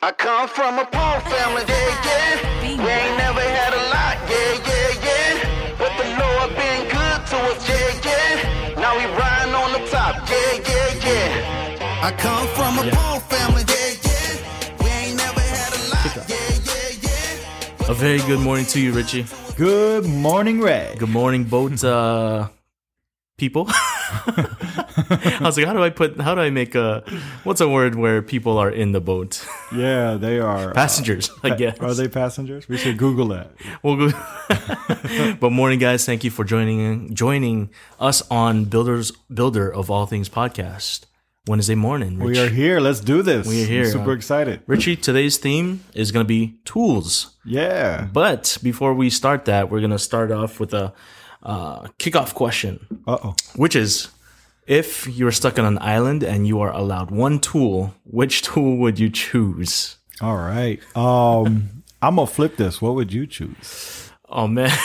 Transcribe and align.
I 0.00 0.12
come 0.12 0.46
from 0.46 0.78
a 0.78 0.84
poor 0.84 1.20
family, 1.26 1.64
yeah, 1.66 2.06
yeah. 2.06 2.62
We 2.62 2.68
ain't 2.86 3.18
never 3.18 3.40
had 3.40 3.72
a 3.74 3.82
lot, 3.90 4.16
yeah, 4.30 4.54
yeah, 4.70 5.06
yeah. 5.06 5.74
But 5.76 5.90
the 5.98 6.06
Lord 6.22 6.54
been 6.54 6.84
good 6.86 7.26
to 7.26 7.36
us, 7.50 7.68
yeah, 7.68 8.06
yeah. 8.06 8.74
Now 8.80 8.96
we 8.96 9.06
riding 9.18 9.54
on 9.54 9.72
the 9.72 9.84
top, 9.90 10.14
yeah, 10.30 10.62
yeah, 10.70 11.04
yeah. 11.04 12.00
I 12.00 12.12
come 12.12 12.46
from 12.54 12.78
a 12.78 12.90
poor 12.94 13.18
family, 13.26 13.64
yeah, 13.66 13.98
yeah. 14.06 14.84
We 14.84 14.88
ain't 14.88 15.16
never 15.16 15.40
had 15.40 15.74
a 15.74 15.82
lot, 15.90 16.28
yeah, 16.28 16.46
yeah, 16.70 17.82
yeah. 17.82 17.90
A 17.90 17.94
very 17.94 18.18
good 18.18 18.38
morning 18.38 18.66
to 18.66 18.80
you, 18.80 18.92
Richie. 18.92 19.26
Good 19.56 20.06
morning, 20.06 20.60
Ray. 20.60 20.94
Good 20.96 21.10
morning, 21.10 21.42
boat 21.42 21.82
uh, 21.82 22.50
people. 23.36 23.68
I 25.38 25.38
was 25.42 25.56
like, 25.56 25.66
how 25.66 25.72
do 25.72 25.82
I 25.82 25.90
put? 25.90 26.20
How 26.20 26.34
do 26.34 26.40
I 26.40 26.50
make 26.50 26.74
a? 26.74 27.02
What's 27.44 27.60
a 27.60 27.68
word 27.68 27.94
where 27.94 28.20
people 28.22 28.58
are 28.58 28.70
in 28.70 28.92
the 28.92 29.00
boat? 29.00 29.46
Yeah, 29.70 30.14
they 30.14 30.38
are 30.40 30.70
uh, 30.70 30.72
Passengers, 30.72 31.30
I 31.42 31.50
guess. 31.54 31.78
Are 31.80 31.92
they 31.92 32.08
passengers? 32.08 32.66
We 32.70 32.78
should 32.78 32.96
Google 32.96 33.28
that. 33.28 33.50
Well, 33.82 33.96
good. 33.96 34.14
but 35.40 35.50
morning, 35.52 35.78
guys. 35.78 36.06
Thank 36.06 36.24
you 36.24 36.30
for 36.30 36.42
joining 36.42 37.14
joining 37.14 37.68
us 38.00 38.22
on 38.30 38.64
Builders 38.64 39.10
Builder 39.32 39.70
of 39.70 39.90
All 39.90 40.06
Things 40.06 40.30
podcast 40.30 41.04
Wednesday 41.46 41.74
morning. 41.74 42.18
Rich. 42.18 42.38
We 42.38 42.42
are 42.42 42.48
here. 42.48 42.80
Let's 42.80 43.00
do 43.00 43.20
this. 43.20 43.46
We 43.46 43.62
are 43.62 43.66
here. 43.66 43.84
I'm 43.84 43.90
super 43.90 44.12
Uh, 44.12 44.14
excited. 44.14 44.62
Richie, 44.66 44.96
today's 44.96 45.36
theme 45.36 45.84
is 45.92 46.12
going 46.12 46.24
to 46.24 46.28
be 46.28 46.54
tools. 46.64 47.36
Yeah. 47.44 48.08
But 48.10 48.56
before 48.62 48.94
we 48.94 49.10
start 49.10 49.44
that, 49.44 49.70
we're 49.70 49.80
going 49.80 49.90
to 49.90 49.98
start 49.98 50.30
off 50.32 50.58
with 50.60 50.72
a 50.72 50.94
uh, 51.42 51.88
kickoff 51.98 52.32
question. 52.32 53.02
Uh 53.06 53.18
oh. 53.22 53.34
which 53.54 53.76
is 53.76 54.08
if 54.68 55.08
you're 55.08 55.32
stuck 55.32 55.58
on 55.58 55.64
an 55.64 55.78
island 55.80 56.22
and 56.22 56.46
you 56.46 56.60
are 56.60 56.70
allowed 56.72 57.10
one 57.10 57.40
tool, 57.40 57.94
which 58.04 58.42
tool 58.42 58.76
would 58.76 58.98
you 59.00 59.10
choose? 59.10 59.96
All 60.20 60.36
right. 60.36 60.78
Um, 60.96 61.82
I'm 62.02 62.16
gonna 62.16 62.26
flip 62.26 62.56
this. 62.56 62.80
What 62.80 62.94
would 62.94 63.12
you 63.12 63.26
choose? 63.26 64.04
Oh 64.30 64.46
man, 64.46 64.68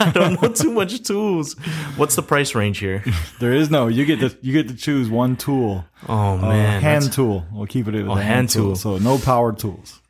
I 0.00 0.10
don't 0.12 0.42
know 0.42 0.48
too 0.48 0.72
much 0.72 1.02
tools. 1.04 1.54
What's 1.96 2.16
the 2.16 2.22
price 2.22 2.54
range 2.56 2.78
here? 2.78 3.04
There 3.38 3.52
is 3.52 3.70
no. 3.70 3.86
You 3.86 4.04
get 4.04 4.18
to 4.20 4.36
you 4.42 4.52
get 4.52 4.66
to 4.68 4.74
choose 4.74 5.08
one 5.08 5.36
tool. 5.36 5.84
Oh 6.08 6.32
Uh, 6.32 6.36
man, 6.38 6.82
hand 6.82 7.02
that's- 7.04 7.14
tool. 7.14 7.46
We'll 7.52 7.66
keep 7.68 7.86
it 7.86 7.94
a 7.94 8.14
hand 8.16 8.50
tool. 8.50 8.74
So 8.74 8.98
no 8.98 9.16
power 9.18 9.52
tools. 9.52 10.00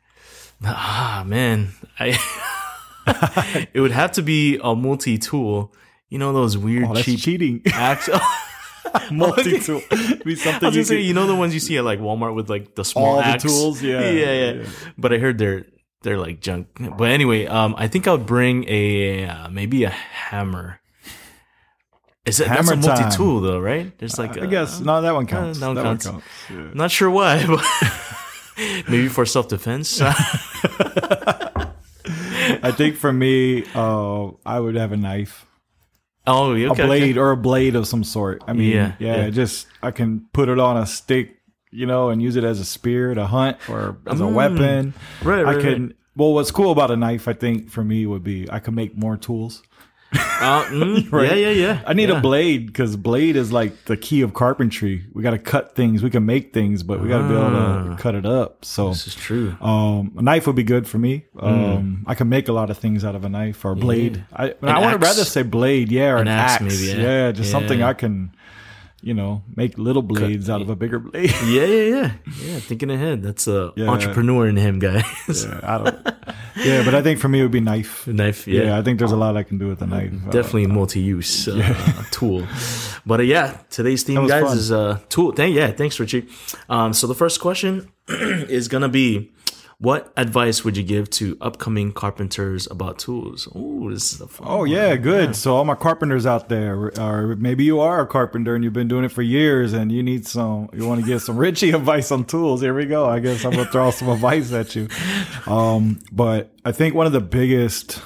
ah 0.65 1.23
man, 1.25 1.69
I 1.99 2.17
it 3.73 3.79
would 3.79 3.91
have 3.91 4.11
to 4.13 4.21
be 4.23 4.59
a 4.63 4.75
multi-tool. 4.75 5.71
You 6.09 6.17
know 6.17 6.33
those 6.33 6.57
weird 6.57 6.85
Oh, 6.89 6.95
cheap 6.95 7.19
cheating. 7.19 7.61
axe. 7.71 8.09
Multi 9.11 9.59
tool. 9.59 9.81
Be 9.89 9.95
I 9.95 9.99
was 9.99 10.45
you 10.45 10.59
gonna 10.59 10.71
say, 10.83 10.97
can- 10.97 11.05
you 11.05 11.13
know 11.13 11.27
the 11.27 11.35
ones 11.35 11.53
you 11.53 11.59
see 11.59 11.77
at 11.77 11.83
like 11.83 11.99
Walmart 11.99 12.33
with 12.35 12.49
like 12.49 12.75
the 12.75 12.83
small 12.85 13.05
All 13.05 13.17
the 13.17 13.25
axe? 13.25 13.43
tools? 13.43 13.81
Yeah, 13.81 14.01
yeah, 14.09 14.31
yeah, 14.33 14.51
yeah. 14.53 14.65
But 14.97 15.13
I 15.13 15.17
heard 15.17 15.37
they're 15.37 15.65
they're 16.01 16.17
like 16.17 16.39
junk. 16.41 16.67
But 16.97 17.09
anyway, 17.11 17.45
um, 17.45 17.75
I 17.77 17.87
think 17.87 18.07
I 18.07 18.11
would 18.11 18.25
bring 18.25 18.65
a 18.67 19.25
uh, 19.25 19.49
maybe 19.49 19.83
a 19.83 19.89
hammer. 19.89 20.79
Is 22.25 22.39
it 22.39 22.47
that's 22.47 22.69
a 22.69 22.75
Hammer 22.75 22.81
time. 22.81 22.95
multi-tool 23.01 23.41
though, 23.41 23.59
right? 23.59 23.97
There's 23.97 24.19
like 24.19 24.37
I 24.37 24.43
a- 24.43 24.47
guess 24.47 24.79
no. 24.81 25.01
That 25.01 25.13
one 25.15 25.25
counts. 25.25 25.59
that 25.59 25.67
one 25.67 25.75
that 25.75 25.83
counts. 25.83 26.05
one 26.05 26.13
counts. 26.21 26.27
Yeah. 26.49 26.69
Not 26.73 26.91
sure 26.91 27.09
why, 27.09 27.45
but 27.47 27.63
maybe 28.89 29.07
for 29.07 29.25
self-defense. 29.25 30.01
I 32.61 32.71
think 32.71 32.95
for 32.97 33.11
me, 33.11 33.63
uh, 33.75 34.29
I 34.45 34.59
would 34.59 34.75
have 34.75 34.91
a 34.91 34.97
knife. 34.97 35.45
Oh, 36.27 36.51
okay, 36.51 36.63
a 36.63 36.71
okay. 36.71 36.85
blade 36.85 37.17
or 37.17 37.31
a 37.31 37.37
blade 37.37 37.75
of 37.75 37.87
some 37.87 38.03
sort. 38.03 38.43
I 38.47 38.53
mean, 38.53 38.69
Yeah, 38.71 38.93
yeah, 38.99 39.15
yeah. 39.25 39.29
just 39.29 39.67
I 39.81 39.91
can 39.91 40.25
put 40.33 40.49
it 40.49 40.59
on 40.59 40.77
a 40.77 40.85
stick, 40.85 41.37
you 41.71 41.85
know, 41.85 42.09
and 42.09 42.21
use 42.21 42.35
it 42.35 42.43
as 42.43 42.59
a 42.59 42.65
spear 42.65 43.13
to 43.13 43.25
hunt 43.25 43.57
or 43.69 43.97
as 44.07 44.19
a 44.19 44.23
Mm. 44.25 44.33
weapon. 44.33 44.93
Right, 45.23 45.43
right, 45.43 45.57
I 45.57 45.61
can. 45.61 45.93
Well, 46.15 46.33
what's 46.33 46.51
cool 46.51 46.71
about 46.71 46.91
a 46.91 46.97
knife, 46.97 47.27
I 47.27 47.33
think, 47.33 47.69
for 47.69 47.83
me 47.83 48.05
would 48.05 48.23
be 48.23 48.49
I 48.51 48.59
can 48.59 48.75
make 48.75 48.97
more 48.97 49.15
tools. 49.15 49.63
Uh, 50.11 50.63
mm, 50.65 51.11
Right. 51.11 51.29
Yeah, 51.29 51.35
yeah, 51.35 51.49
yeah. 51.49 51.83
I 51.85 51.93
need 51.93 52.09
yeah. 52.09 52.17
a 52.17 52.21
blade 52.21 52.65
because 52.67 52.95
blade 52.95 53.35
is 53.35 53.51
like 53.51 53.85
the 53.85 53.95
key 53.97 54.21
of 54.21 54.33
carpentry. 54.33 55.05
We 55.13 55.21
got 55.21 55.31
to 55.31 55.37
cut 55.39 55.75
things. 55.75 56.01
We 56.01 56.09
can 56.09 56.25
make 56.25 56.53
things, 56.53 56.81
but 56.81 56.99
we 57.01 57.09
got 57.09 57.19
to 57.19 57.27
be 57.27 57.35
able 57.35 57.95
to 57.95 58.01
cut 58.01 58.15
it 58.15 58.25
up. 58.25 58.65
So. 58.65 58.87
Ah. 58.87 58.89
This 58.89 59.07
is 59.07 59.15
true. 59.15 59.55
Um, 59.61 60.13
a 60.17 60.21
knife 60.21 60.47
would 60.47 60.55
be 60.55 60.63
good 60.63 60.87
for 60.87 60.97
me. 60.97 61.25
Um, 61.39 62.03
I 62.07 62.15
can 62.15 62.27
make 62.29 62.47
a 62.47 62.53
lot 62.53 62.69
of 62.69 62.77
things 62.77 63.05
out 63.05 63.15
of 63.15 63.23
a 63.23 63.29
knife 63.29 63.63
or 63.63 63.71
a 63.71 63.75
blade. 63.75 64.23
I, 64.33 64.55
I 64.63 64.91
would 64.91 65.01
rather 65.01 65.23
say 65.25 65.43
blade, 65.43 65.91
yeah, 65.91 66.11
or 66.11 66.17
an, 66.17 66.27
axe, 66.27 66.53
axe, 66.53 66.63
maybe, 66.63 66.99
yeah. 66.99 67.03
yeah, 67.27 67.31
just 67.31 67.51
something 67.51 67.83
I 67.83 67.93
can, 67.93 68.31
you 69.01 69.13
know, 69.13 69.43
make 69.55 69.77
little 69.77 70.01
blades 70.01 70.49
out 70.49 70.61
of 70.61 70.69
a 70.69 70.75
bigger 70.75 70.99
blade. 70.99 71.31
Yeah, 71.45 71.65
yeah, 71.65 71.83
yeah. 71.83 72.11
Yeah, 72.41 72.59
thinking 72.59 72.89
ahead. 72.89 73.21
That's 73.21 73.47
a 73.47 73.73
Yeah. 73.75 73.89
entrepreneur 73.89 74.47
in 74.47 74.55
him, 74.57 74.79
guys. 74.79 75.45
yeah, 75.45 75.59
I 75.63 75.77
don't. 75.77 76.07
Yeah, 76.63 76.83
but 76.83 76.93
I 76.95 77.01
think 77.01 77.19
for 77.19 77.27
me 77.29 77.39
it 77.39 77.43
would 77.43 77.51
be 77.51 77.59
knife. 77.59 78.05
Knife, 78.07 78.47
Yeah, 78.47 78.63
yeah. 78.63 78.77
I 78.77 78.81
think 78.81 78.99
there's 78.99 79.11
a 79.11 79.17
lot 79.17 79.37
I 79.37 79.43
can 79.43 79.57
do 79.57 79.67
with 79.67 79.81
a 79.81 79.87
knife. 79.87 80.11
Uh, 80.27 80.31
definitely 80.31 80.67
multi-use 80.67 81.47
uh, 81.47 82.03
tool. 82.11 82.45
But 83.05 83.19
uh, 83.19 83.23
yeah, 83.23 83.57
today's 83.69 84.03
theme, 84.03 84.27
guys, 84.27 84.43
fun. 84.43 84.57
is 84.57 84.71
uh, 84.71 84.99
tool. 85.09 85.31
Thank, 85.31 85.55
yeah, 85.55 85.71
thanks, 85.71 85.99
Richie. 85.99 86.27
Um, 86.69 86.93
so 86.93 87.07
the 87.07 87.15
first 87.15 87.39
question 87.39 87.91
is 88.07 88.67
gonna 88.67 88.89
be, 88.89 89.31
what 89.81 90.11
advice 90.17 90.65
would 90.65 90.75
you 90.75 90.83
give 90.83 91.09
to 91.09 91.37
upcoming 91.39 91.93
carpenters 91.93 92.67
about 92.69 92.99
tools? 92.99 93.47
Oh, 93.55 93.89
this 93.89 94.11
is 94.13 94.19
a 94.19 94.27
fun. 94.27 94.45
Oh 94.49 94.57
one. 94.59 94.69
yeah, 94.69 94.97
good. 94.97 95.37
So 95.37 95.55
all 95.55 95.63
my 95.63 95.75
carpenters 95.75 96.25
out 96.25 96.49
there, 96.49 96.91
or 96.99 97.37
maybe 97.37 97.63
you 97.63 97.79
are 97.79 98.01
a 98.01 98.05
carpenter 98.05 98.55
and 98.55 98.63
you've 98.63 98.73
been 98.73 98.89
doing 98.89 99.05
it 99.05 99.11
for 99.13 99.21
years, 99.21 99.71
and 99.71 99.89
you 99.89 100.03
need 100.03 100.27
some, 100.27 100.69
you 100.73 100.85
want 100.85 100.99
to 100.99 101.07
get 101.07 101.21
some 101.21 101.37
Richie 101.37 101.71
advice 101.79 102.11
on 102.11 102.25
tools. 102.25 102.59
Here 102.61 102.73
we 102.73 102.87
go. 102.87 103.05
I 103.09 103.19
guess 103.19 103.45
I'm 103.45 103.51
gonna 103.51 103.65
throw 103.71 103.91
some 103.91 104.09
advice 104.17 104.51
at 104.51 104.75
you. 104.75 104.89
Um, 105.47 105.99
but 106.11 106.51
I 106.65 106.73
think 106.73 106.93
one 106.93 107.05
of 107.07 107.13
the 107.13 107.21
biggest 107.21 108.01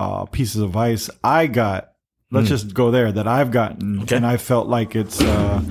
uh, 0.00 0.24
pieces 0.24 0.56
of 0.60 0.70
advice 0.70 1.08
I 1.22 1.46
got, 1.46 1.92
let's 2.32 2.48
just 2.48 2.74
go 2.74 2.90
there, 2.90 3.12
that 3.12 3.28
I've 3.28 3.52
gotten, 3.52 4.02
Okay. 4.02 4.16
and 4.16 4.26
I 4.26 4.38
felt 4.38 4.66
like 4.66 4.96
it's, 4.96 5.20
uh, 5.20 5.62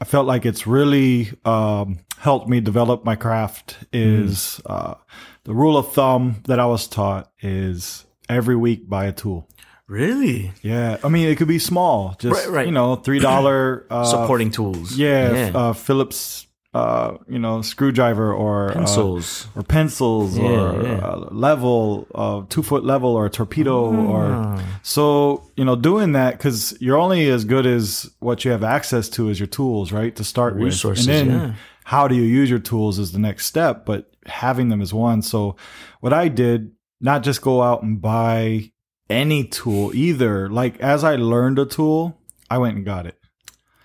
I 0.00 0.04
felt 0.04 0.26
like 0.26 0.44
it's 0.46 0.66
really 0.66 1.30
um, 1.44 2.00
helped 2.22 2.48
me 2.48 2.60
develop 2.60 3.04
my 3.04 3.16
craft. 3.16 3.78
Is 3.92 4.60
uh, 4.64 4.94
the 5.42 5.52
rule 5.52 5.76
of 5.76 5.92
thumb 5.92 6.42
that 6.46 6.60
I 6.60 6.66
was 6.66 6.86
taught 6.86 7.32
is 7.42 8.06
every 8.28 8.54
week 8.54 8.88
buy 8.88 9.06
a 9.06 9.12
tool. 9.12 9.48
Really 9.88 10.52
Yeah, 10.62 10.98
I 11.02 11.08
mean 11.08 11.28
it 11.28 11.36
could 11.36 11.48
be 11.48 11.58
small, 11.58 12.14
just 12.18 12.46
Right, 12.46 12.48
right. 12.54 12.66
you 12.66 12.72
know, 12.72 12.94
three 12.94 13.18
dollar 13.18 13.86
uh, 13.90 14.04
supporting 14.04 14.50
tools. 14.52 14.96
Yeah, 14.96 15.50
Uh, 15.52 15.72
Phillips, 15.72 16.46
uh, 16.74 17.18
you 17.28 17.38
know, 17.38 17.60
screwdriver 17.62 18.32
or 18.32 18.70
uh, 18.70 18.74
pencils. 18.74 19.46
or 19.54 19.62
pencils 19.62 20.38
or 20.38 20.82
yeah. 20.82 20.98
Uh, 21.06 21.28
level, 21.30 22.06
uh, 22.14 22.42
two 22.48 22.62
foot 22.62 22.82
level 22.84 23.10
or 23.14 23.26
a 23.26 23.30
torpedo 23.30 23.92
Ah. 23.92 24.12
or 24.56 24.62
so 24.82 25.42
you 25.56 25.64
know 25.64 25.76
doing 25.76 26.12
that 26.12 26.38
because 26.38 26.74
you're 26.80 26.96
only 26.98 27.28
as 27.28 27.44
good 27.44 27.66
as 27.66 28.10
what 28.20 28.44
you 28.44 28.50
have 28.50 28.64
access 28.64 29.08
to 29.10 29.28
as 29.28 29.38
your 29.38 29.46
tools, 29.48 29.92
right? 29.92 30.16
To 30.16 30.24
start 30.24 30.54
Resources, 30.54 31.06
with, 31.06 31.16
and 31.16 31.30
then 31.30 31.38
yeah. 31.40 31.54
how 31.84 32.08
do 32.08 32.14
you 32.14 32.22
use 32.22 32.48
your 32.48 32.58
tools 32.58 32.98
is 32.98 33.12
the 33.12 33.18
next 33.18 33.46
step, 33.46 33.84
but 33.84 34.10
having 34.26 34.68
them 34.70 34.80
is 34.80 34.94
one. 34.94 35.20
So 35.22 35.56
what 36.00 36.12
I 36.12 36.28
did, 36.28 36.72
not 37.00 37.22
just 37.22 37.42
go 37.42 37.60
out 37.60 37.82
and 37.82 38.00
buy 38.00 38.70
any 39.10 39.44
tool 39.44 39.94
either. 39.94 40.48
Like 40.48 40.80
as 40.80 41.04
I 41.04 41.16
learned 41.16 41.58
a 41.58 41.66
tool, 41.66 42.18
I 42.48 42.56
went 42.58 42.76
and 42.76 42.84
got 42.86 43.04
it. 43.06 43.18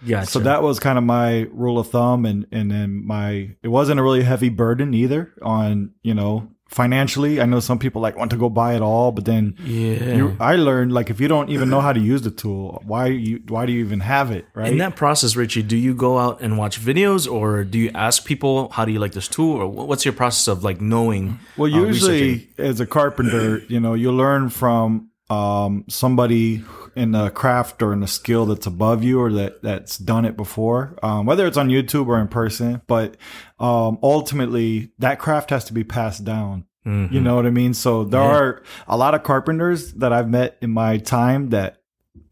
Gotcha. 0.07 0.31
So 0.31 0.40
that 0.40 0.63
was 0.63 0.79
kind 0.79 0.97
of 0.97 1.03
my 1.03 1.47
rule 1.51 1.79
of 1.79 1.90
thumb 1.90 2.25
and 2.25 2.45
and 2.51 2.72
then 2.72 3.06
my 3.06 3.56
it 3.62 3.68
wasn't 3.68 4.00
a 4.00 4.03
really 4.03 4.23
heavy 4.23 4.50
burden 4.50 4.94
either 4.94 5.34
on, 5.41 5.94
you 6.01 6.13
know, 6.13 6.50
financially. 6.69 7.40
I 7.40 7.45
know 7.45 7.59
some 7.59 7.79
people 7.79 8.01
like 8.01 8.18
want 8.18 8.31
to 8.31 8.38
go 8.38 8.50
buy 8.50 8.75
it 8.75 8.81
all, 8.81 9.12
but 9.12 9.25
then 9.25 9.56
yeah. 9.63 10.16
you 10.16 10.38
I 10.40 10.56
learned 10.56 10.91
like 10.91 11.09
if 11.09 11.19
you 11.19 11.28
don't 11.28 11.50
even 11.50 11.69
know 11.69 11.81
how 11.81 11.94
to 11.94 12.00
use 12.00 12.22
the 12.22 12.31
tool, 12.31 12.81
why 12.85 13.07
you 13.07 13.41
why 13.47 13.66
do 13.66 13.72
you 13.72 13.84
even 13.84 14.01
have 14.01 14.31
it, 14.31 14.45
right? 14.53 14.72
In 14.72 14.78
that 14.79 14.95
process, 14.95 15.35
Richie, 15.35 15.63
do 15.63 15.78
you 15.78 15.94
go 15.94 16.18
out 16.18 16.41
and 16.41 16.57
watch 16.57 16.79
videos, 16.79 17.29
or 17.31 17.63
do 17.63 17.78
you 17.78 17.91
ask 17.94 18.25
people 18.25 18.69
how 18.69 18.85
do 18.85 18.91
you 18.91 19.00
like 19.00 19.13
this 19.13 19.28
tool, 19.28 19.57
or 19.62 19.68
what's 19.68 20.06
your 20.06 20.13
process 20.13 20.47
of 20.47 20.63
like 20.63 20.81
knowing? 20.81 21.39
Well, 21.56 21.74
uh, 21.74 21.86
usually 21.86 22.21
researching? 22.21 22.53
as 22.57 22.80
a 22.80 22.86
carpenter, 22.86 23.60
you 23.68 23.80
know, 23.80 23.94
you 23.94 24.12
learn 24.12 24.50
from 24.50 25.10
um, 25.30 25.86
somebody 25.88 26.63
in 26.97 27.13
a 27.15 27.29
craft 27.31 27.81
or 27.81 27.94
in 27.94 28.01
a 28.03 28.07
skill 28.07 28.45
that's 28.47 28.65
above 28.65 29.03
you 29.03 29.19
or 29.21 29.31
that 29.33 29.61
that's 29.61 29.97
done 29.97 30.25
it 30.25 30.35
before, 30.35 30.97
um, 31.03 31.25
whether 31.25 31.45
it's 31.47 31.57
on 31.57 31.69
YouTube 31.69 32.07
or 32.07 32.19
in 32.19 32.27
person. 32.27 32.81
But 32.88 33.15
um, 33.59 33.99
ultimately, 34.01 34.91
that 34.99 35.19
craft 35.19 35.51
has 35.51 35.63
to 35.65 35.73
be 35.73 35.83
passed 35.83 36.23
down. 36.25 36.65
Mm-hmm. 36.85 37.13
You 37.13 37.21
know 37.21 37.35
what 37.35 37.45
I 37.45 37.49
mean? 37.51 37.73
So 37.73 38.03
there 38.03 38.21
are 38.21 38.63
a 38.88 38.97
lot 38.97 39.13
of 39.13 39.23
carpenters 39.23 39.94
that 39.94 40.11
I've 40.13 40.29
met 40.29 40.57
in 40.61 40.71
my 40.71 40.97
time 40.97 41.49
that 41.49 41.77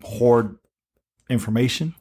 hoard 0.04 0.58
information 1.30 1.96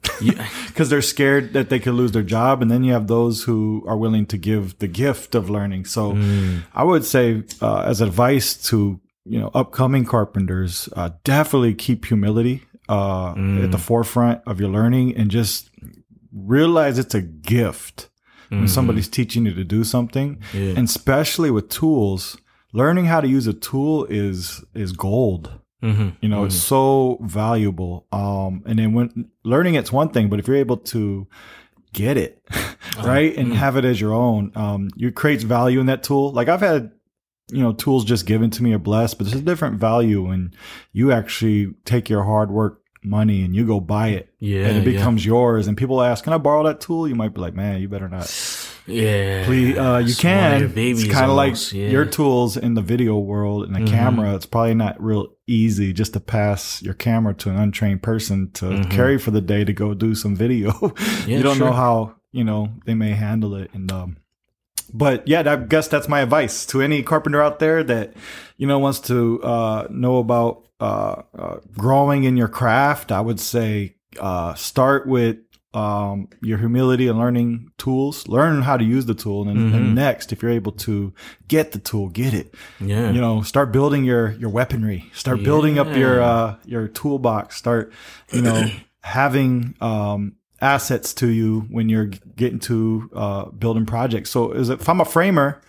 because 0.67 0.89
they're 0.89 1.01
scared 1.01 1.53
that 1.53 1.69
they 1.69 1.79
could 1.79 1.95
lose 1.95 2.11
their 2.11 2.21
job 2.23 2.61
and 2.61 2.69
then 2.69 2.83
you 2.83 2.93
have 2.93 3.07
those 3.07 3.43
who 3.43 3.83
are 3.87 3.97
willing 3.97 4.25
to 4.27 4.37
give 4.37 4.77
the 4.77 4.87
gift 4.87 5.33
of 5.33 5.49
learning 5.49 5.83
so 5.83 6.11
Mm. 6.13 6.61
i 6.75 6.83
would 6.83 7.03
say 7.03 7.43
uh, 7.59 7.79
as 7.81 8.01
advice 8.01 8.53
to 8.69 8.99
you 9.25 9.39
know 9.39 9.49
upcoming 9.53 10.05
carpenters 10.05 10.87
uh, 10.95 11.09
definitely 11.23 11.73
keep 11.73 12.05
humility 12.05 12.63
uh, 12.89 13.31
at 13.63 13.71
the 13.71 13.77
forefront 13.79 14.41
of 14.45 14.59
your 14.59 14.69
learning 14.69 15.15
and 15.17 15.31
just 15.31 15.69
realize 16.33 16.99
it's 16.99 17.15
a 17.15 17.21
gift 17.21 18.09
when 18.49 18.67
somebody's 18.67 19.07
teaching 19.09 19.45
you 19.45 19.53
to 19.53 19.63
do 19.65 19.83
something, 19.83 20.39
Yeah. 20.53 20.75
and 20.77 20.87
especially 20.87 21.51
with 21.51 21.67
tools. 21.69 22.37
Learning 22.73 23.05
how 23.05 23.19
to 23.21 23.27
use 23.27 23.47
a 23.47 23.53
tool 23.53 24.05
is 24.05 24.63
is 24.73 24.91
gold. 24.91 25.51
Mm-hmm. 25.83 26.09
You 26.21 26.29
know, 26.29 26.45
it's 26.45 26.55
so 26.55 27.17
valuable. 27.21 28.05
Um, 28.11 28.63
and 28.65 28.77
then 28.79 28.93
when 28.93 29.29
learning 29.43 29.75
it's 29.75 29.91
one 29.91 30.09
thing, 30.09 30.29
but 30.29 30.39
if 30.39 30.47
you're 30.47 30.57
able 30.57 30.77
to 30.77 31.27
get 31.93 32.17
it 32.17 32.41
right 33.03 33.35
and 33.35 33.53
have 33.53 33.77
it 33.77 33.85
as 33.85 33.99
your 33.99 34.13
own, 34.13 34.51
um, 34.55 34.89
you 34.95 35.11
creates 35.11 35.43
value 35.43 35.79
in 35.79 35.85
that 35.87 36.03
tool. 36.03 36.31
Like 36.31 36.47
I've 36.49 36.61
had, 36.61 36.91
you 37.51 37.59
know, 37.61 37.73
tools 37.73 38.05
just 38.05 38.25
given 38.25 38.49
to 38.51 38.63
me 38.63 38.73
are 38.73 38.79
blessed, 38.79 39.17
but 39.17 39.27
there's 39.27 39.41
a 39.41 39.45
different 39.45 39.79
value 39.79 40.27
when 40.27 40.53
you 40.93 41.11
actually 41.11 41.73
take 41.85 42.09
your 42.09 42.23
hard 42.23 42.49
work 42.51 42.81
money 43.03 43.43
and 43.43 43.55
you 43.55 43.63
go 43.67 43.79
buy 43.79 44.07
it 44.07 44.33
Yeah, 44.39 44.65
and 44.65 44.77
it 44.77 44.79
yeah. 44.91 44.97
becomes 44.97 45.23
yours 45.23 45.67
and 45.67 45.77
people 45.77 46.01
ask 46.01 46.23
can 46.23 46.33
i 46.33 46.39
borrow 46.39 46.63
that 46.63 46.81
tool 46.81 47.07
you 47.07 47.13
might 47.13 47.35
be 47.35 47.39
like 47.39 47.53
man 47.53 47.79
you 47.79 47.87
better 47.87 48.09
not 48.09 48.25
Yeah. 48.87 49.45
Please, 49.45 49.77
uh, 49.77 49.97
you 50.03 50.05
It's 50.09 50.23
one 50.23 50.33
of 50.63 50.73
can. 50.73 50.77
it's 50.79 51.07
kind 51.07 51.29
of 51.29 51.37
like 51.37 51.53
yeah. 51.71 51.89
your 51.89 52.05
tools 52.05 52.57
in 52.57 52.73
the 52.73 52.81
video 52.81 53.17
world 53.19 53.63
and 53.65 53.75
the 53.75 53.79
Mhm. 53.81 53.87
camera. 53.89 54.35
It's 54.35 54.47
probably 54.47 54.73
not 54.73 54.99
real 54.99 55.27
easy 55.45 55.93
just 55.93 56.13
to 56.13 56.19
pass 56.19 56.81
your 56.81 56.93
camera 56.95 57.35
to 57.35 57.49
an 57.51 57.57
untrained 57.57 58.01
person 58.01 58.49
to 58.53 58.65
Mhm. 58.65 58.89
carry 58.91 59.17
for 59.19 59.29
the 59.29 59.41
day 59.41 59.63
to 59.65 59.73
go 59.73 59.93
do 59.93 60.15
some 60.15 60.35
video. 60.35 60.71
Yeah, 61.27 61.37
you 61.37 61.43
don't 61.43 61.57
sure. 61.57 61.67
know 61.67 61.73
how 61.73 62.15
you 62.31 62.43
know 62.43 62.69
they 62.85 62.95
may 62.95 63.11
handle 63.11 63.53
it, 63.55 63.69
and 63.73 63.91
um, 63.91 64.17
but 64.93 65.27
yeah, 65.27 65.43
I 65.51 65.55
guess 65.57 65.87
that's 65.87 66.07
my 66.07 66.21
advice 66.21 66.65
to 66.67 66.81
any 66.81 67.03
carpenter 67.03 67.41
out 67.41 67.59
there 67.59 67.83
that 67.83 68.13
you 68.57 68.67
know 68.67 68.79
wants 68.79 68.99
to 69.01 69.41
uh, 69.43 69.87
know 69.89 70.17
about 70.17 70.63
uh, 70.79 71.21
uh, 71.37 71.57
growing 71.77 72.23
in 72.23 72.37
your 72.37 72.47
craft. 72.49 73.11
I 73.11 73.21
would 73.21 73.39
say 73.39 73.95
uh, 74.19 74.53
start 74.55 75.07
with 75.07 75.37
um, 75.73 76.29
your 76.41 76.57
humility 76.57 77.07
and 77.09 77.19
learning 77.19 77.69
tools. 77.77 78.27
Learn 78.29 78.61
how 78.61 78.77
to 78.77 78.83
use 78.85 79.05
the 79.07 79.13
tool, 79.13 79.47
and, 79.47 79.49
then 79.59 79.71
Mhm. 79.71 79.75
and 79.75 79.95
next, 79.95 80.31
if 80.31 80.41
you're 80.41 80.51
able 80.51 80.71
to 80.71 81.13
get 81.49 81.73
the 81.73 81.79
tool, 81.79 82.07
get 82.07 82.33
it. 82.33 82.53
Yeah. 82.79 83.11
You 83.11 83.19
know, 83.19 83.41
start 83.41 83.73
building 83.73 84.05
your 84.05 84.31
your 84.33 84.49
weaponry. 84.49 85.11
Start 85.13 85.43
building 85.43 85.77
up 85.77 85.93
your 85.95 86.21
uh, 86.21 86.55
your 86.65 86.87
toolbox. 86.87 87.57
Start, 87.57 87.91
you 88.31 88.41
know, 88.41 88.69
having 89.01 89.75
um, 89.81 90.33
assets 90.61 91.13
to 91.15 91.27
you 91.27 91.61
when 91.69 91.89
you're 91.89 92.05
getting 92.35 92.59
to 92.59 93.09
uh, 93.13 93.45
building 93.45 93.85
projects. 93.85 94.29
So, 94.29 94.51
is 94.51 94.69
it, 94.69 94.81
if 94.81 94.89
I'm 94.89 95.01
a 95.01 95.05
framer, 95.05 95.61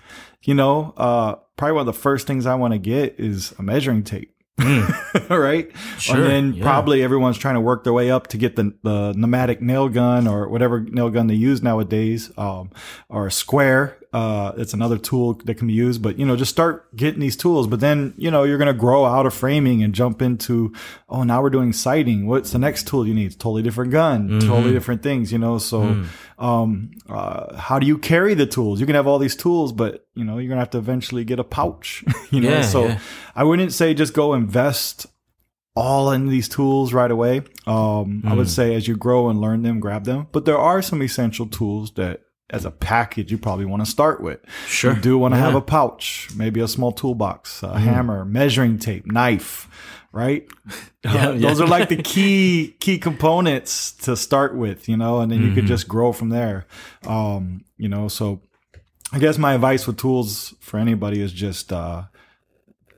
you 0.42 0.54
know, 0.54 0.94
uh, 0.96 1.36
probably 1.56 1.72
one 1.72 1.80
of 1.88 1.94
the 1.94 2.00
first 2.00 2.26
things 2.26 2.46
I 2.46 2.54
want 2.54 2.72
to 2.72 2.78
get 2.78 3.18
is 3.18 3.54
a 3.58 3.62
measuring 3.62 4.04
tape. 4.04 4.32
right? 5.28 5.70
Hmm. 5.70 5.98
Sure, 5.98 6.16
And 6.16 6.24
then 6.24 6.52
yeah. 6.54 6.62
probably 6.62 7.02
everyone's 7.02 7.36
trying 7.36 7.56
to 7.56 7.60
work 7.60 7.84
their 7.84 7.92
way 7.92 8.10
up 8.10 8.28
to 8.28 8.38
get 8.38 8.56
the, 8.56 8.74
the 8.82 9.12
pneumatic 9.14 9.60
nail 9.60 9.88
gun 9.88 10.26
or 10.26 10.48
whatever 10.48 10.80
nail 10.80 11.10
gun 11.10 11.26
they 11.26 11.34
use 11.34 11.62
nowadays, 11.62 12.30
um, 12.38 12.70
or 13.08 13.26
a 13.26 13.30
square. 13.30 13.98
Uh, 14.16 14.52
it's 14.62 14.72
another 14.72 14.96
tool 14.98 15.34
that 15.44 15.56
can 15.58 15.66
be 15.66 15.74
used, 15.86 16.00
but 16.00 16.18
you 16.18 16.24
know, 16.24 16.36
just 16.36 16.50
start 16.50 16.74
getting 16.96 17.20
these 17.20 17.36
tools. 17.36 17.66
But 17.66 17.80
then, 17.80 18.14
you 18.16 18.30
know, 18.30 18.44
you're 18.44 18.56
going 18.62 18.74
to 18.76 18.80
grow 18.86 19.04
out 19.04 19.26
of 19.26 19.34
framing 19.34 19.82
and 19.84 19.92
jump 19.94 20.22
into, 20.22 20.72
oh, 21.14 21.22
now 21.22 21.42
we're 21.42 21.50
doing 21.58 21.72
siding. 21.74 22.26
What's 22.26 22.50
the 22.52 22.58
next 22.58 22.86
tool 22.88 23.06
you 23.06 23.12
need? 23.12 23.32
Totally 23.38 23.62
different 23.62 23.90
gun, 23.92 24.20
Mm-hmm. 24.28 24.48
totally 24.48 24.72
different 24.72 25.02
things, 25.02 25.30
you 25.32 25.38
know? 25.38 25.58
So, 25.58 25.78
Mm. 25.82 26.06
um, 26.38 26.90
uh, 27.10 27.56
how 27.56 27.78
do 27.78 27.86
you 27.86 27.98
carry 27.98 28.34
the 28.34 28.46
tools? 28.46 28.80
You 28.80 28.86
can 28.86 28.94
have 28.94 29.06
all 29.06 29.18
these 29.18 29.36
tools, 29.36 29.72
but 29.72 30.06
you 30.14 30.24
know, 30.24 30.38
you're 30.38 30.48
going 30.48 30.56
to 30.56 30.64
have 30.66 30.70
to 30.70 30.78
eventually 30.78 31.24
get 31.24 31.38
a 31.38 31.44
pouch, 31.44 32.02
you 32.30 32.40
know? 32.40 32.50
Yeah, 32.50 32.62
so 32.62 32.86
yeah. 32.88 32.98
I 33.34 33.44
wouldn't 33.44 33.72
say 33.74 33.92
just 33.92 34.14
go 34.14 34.32
invest 34.34 35.06
all 35.74 36.10
in 36.10 36.28
these 36.28 36.48
tools 36.48 36.94
right 36.94 37.10
away. 37.10 37.38
Um, 37.66 38.22
I 38.24 38.32
Mm. 38.32 38.36
would 38.38 38.48
say 38.48 38.74
as 38.74 38.88
you 38.88 38.96
grow 38.96 39.28
and 39.28 39.40
learn 39.42 39.60
them, 39.62 39.78
grab 39.78 40.04
them. 40.04 40.26
But 40.32 40.46
there 40.46 40.56
are 40.58 40.80
some 40.80 41.02
essential 41.02 41.46
tools 41.46 41.92
that, 41.96 42.20
as 42.50 42.64
a 42.64 42.70
package, 42.70 43.32
you 43.32 43.38
probably 43.38 43.64
want 43.64 43.84
to 43.84 43.90
start 43.90 44.20
with. 44.20 44.38
Sure. 44.66 44.94
You 44.94 45.00
do 45.00 45.18
want 45.18 45.34
to 45.34 45.38
Yeah. 45.38 45.46
Have 45.46 45.54
a 45.56 45.60
pouch, 45.60 46.28
maybe 46.36 46.60
a 46.60 46.68
small 46.68 46.92
toolbox, 46.92 47.62
a 47.62 47.78
hammer, 47.78 48.24
measuring 48.24 48.78
tape, 48.78 49.06
knife, 49.06 49.68
right? 50.12 50.46
Yeah, 51.04 51.28
Uh, 51.28 51.32
those 51.38 51.60
are 51.60 51.68
like 51.68 51.88
the 51.88 52.02
key 52.02 52.74
key 52.80 52.98
components 52.98 53.92
to 54.04 54.16
start 54.16 54.56
with, 54.56 54.88
you 54.88 54.96
know, 54.96 55.20
and 55.20 55.30
then 55.30 55.38
you 55.40 55.46
Mm-hmm. 55.46 55.54
could 55.54 55.66
just 55.66 55.86
grow 55.86 56.12
from 56.12 56.30
there. 56.30 56.66
Um, 57.06 57.64
you 57.78 57.88
know, 57.88 58.08
so 58.08 58.40
I 59.12 59.20
guess 59.20 59.38
my 59.38 59.54
advice 59.54 59.86
with 59.86 59.98
tools 59.98 60.52
for 60.60 60.78
anybody 60.78 61.20
is 61.20 61.32
just 61.32 61.72
uh, 61.72 62.04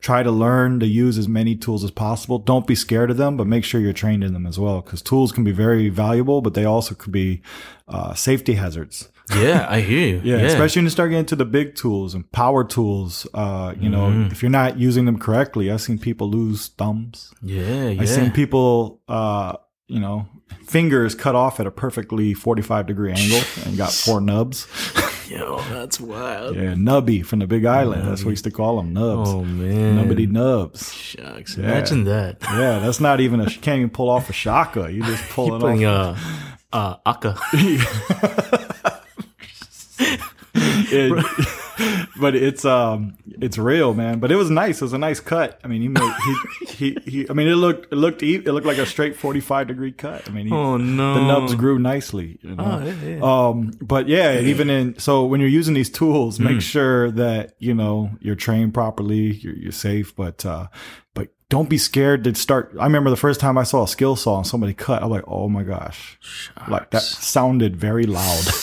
try 0.00 0.22
to 0.22 0.30
learn 0.30 0.80
to 0.80 0.86
use 0.86 1.18
as 1.18 1.28
many 1.28 1.54
tools 1.56 1.84
as 1.84 1.90
possible. 1.90 2.38
Don't 2.38 2.66
be 2.66 2.74
scared 2.74 3.10
of 3.10 3.16
them, 3.16 3.36
but 3.36 3.46
make 3.46 3.64
sure 3.64 3.80
you're 3.80 3.92
trained 3.92 4.22
in 4.24 4.32
them 4.32 4.46
as 4.46 4.58
well, 4.58 4.80
because 4.80 5.02
tools 5.02 5.32
can 5.32 5.44
be 5.44 5.52
very 5.52 5.88
valuable, 5.88 6.40
but 6.40 6.54
they 6.54 6.64
also 6.64 6.94
could 6.94 7.12
be 7.12 7.42
uh, 7.88 8.14
safety 8.14 8.54
hazards. 8.54 9.08
Yeah, 9.34 9.66
I 9.68 9.80
hear 9.80 10.06
you. 10.06 10.20
Yeah, 10.24 10.36
especially 10.46 10.80
when 10.80 10.86
you 10.86 10.90
start 10.90 11.10
getting 11.10 11.26
to 11.26 11.36
the 11.36 11.44
big 11.44 11.74
tools 11.74 12.14
and 12.14 12.30
power 12.32 12.64
tools. 12.64 13.26
Uh, 13.34 13.74
you 13.78 13.90
know, 13.90 14.06
Mm-hmm. 14.08 14.32
if 14.32 14.42
you're 14.42 14.50
not 14.50 14.78
using 14.78 15.04
them 15.04 15.18
correctly, 15.18 15.70
I've 15.70 15.82
seen 15.82 15.98
people 15.98 16.30
lose 16.30 16.68
thumbs. 16.68 17.32
Yeah, 17.42 17.88
yeah. 17.88 18.00
I've 18.02 18.08
seen 18.08 18.30
people, 18.30 19.02
uh, 19.08 19.56
you 19.86 20.00
know, 20.00 20.26
fingers 20.64 21.14
cut 21.14 21.34
off 21.34 21.60
at 21.60 21.66
a 21.66 21.70
perfectly 21.70 22.32
45 22.32 22.86
degree 22.86 23.12
angle 23.12 23.40
and 23.66 23.76
got 23.76 23.92
four 23.92 24.20
nubs. 24.22 24.66
Yo, 25.28 25.58
that's 25.70 26.00
wild. 26.00 26.56
Yeah, 26.56 26.74
nubby 26.74 27.24
from 27.24 27.40
the 27.40 27.46
Big 27.46 27.64
Island. 27.64 28.08
That's 28.08 28.22
what 28.22 28.28
we 28.28 28.32
used 28.32 28.44
to 28.44 28.50
call 28.50 28.76
them, 28.78 28.92
nubs. 28.92 29.28
Oh 29.30 29.44
man. 29.44 29.98
Nubbity 30.08 30.28
nubs. 30.30 30.92
Shucks. 30.92 31.56
Imagine 31.56 32.04
that. 32.04 32.38
Yeah, 32.42 32.78
that's 32.78 33.00
not 33.00 33.20
even 33.20 33.40
a. 33.40 33.44
You 33.44 33.58
can't 33.58 33.78
even 33.78 33.90
pull 33.90 34.08
off 34.08 34.30
a 34.30 34.32
shaka. 34.32 34.90
You 34.92 35.02
just 35.02 35.22
pull 35.30 35.54
it 35.56 35.60
Putting 35.60 35.84
off. 35.84 36.18
uh 36.72 36.76
uh 36.76 36.96
Aka. 37.06 37.36
It- 40.90 41.48
but 42.20 42.34
it's 42.34 42.64
um 42.64 43.16
it's 43.40 43.58
real, 43.58 43.94
man. 43.94 44.18
But 44.18 44.32
it 44.32 44.36
was 44.36 44.50
nice. 44.50 44.80
It 44.80 44.84
was 44.84 44.92
a 44.92 44.98
nice 44.98 45.20
cut. 45.20 45.60
I 45.64 45.68
mean, 45.68 45.82
he 45.82 45.88
made 45.88 46.12
he 46.24 46.66
he, 46.66 47.10
he 47.10 47.26
I 47.30 47.32
mean, 47.32 47.48
it 47.48 47.54
looked 47.56 47.92
it 47.92 47.96
looked 47.96 48.22
it 48.22 48.44
looked 48.46 48.66
like 48.66 48.78
a 48.78 48.86
straight 48.86 49.16
forty 49.16 49.40
five 49.40 49.68
degree 49.68 49.92
cut. 49.92 50.28
I 50.28 50.32
mean, 50.32 50.46
he, 50.46 50.52
Oh 50.52 50.76
no. 50.76 51.14
the 51.14 51.20
nubs 51.20 51.54
grew 51.54 51.78
nicely. 51.78 52.38
You 52.42 52.54
know? 52.56 52.64
Oh, 52.82 52.84
yeah, 52.84 53.16
yeah. 53.16 53.20
Um, 53.48 53.72
but 53.80 54.08
yeah, 54.08 54.40
even 54.40 54.70
in 54.70 54.98
so 54.98 55.24
when 55.24 55.40
you're 55.40 55.48
using 55.50 55.74
these 55.74 55.90
tools, 55.90 56.38
Hmm. 56.38 56.44
make 56.44 56.60
sure 56.60 57.10
that 57.12 57.54
you 57.58 57.74
know 57.74 58.10
you're 58.20 58.34
trained 58.36 58.74
properly, 58.74 59.32
you're, 59.36 59.54
you're 59.54 59.72
safe. 59.72 60.14
But 60.16 60.44
uh, 60.46 60.68
but 61.14 61.28
don't 61.50 61.70
be 61.70 61.78
scared 61.78 62.24
to 62.24 62.34
start. 62.34 62.74
I 62.78 62.84
remember 62.84 63.08
the 63.08 63.16
first 63.16 63.40
time 63.40 63.56
I 63.56 63.62
saw 63.62 63.84
a 63.84 63.88
skill 63.88 64.16
saw 64.16 64.36
and 64.38 64.46
somebody 64.46 64.74
cut. 64.74 65.02
I'm 65.02 65.08
like, 65.08 65.24
oh 65.26 65.48
my 65.48 65.62
gosh, 65.62 66.18
like 66.68 66.90
that 66.90 67.00
sounded 67.02 67.76
very 67.76 68.04
loud. 68.04 68.44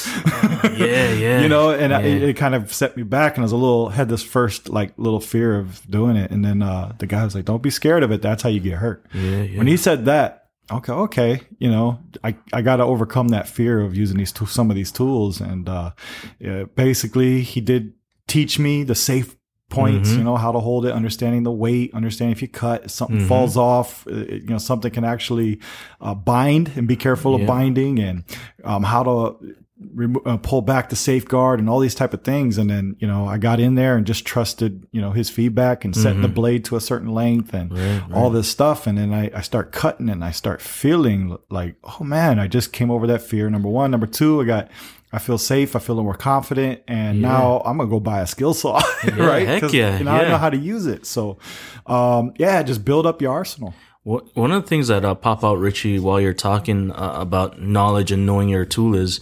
Yeah, 0.76 1.12
yeah. 1.14 1.42
you 1.42 1.48
know, 1.48 1.70
and 1.72 1.92
Yeah. 1.92 2.00
it, 2.00 2.24
it 2.24 2.34
kind 2.38 2.54
of 2.56 2.74
set 2.74 2.98
me 2.98 3.04
back, 3.04 3.36
and 3.36 3.44
I 3.44 3.46
was 3.46 3.52
a 3.52 3.58
little 3.58 3.90
had 3.90 4.10
this 4.10 4.24
first 4.24 4.68
like 4.70 4.94
little 4.98 5.20
fear 5.22 5.58
of 5.58 5.82
doing 5.90 6.16
it, 6.16 6.32
and 6.32 6.44
then 6.44 6.62
uh, 6.62 6.94
the 6.98 7.06
guy 7.08 7.24
was 7.24 7.34
like, 7.36 7.46
"Don't 7.46 7.62
be 7.62 7.70
scared 7.70 8.04
of 8.04 8.12
it. 8.12 8.22
That's 8.22 8.42
how 8.44 8.50
you 8.50 8.60
get 8.60 8.74
hurt." 8.80 9.06
Yeah, 9.14 9.42
yeah. 9.44 9.58
When 9.58 9.68
he 9.68 9.78
said 9.78 10.06
that, 10.06 10.50
okay, 10.72 10.92
okay, 10.92 11.42
you 11.60 11.70
know, 11.70 12.00
I, 12.24 12.36
I 12.52 12.62
got 12.62 12.78
to 12.78 12.84
overcome 12.84 13.30
that 13.30 13.48
fear 13.48 13.80
of 13.80 13.96
using 13.96 14.18
these 14.18 14.34
some 14.50 14.70
of 14.70 14.76
these 14.76 14.92
tools, 14.92 15.40
and 15.40 15.70
uh, 15.70 15.92
yeah, 16.40 16.64
basically 16.64 17.42
he 17.42 17.62
did 17.62 17.94
teach 18.28 18.58
me 18.60 18.84
the 18.84 18.96
safe 18.96 19.36
points, 19.70 20.10
Mm-hmm. 20.10 20.18
you 20.20 20.24
know, 20.24 20.36
how 20.38 20.52
to 20.52 20.60
hold 20.60 20.86
it, 20.86 20.94
understanding 20.94 21.44
the 21.44 21.52
weight, 21.52 21.94
understanding 21.94 22.32
if 22.32 22.42
you 22.42 22.48
cut, 22.48 22.90
something 22.92 23.18
Mm-hmm. 23.18 23.28
falls 23.28 23.58
off, 23.58 24.06
uh, 24.08 24.14
you 24.14 24.46
know, 24.48 24.58
something 24.58 24.92
can 24.92 25.04
actually 25.04 25.60
uh, 26.02 26.14
bind 26.14 26.72
and 26.76 26.88
be 26.88 26.96
careful 26.96 27.34
of 27.36 27.42
Yeah. 27.42 27.48
binding, 27.48 28.00
and 28.00 28.24
um, 28.64 28.84
how 28.84 29.04
to 29.04 29.56
remo- 29.94 30.22
uh, 30.26 30.38
pull 30.38 30.62
back 30.62 30.90
the 30.90 30.96
safeguard 30.96 31.60
and 31.60 31.70
all 31.70 31.80
these 31.80 31.96
type 31.96 32.14
of 32.14 32.24
things. 32.24 32.58
And 32.58 32.70
then, 32.70 32.96
you 33.00 33.08
know, 33.08 33.26
I 33.28 33.38
got 33.38 33.60
in 33.60 33.76
there 33.76 33.98
and 33.98 34.06
just 34.06 34.24
trusted, 34.26 34.88
you 34.92 35.02
know, 35.02 35.12
his 35.12 35.30
feedback 35.30 35.84
and 35.84 35.96
setting 35.96 36.22
the 36.22 36.28
blade 36.30 36.64
to 36.66 36.76
a 36.76 36.82
certain 36.82 37.10
length 37.14 37.54
and 37.54 37.72
Mm-hmm. 37.72 38.12
Right, 38.14 38.18
all 38.18 38.30
this 38.30 38.48
stuff. 38.48 38.88
And 38.88 38.98
then 38.98 39.14
I, 39.14 39.32
I 39.36 39.42
start 39.42 39.72
cutting 39.72 40.10
and 40.10 40.24
I 40.24 40.32
start 40.32 40.62
feeling 40.62 41.38
like, 41.50 41.76
oh 41.84 42.04
man, 42.04 42.40
I 42.40 42.48
just 42.48 42.72
came 42.72 42.90
over 42.92 43.06
that 43.08 43.22
fear. 43.22 43.50
Number 43.50 43.68
one. 43.70 43.92
Number 43.92 44.08
two, 44.08 44.40
I 44.42 44.46
got, 44.46 44.70
I 45.16 45.20
feel 45.20 45.38
safe. 45.38 45.78
I 45.78 45.80
feel 45.80 46.04
more 46.04 46.14
confident. 46.14 46.82
And 46.90 47.22
now 47.22 47.62
I'm 47.64 47.78
going 47.78 47.88
to 47.88 47.92
go 47.92 48.02
buy 48.02 48.20
a 48.20 48.28
skill 48.28 48.54
saw, 48.54 48.82
right? 49.16 49.48
heck 49.48 49.72
yeah, 49.72 49.98
now 50.00 50.16
I 50.16 50.24
yeah. 50.24 50.28
know 50.28 50.38
how 50.38 50.50
to 50.50 50.58
use 50.58 50.88
it. 50.88 51.06
So, 51.06 51.38
um, 51.86 52.34
yeah, 52.38 52.62
just 52.64 52.84
build 52.84 53.06
up 53.06 53.22
your 53.22 53.32
arsenal. 53.32 53.74
One 54.04 54.52
of 54.52 54.62
the 54.62 54.68
things 54.68 54.90
that 54.90 55.06
uh, 55.06 55.16
pop 55.16 55.44
out, 55.44 55.58
Richie, 55.58 56.00
while 56.00 56.20
you're 56.20 56.34
talking 56.34 56.92
uh, 56.92 57.14
about 57.16 57.62
knowledge 57.62 58.12
and 58.12 58.26
knowing 58.26 58.50
your 58.50 58.66
tool 58.66 58.94
is, 58.94 59.22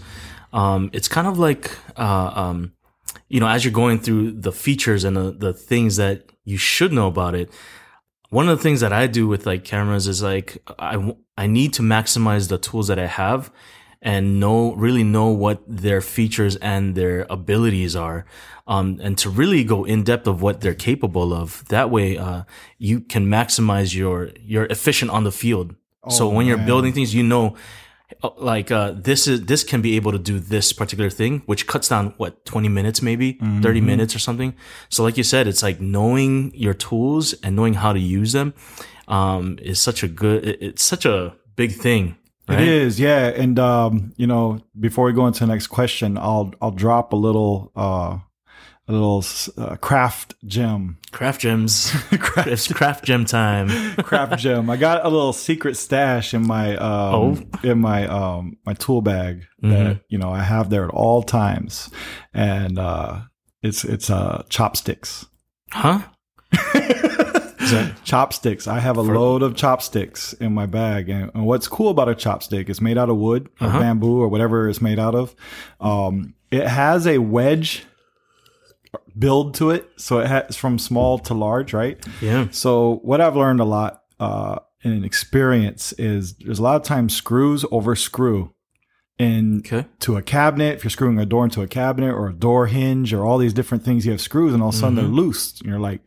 um, 0.51 0.89
it's 0.93 1.07
kind 1.07 1.27
of 1.27 1.37
like, 1.37 1.71
uh, 1.95 2.31
um, 2.35 2.73
you 3.29 3.39
know, 3.39 3.47
as 3.47 3.63
you're 3.63 3.71
going 3.71 3.99
through 3.99 4.31
the 4.31 4.51
features 4.51 5.03
and 5.03 5.15
the, 5.15 5.31
the 5.31 5.53
things 5.53 5.97
that 5.97 6.31
you 6.43 6.57
should 6.57 6.91
know 6.91 7.05
about 7.05 7.35
it. 7.35 7.51
One 8.29 8.49
of 8.49 8.57
the 8.57 8.63
things 8.63 8.79
that 8.79 8.91
I 8.91 9.05
do 9.05 9.27
with 9.27 9.45
like 9.45 9.63
cameras 9.63 10.07
is 10.07 10.23
like 10.23 10.57
I 10.79 11.13
I 11.37 11.45
need 11.45 11.73
to 11.73 11.83
maximize 11.83 12.49
the 12.49 12.57
tools 12.57 12.87
that 12.87 12.97
I 12.97 13.05
have 13.05 13.51
and 14.03 14.39
know 14.39 14.73
really 14.85 15.03
know 15.03 15.29
what 15.43 15.57
their 15.67 16.01
features 16.01 16.55
and 16.57 16.93
their 16.95 17.25
abilities 17.29 17.95
are 17.95 18.25
um, 18.67 18.99
and 19.05 19.17
to 19.17 19.29
really 19.29 19.63
go 19.63 19.83
in 19.85 20.03
depth 20.03 20.27
of 20.27 20.41
what 20.41 20.59
they're 20.61 20.81
capable 20.89 21.33
of 21.33 21.63
that 21.69 21.87
way 21.89 22.17
uh, 22.17 22.43
you 22.77 22.99
can 23.13 23.23
maximize 23.27 23.95
your 23.95 24.29
you're 24.51 24.67
efficient 24.75 25.09
on 25.11 25.23
the 25.23 25.31
field 25.31 25.67
so 26.09 26.27
when 26.35 26.45
you're 26.45 26.65
building 26.71 26.91
things 26.93 27.15
you 27.15 27.23
know 27.23 27.55
oh, 28.23 28.33
like 28.37 28.69
uh, 28.71 28.91
this 29.09 29.25
is 29.27 29.45
this 29.51 29.63
can 29.63 29.81
be 29.81 29.95
able 29.95 30.11
to 30.11 30.19
do 30.19 30.37
this 30.39 30.73
particular 30.73 31.09
thing, 31.09 31.41
which 31.45 31.63
cuts 31.65 31.87
down 31.87 32.13
what 32.17 32.43
twenty 32.51 32.69
minutes, 32.69 33.01
maybe 33.01 33.27
thirty 33.63 33.79
minutes 33.81 34.13
or 34.15 34.19
something. 34.19 34.51
So, 34.89 35.01
like 35.07 35.17
you 35.17 35.23
said, 35.23 35.47
it's 35.47 35.63
like 35.63 35.79
knowing 35.79 36.51
your 36.53 36.73
tools 36.75 37.33
and 37.41 37.55
knowing 37.55 37.75
how 37.75 37.93
to 37.93 37.99
use 37.99 38.31
them 38.33 38.53
um, 39.07 39.57
is 39.61 39.79
such 39.79 40.03
a 40.03 40.07
good. 40.07 40.45
it- 40.45 40.59
It's 40.61 40.83
such 40.83 41.05
a 41.05 41.35
big 41.55 41.71
thing. 41.85 42.15
Right? 42.47 42.59
It 42.61 42.67
is, 42.67 42.99
yeah. 42.99 43.27
And 43.27 43.57
um, 43.59 44.13
you 44.17 44.27
know, 44.27 44.59
before 44.79 45.05
we 45.05 45.13
go 45.13 45.27
into 45.27 45.39
the 45.41 45.47
next 45.47 45.67
question, 45.67 46.17
I'll 46.17 46.53
I'll 46.61 46.71
drop 46.71 47.13
a 47.13 47.15
little 47.15 47.71
uh 47.75 48.19
a 48.85 48.91
little 48.91 49.23
uh, 49.57 49.77
craft 49.77 50.35
gem. 50.45 50.97
Craft 51.13 51.39
gems. 51.39 51.93
it's 52.11 52.67
craft 52.71 53.05
gem 53.05 53.23
time. 53.23 53.69
Craft 54.03 54.39
gem. 54.39 54.69
I 54.69 54.75
got 54.75 55.05
a 55.05 55.09
little 55.09 55.31
secret 55.31 55.77
stash 55.77 56.33
in 56.33 56.45
my 56.45 56.75
um 56.75 57.15
Oh. 57.15 57.37
in 57.69 57.79
my 57.79 58.07
um 58.07 58.57
my 58.65 58.73
tool 58.73 59.01
bag 59.01 59.45
Mm-hmm. 59.63 59.69
that 59.71 60.01
you 60.09 60.17
know 60.17 60.31
I 60.31 60.43
have 60.43 60.69
there 60.69 60.83
at 60.83 60.89
all 60.91 61.23
times. 61.23 61.89
And 62.33 62.77
uh 62.77 63.21
it's 63.61 63.85
it's 63.85 64.09
uh 64.09 64.43
chopsticks. 64.49 65.25
Huh? 65.71 66.01
Is 67.63 67.91
chopsticks. 68.03 68.67
I 68.67 68.79
have 68.79 68.97
a 68.97 69.01
load 69.01 69.41
of 69.43 69.55
chopsticks 69.55 70.33
in 70.33 70.53
my 70.53 70.65
bag, 70.65 71.09
and, 71.09 71.31
and 71.33 71.45
what's 71.45 71.67
cool 71.67 71.89
about 71.89 72.09
a 72.09 72.13
chopstick? 72.15 72.69
It's 72.69 72.81
made 72.81 72.97
out 72.97 73.09
of 73.09 73.17
wood 73.17 73.49
or 73.61 73.67
Uh-huh. 73.67 73.79
bamboo 73.79 74.21
or 74.21 74.27
whatever 74.27 74.69
it's 74.69 74.81
made 74.81 74.99
out 74.99 75.15
of. 75.15 75.35
Um, 75.79 76.33
it 76.51 76.67
has 76.67 77.07
a 77.07 77.17
wedge 77.19 77.85
build 79.17 79.55
to 79.55 79.69
it, 79.71 79.89
so 79.97 80.19
it 80.19 80.27
has 80.27 80.55
from 80.55 80.77
small 80.79 81.19
to 81.19 81.33
large, 81.33 81.73
right? 81.73 82.03
yeah? 82.21 82.47
So 82.51 82.99
what 83.03 83.21
I've 83.21 83.35
learned 83.35 83.59
a 83.59 83.65
lot 83.65 84.03
uh, 84.19 84.59
in 84.83 84.91
an 84.91 85.03
experience 85.03 85.93
is 85.93 86.33
there's 86.35 86.59
a 86.59 86.63
lot 86.63 86.75
of 86.75 86.83
times 86.83 87.15
screws 87.15 87.65
over 87.71 87.95
screw 87.95 88.53
in 89.17 89.59
Okay. 89.59 89.85
to 89.99 90.17
a 90.17 90.21
cabinet. 90.21 90.75
If 90.75 90.83
you're 90.83 90.91
screwing 90.91 91.19
a 91.19 91.25
door 91.25 91.43
into 91.43 91.61
a 91.61 91.67
cabinet 91.67 92.11
or 92.13 92.27
a 92.29 92.33
door 92.33 92.67
hinge 92.67 93.13
or 93.13 93.23
all 93.25 93.37
these 93.37 93.53
different 93.53 93.83
things, 93.83 94.05
you 94.05 94.11
have 94.11 94.21
screws, 94.21 94.53
and 94.53 94.61
all 94.61 94.69
of 94.69 94.75
a 94.75 94.77
sudden 94.77 94.95
they're 94.95 95.05
loose, 95.05 95.59
and 95.61 95.69
you're 95.69 95.79
like, 95.79 96.01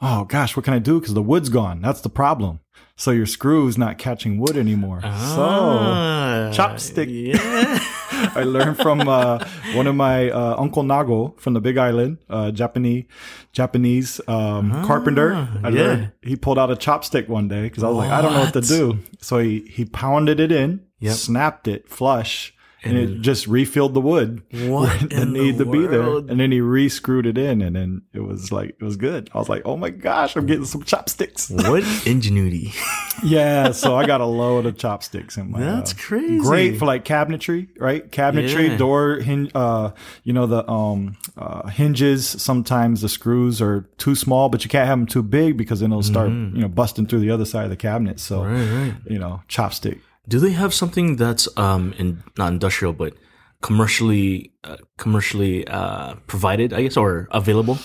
"Oh 0.00 0.24
gosh, 0.24 0.56
what 0.56 0.64
can 0.64 0.74
I 0.74 0.78
do?" 0.78 1.00
Because 1.00 1.14
the 1.14 1.22
wood's 1.22 1.48
gone. 1.48 1.80
That's 1.82 2.00
the 2.00 2.08
problem. 2.10 2.60
So 2.96 3.12
your 3.12 3.26
screw's 3.26 3.78
not 3.78 3.96
catching 3.98 4.38
wood 4.40 4.56
anymore. 4.56 5.00
Ah, 5.04 6.50
So 6.52 6.62
chopstick. 6.62 7.06
Yeah. 7.08 7.78
I 8.34 8.42
learned 8.42 8.76
from 8.78 9.08
uh, 9.08 9.38
one 9.74 9.86
of 9.86 9.94
my 9.94 10.30
uh, 10.30 10.56
uncle 10.58 10.82
Nago 10.82 11.38
from 11.38 11.54
the 11.54 11.60
Big 11.60 11.78
Island, 11.78 12.18
uh, 12.28 12.50
Japanese 12.50 13.04
Japanese 13.52 14.20
um, 14.28 14.70
carpenter. 14.84 15.34
I 15.34 15.38
Ah, 15.64 15.68
yeah. 15.68 15.82
learned 15.82 16.12
he 16.22 16.36
pulled 16.36 16.58
out 16.58 16.70
a 16.70 16.76
chopstick 16.76 17.28
one 17.28 17.46
day 17.48 17.62
because 17.62 17.84
I 17.84 17.88
was 17.88 17.96
like, 17.98 18.10
I 18.10 18.20
don't 18.20 18.32
know 18.34 18.40
what 18.40 18.52
to 18.54 18.60
do. 18.60 18.98
So 19.20 19.38
he 19.38 19.60
he 19.70 19.84
pounded 19.84 20.40
it 20.40 20.50
in, 20.52 20.80
Yep. 21.00 21.14
snapped 21.14 21.68
it 21.68 21.88
flush, 21.88 22.52
and, 22.84 22.96
it 22.96 23.20
just 23.22 23.46
refilled 23.46 23.94
the 23.94 24.00
wood 24.00 24.42
What 24.68 25.02
it 25.02 25.12
in 25.12 25.32
the 25.32 25.52
to 25.52 25.64
be 25.64 25.86
there. 25.86 26.02
And 26.18 26.38
then 26.40 26.52
he 26.52 26.60
re-screwed 26.60 27.26
it 27.26 27.36
in, 27.36 27.60
and 27.62 27.74
then 27.76 28.02
it 28.12 28.20
was 28.20 28.52
like 28.52 28.70
it 28.80 28.82
was 28.82 28.96
good. 28.96 29.30
I 29.34 29.38
was 29.38 29.48
like, 29.48 29.62
oh 29.64 29.76
my 29.76 29.90
gosh, 29.90 30.36
I'm 30.36 30.46
getting 30.46 30.64
some 30.64 30.82
chopsticks. 30.84 31.50
what 31.50 31.82
ingenuity. 32.06 32.72
yeah, 33.24 33.72
so 33.72 33.96
I 33.96 34.06
got 34.06 34.20
a 34.20 34.26
load 34.26 34.66
of 34.66 34.76
chopsticks 34.78 35.36
in 35.36 35.50
my. 35.50 35.60
That's 35.60 35.92
uh, 35.92 35.96
crazy. 35.98 36.38
Great 36.38 36.78
for 36.78 36.86
like 36.86 37.04
cabinetry, 37.04 37.68
right? 37.78 38.08
Cabinetry, 38.10 38.68
Yeah. 38.68 38.76
door 38.76 39.16
hinge. 39.16 39.50
Uh, 39.54 39.90
you 40.24 40.32
know 40.32 40.46
the 40.46 40.68
um 40.70 41.16
uh, 41.36 41.68
hinges. 41.68 42.26
Sometimes 42.28 43.00
the 43.00 43.08
screws 43.08 43.60
are 43.60 43.82
too 43.98 44.14
small, 44.14 44.48
but 44.48 44.64
you 44.64 44.70
can't 44.70 44.86
have 44.86 44.98
them 44.98 45.06
too 45.06 45.22
big 45.22 45.56
because 45.56 45.80
then 45.80 45.90
it'll 45.90 46.02
start 46.02 46.28
you 46.30 46.60
know 46.60 46.68
busting 46.68 47.06
through 47.06 47.20
the 47.20 47.30
other 47.30 47.44
side 47.44 47.64
of 47.64 47.70
the 47.70 47.76
cabinet. 47.76 48.20
So 48.20 48.38
Mm-hmm. 48.42 48.54
Right, 48.78 48.88
right. 48.92 48.94
you 49.10 49.18
know 49.18 49.42
chopstick. 49.48 49.98
Do 50.28 50.38
they 50.38 50.52
have 50.52 50.72
something 50.74 51.16
that's 51.16 51.48
um 51.56 51.94
in 51.98 52.22
not 52.36 52.52
industrial 52.52 52.92
but 52.92 53.14
commercially 53.62 54.52
uh, 54.64 54.76
commercially 54.98 55.66
uh 55.66 56.14
provided, 56.26 56.72
I 56.72 56.82
guess, 56.82 56.96
or 56.96 57.26
available? 57.32 57.78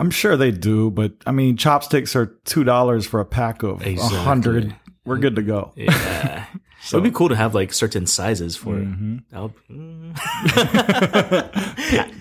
I'm 0.00 0.10
sure 0.10 0.36
they 0.36 0.50
do, 0.50 0.90
but 0.90 1.12
I 1.26 1.30
mean 1.32 1.56
chopsticks 1.56 2.16
are 2.16 2.26
two 2.44 2.64
dollars 2.64 3.06
for 3.06 3.20
a 3.20 3.24
pack 3.24 3.62
of 3.62 3.82
a 3.82 3.90
Exactly. 3.90 4.18
hundred. 4.18 4.74
We're 5.04 5.18
good 5.18 5.36
to 5.36 5.42
go. 5.42 5.72
Yeah. 5.76 6.46
It 6.86 6.92
would 6.92 7.02
be 7.02 7.10
cool 7.12 7.30
to 7.30 7.34
have 7.36 7.54
like 7.54 7.72
certain 7.72 8.06
sizes 8.06 8.56
for 8.58 8.76
it. 8.78 8.84
That 9.30 9.40
would 9.42 9.54
mm, 9.70 10.14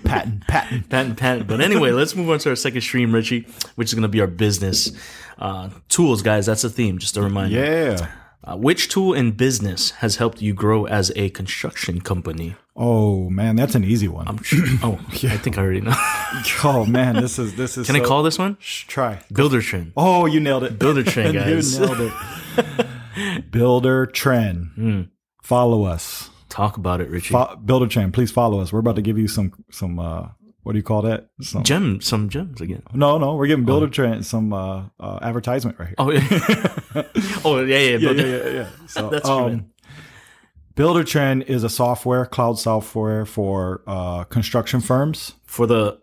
Patent, 0.05 0.47
patent. 0.47 0.89
patent, 0.89 1.17
patent. 1.17 1.47
But 1.47 1.59
anyway, 1.59 1.91
let's 1.91 2.15
move 2.15 2.29
on 2.29 2.39
to 2.39 2.49
our 2.51 2.55
second 2.55 2.79
stream, 2.79 3.13
Richie, 3.13 3.45
which 3.75 3.89
is 3.89 3.93
going 3.93 4.03
to 4.03 4.07
be 4.07 4.21
our 4.21 4.27
business 4.27 4.91
uh, 5.37 5.69
tools, 5.89 6.21
guys. 6.21 6.45
That's 6.45 6.61
the 6.61 6.69
theme. 6.69 6.97
Just 6.97 7.17
a 7.17 7.21
reminder. 7.21 7.57
Yeah. 7.57 8.09
Uh, 8.45 8.57
which 8.57 8.89
tool 8.89 9.13
in 9.13 9.31
business 9.31 9.91
has 9.91 10.17
helped 10.17 10.41
you 10.41 10.53
grow 10.53 10.85
as 10.85 11.11
a 11.15 11.29
construction 11.29 12.01
company? 12.01 12.55
Oh 12.75 13.29
man, 13.29 13.55
that's 13.55 13.75
an 13.75 13.83
easy 13.83 14.07
one. 14.07 14.27
Oh, 14.83 14.99
I 15.09 15.37
think 15.37 15.57
I 15.57 15.61
already 15.61 15.79
know. 15.81 15.93
oh 16.63 16.85
man, 16.85 17.15
this 17.15 17.39
is 17.39 17.55
this 17.55 17.77
is. 17.77 17.87
Can 17.87 17.95
I 17.95 17.99
call 18.01 18.21
this 18.23 18.37
one? 18.37 18.57
Shh, 18.59 18.83
try. 18.85 19.21
Builder 19.31 19.61
Trend. 19.61 19.93
Oh, 19.95 20.25
you 20.25 20.39
nailed 20.39 20.63
it. 20.63 20.77
Builder 20.79 21.03
Trend, 21.03 21.33
guys. 21.37 21.77
you 21.79 21.85
nailed 21.85 22.11
it. 22.57 23.51
Builder 23.51 24.05
Trend. 24.07 24.71
Hmm. 24.75 25.01
Follow 25.41 25.83
us. 25.83 26.29
Talk 26.49 26.77
about 26.77 26.99
it, 27.01 27.09
Richie. 27.09 27.31
Fo- 27.33 27.55
Builder 27.55 27.87
Trend, 27.87 28.13
please 28.13 28.31
follow 28.31 28.59
us. 28.59 28.73
We're 28.73 28.79
about 28.79 28.95
to 28.95 29.01
give 29.01 29.17
you 29.17 29.27
some 29.27 29.53
some 29.71 29.99
uh 29.99 30.29
what 30.63 30.73
do 30.73 30.79
you 30.79 30.83
call 30.83 31.01
that? 31.03 31.29
Some, 31.41 31.63
Gem, 31.63 32.01
some 32.01 32.29
gems 32.29 32.61
again. 32.61 32.83
no, 32.93 33.17
no, 33.17 33.35
we're 33.35 33.47
giving 33.47 33.65
Builder 33.65 33.89
Trend 33.89 34.25
some 34.25 34.53
uh, 34.53 34.85
uh 34.99 35.19
advertisement 35.21 35.77
right 35.77 35.89
here. 35.89 35.95
Oh 35.97 36.11
yeah. 36.11 37.03
oh 37.45 37.59
yeah, 37.63 37.77
yeah. 37.77 37.97
yeah, 37.97 38.11
yeah, 38.11 38.25
yeah, 38.25 38.49
yeah. 38.49 38.69
So, 38.87 39.09
That's 39.11 39.27
true, 39.27 39.35
um, 39.35 39.51
man. 39.51 39.69
Builder 40.75 41.03
Trend 41.03 41.43
is 41.43 41.63
a 41.63 41.69
software, 41.69 42.25
cloud 42.25 42.57
software 42.57 43.25
for 43.25 43.83
uh, 43.85 44.23
construction 44.23 44.79
firms. 44.79 45.33
For 45.45 45.67
the 45.67 45.99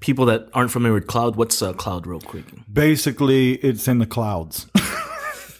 people 0.00 0.24
that 0.26 0.48
aren't 0.52 0.72
familiar 0.72 0.94
with 0.94 1.06
cloud, 1.06 1.36
what's 1.36 1.62
uh, 1.62 1.72
cloud, 1.74 2.06
real 2.06 2.20
quick? 2.20 2.44
Basically, 2.72 3.52
it's 3.56 3.86
in 3.86 3.98
the 3.98 4.06
clouds. 4.06 4.66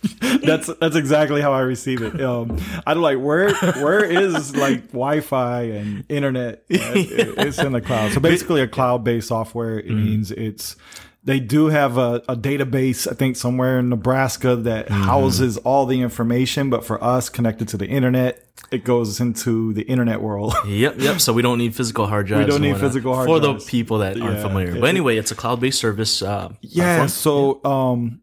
that's 0.44 0.68
that's 0.80 0.96
exactly 0.96 1.40
how 1.40 1.52
I 1.52 1.60
receive 1.60 2.02
it. 2.02 2.20
Um, 2.20 2.58
I'm 2.86 3.00
like, 3.00 3.18
where 3.18 3.52
where 3.82 4.04
is 4.04 4.54
like 4.56 4.88
Wi-Fi 4.88 5.62
and 5.62 6.04
internet? 6.08 6.64
It- 6.70 7.38
it's 7.38 7.58
in 7.58 7.72
the 7.72 7.80
cloud. 7.80 8.12
So 8.12 8.20
basically, 8.20 8.60
a 8.60 8.68
cloud-based 8.68 9.28
software. 9.28 9.78
It 9.78 9.90
means 9.90 10.30
it's 10.30 10.76
they 11.24 11.40
do 11.40 11.66
have 11.66 11.98
a, 11.98 12.22
a 12.28 12.36
database. 12.36 13.10
I 13.10 13.14
think 13.14 13.36
somewhere 13.36 13.78
in 13.80 13.88
Nebraska 13.90 14.56
that 14.56 14.88
houses 14.88 15.56
all 15.58 15.84
the 15.86 16.00
information. 16.00 16.70
But 16.70 16.84
for 16.84 17.02
us, 17.02 17.28
connected 17.28 17.68
to 17.68 17.76
the 17.76 17.86
internet, 17.86 18.44
it 18.70 18.84
goes 18.84 19.20
into 19.20 19.72
the 19.74 19.82
internet 19.82 20.22
world. 20.22 20.54
Yep, 20.66 20.94
yep. 21.00 21.20
So 21.20 21.32
we 21.32 21.42
don't 21.42 21.58
need 21.58 21.74
physical 21.74 22.06
hard 22.06 22.26
drives. 22.28 22.46
We 22.46 22.50
don't 22.50 22.62
need 22.62 22.78
physical 22.78 23.14
hard 23.14 23.26
for 23.28 23.40
drives. 23.40 23.64
For 23.64 23.66
the 23.66 23.70
people 23.70 23.98
that 23.98 24.18
aren't 24.20 24.40
familiar. 24.40 24.78
But 24.78 24.88
anyway, 24.88 25.16
it's 25.18 25.30
a 25.30 25.34
cloud-based 25.34 25.78
service. 25.78 26.22
Uh, 26.22 26.52
Yeah. 26.62 26.96
platform. 26.96 27.08
So 27.08 27.64
um, 27.64 28.20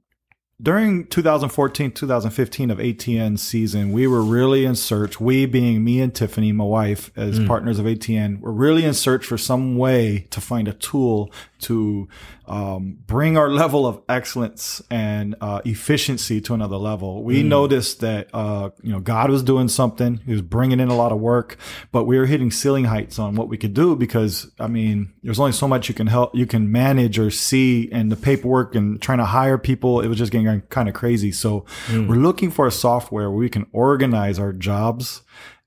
during 0.61 1.05
2014, 1.07 1.91
2015 1.91 2.71
of 2.71 2.77
ATN 2.77 3.37
season, 3.37 3.91
we 3.91 4.07
were 4.07 4.21
really 4.21 4.63
in 4.63 4.75
search. 4.75 5.19
We 5.19 5.45
being 5.45 5.83
me 5.83 5.99
and 5.99 6.15
Tiffany, 6.15 6.53
my 6.53 6.63
wife, 6.63 7.11
as 7.17 7.39
mm. 7.39 7.47
partners 7.47 7.77
of 7.77 7.85
ATN, 7.85 8.39
were 8.39 8.53
really 8.53 8.85
in 8.85 8.93
search 8.93 9.25
for 9.25 9.37
some 9.37 9.77
way 9.77 10.27
to 10.29 10.39
find 10.39 10.69
a 10.69 10.73
tool 10.73 11.29
to 11.59 12.07
um, 12.47 12.97
bring 13.05 13.37
our 13.37 13.49
level 13.49 13.85
of 13.87 14.01
excellence 14.07 14.81
and 14.89 15.35
uh, 15.41 15.61
efficiency 15.65 16.41
to 16.41 16.53
another 16.53 16.77
level. 16.77 17.23
We 17.23 17.43
noticed 17.43 18.01
that 18.01 18.29
uh, 18.33 18.69
you 18.81 18.91
know 18.91 18.99
God 18.99 19.29
was 19.29 19.43
doing 19.43 19.67
something; 19.67 20.17
He 20.25 20.31
was 20.31 20.41
bringing 20.41 20.79
in 20.79 20.89
a 20.89 20.95
lot 20.95 21.11
of 21.11 21.19
work, 21.19 21.57
but 21.91 22.05
we 22.05 22.17
were 22.17 22.25
hitting 22.25 22.51
ceiling 22.51 22.85
heights 22.85 23.19
on 23.19 23.35
what 23.35 23.49
we 23.49 23.57
could 23.57 23.73
do 23.73 23.95
because 23.95 24.51
I 24.59 24.67
mean, 24.67 25.13
there's 25.23 25.39
only 25.39 25.51
so 25.51 25.67
much 25.67 25.89
you 25.89 25.95
can 25.95 26.07
help, 26.07 26.35
you 26.35 26.45
can 26.45 26.71
manage 26.71 27.19
or 27.19 27.31
see, 27.31 27.89
and 27.91 28.11
the 28.11 28.15
paperwork 28.15 28.75
and 28.75 29.01
trying 29.01 29.19
to 29.19 29.25
hire 29.25 29.57
people, 29.57 30.01
it 30.01 30.07
was 30.07 30.17
just 30.17 30.31
getting 30.31 30.61
kind 30.61 30.89
of 30.89 30.95
crazy. 30.95 31.31
So 31.31 31.65
we're 32.07 32.15
looking 32.15 32.51
for 32.51 32.67
a 32.67 32.71
software 32.71 33.29
where 33.29 33.39
we 33.39 33.49
can 33.49 33.67
organize 33.71 34.39
our 34.39 34.53
jobs 34.53 35.21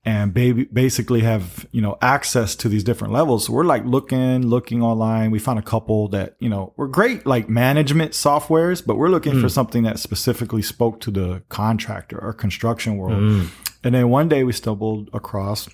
and 0.05 0.33
baby 0.33 0.63
basically 0.71 1.21
have 1.21 1.65
you 1.71 1.81
know 1.81 1.97
access 2.01 2.55
to 2.55 2.69
these 2.69 2.83
different 2.83 3.13
levels. 3.13 3.45
So 3.45 3.53
we're 3.53 3.65
like 3.65 3.83
looking 3.85 4.47
looking 4.47 4.81
online. 4.81 5.31
We 5.31 5.39
found 5.39 5.59
a 5.59 5.63
couple 5.63 6.07
that 6.09 6.35
you 6.39 6.49
know 6.49 6.73
were 6.77 6.87
great 6.87 7.25
like 7.25 7.49
management 7.49 8.11
softwares 8.13 8.85
but 8.85 8.95
we're 8.95 9.09
looking 9.09 9.39
for 9.41 9.49
something 9.49 9.83
that 9.83 9.99
specifically 9.99 10.61
spoke 10.61 10.99
to 11.01 11.11
the 11.11 11.43
contractor 11.49 12.17
or 12.21 12.33
construction 12.33 12.97
world. 12.97 13.47
And 13.83 13.95
then 13.95 14.09
one 14.09 14.27
day 14.29 14.43
we 14.43 14.51
stumbled 14.53 15.09
across 15.13 15.69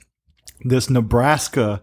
this 0.64 0.90
Nebraska 0.90 1.82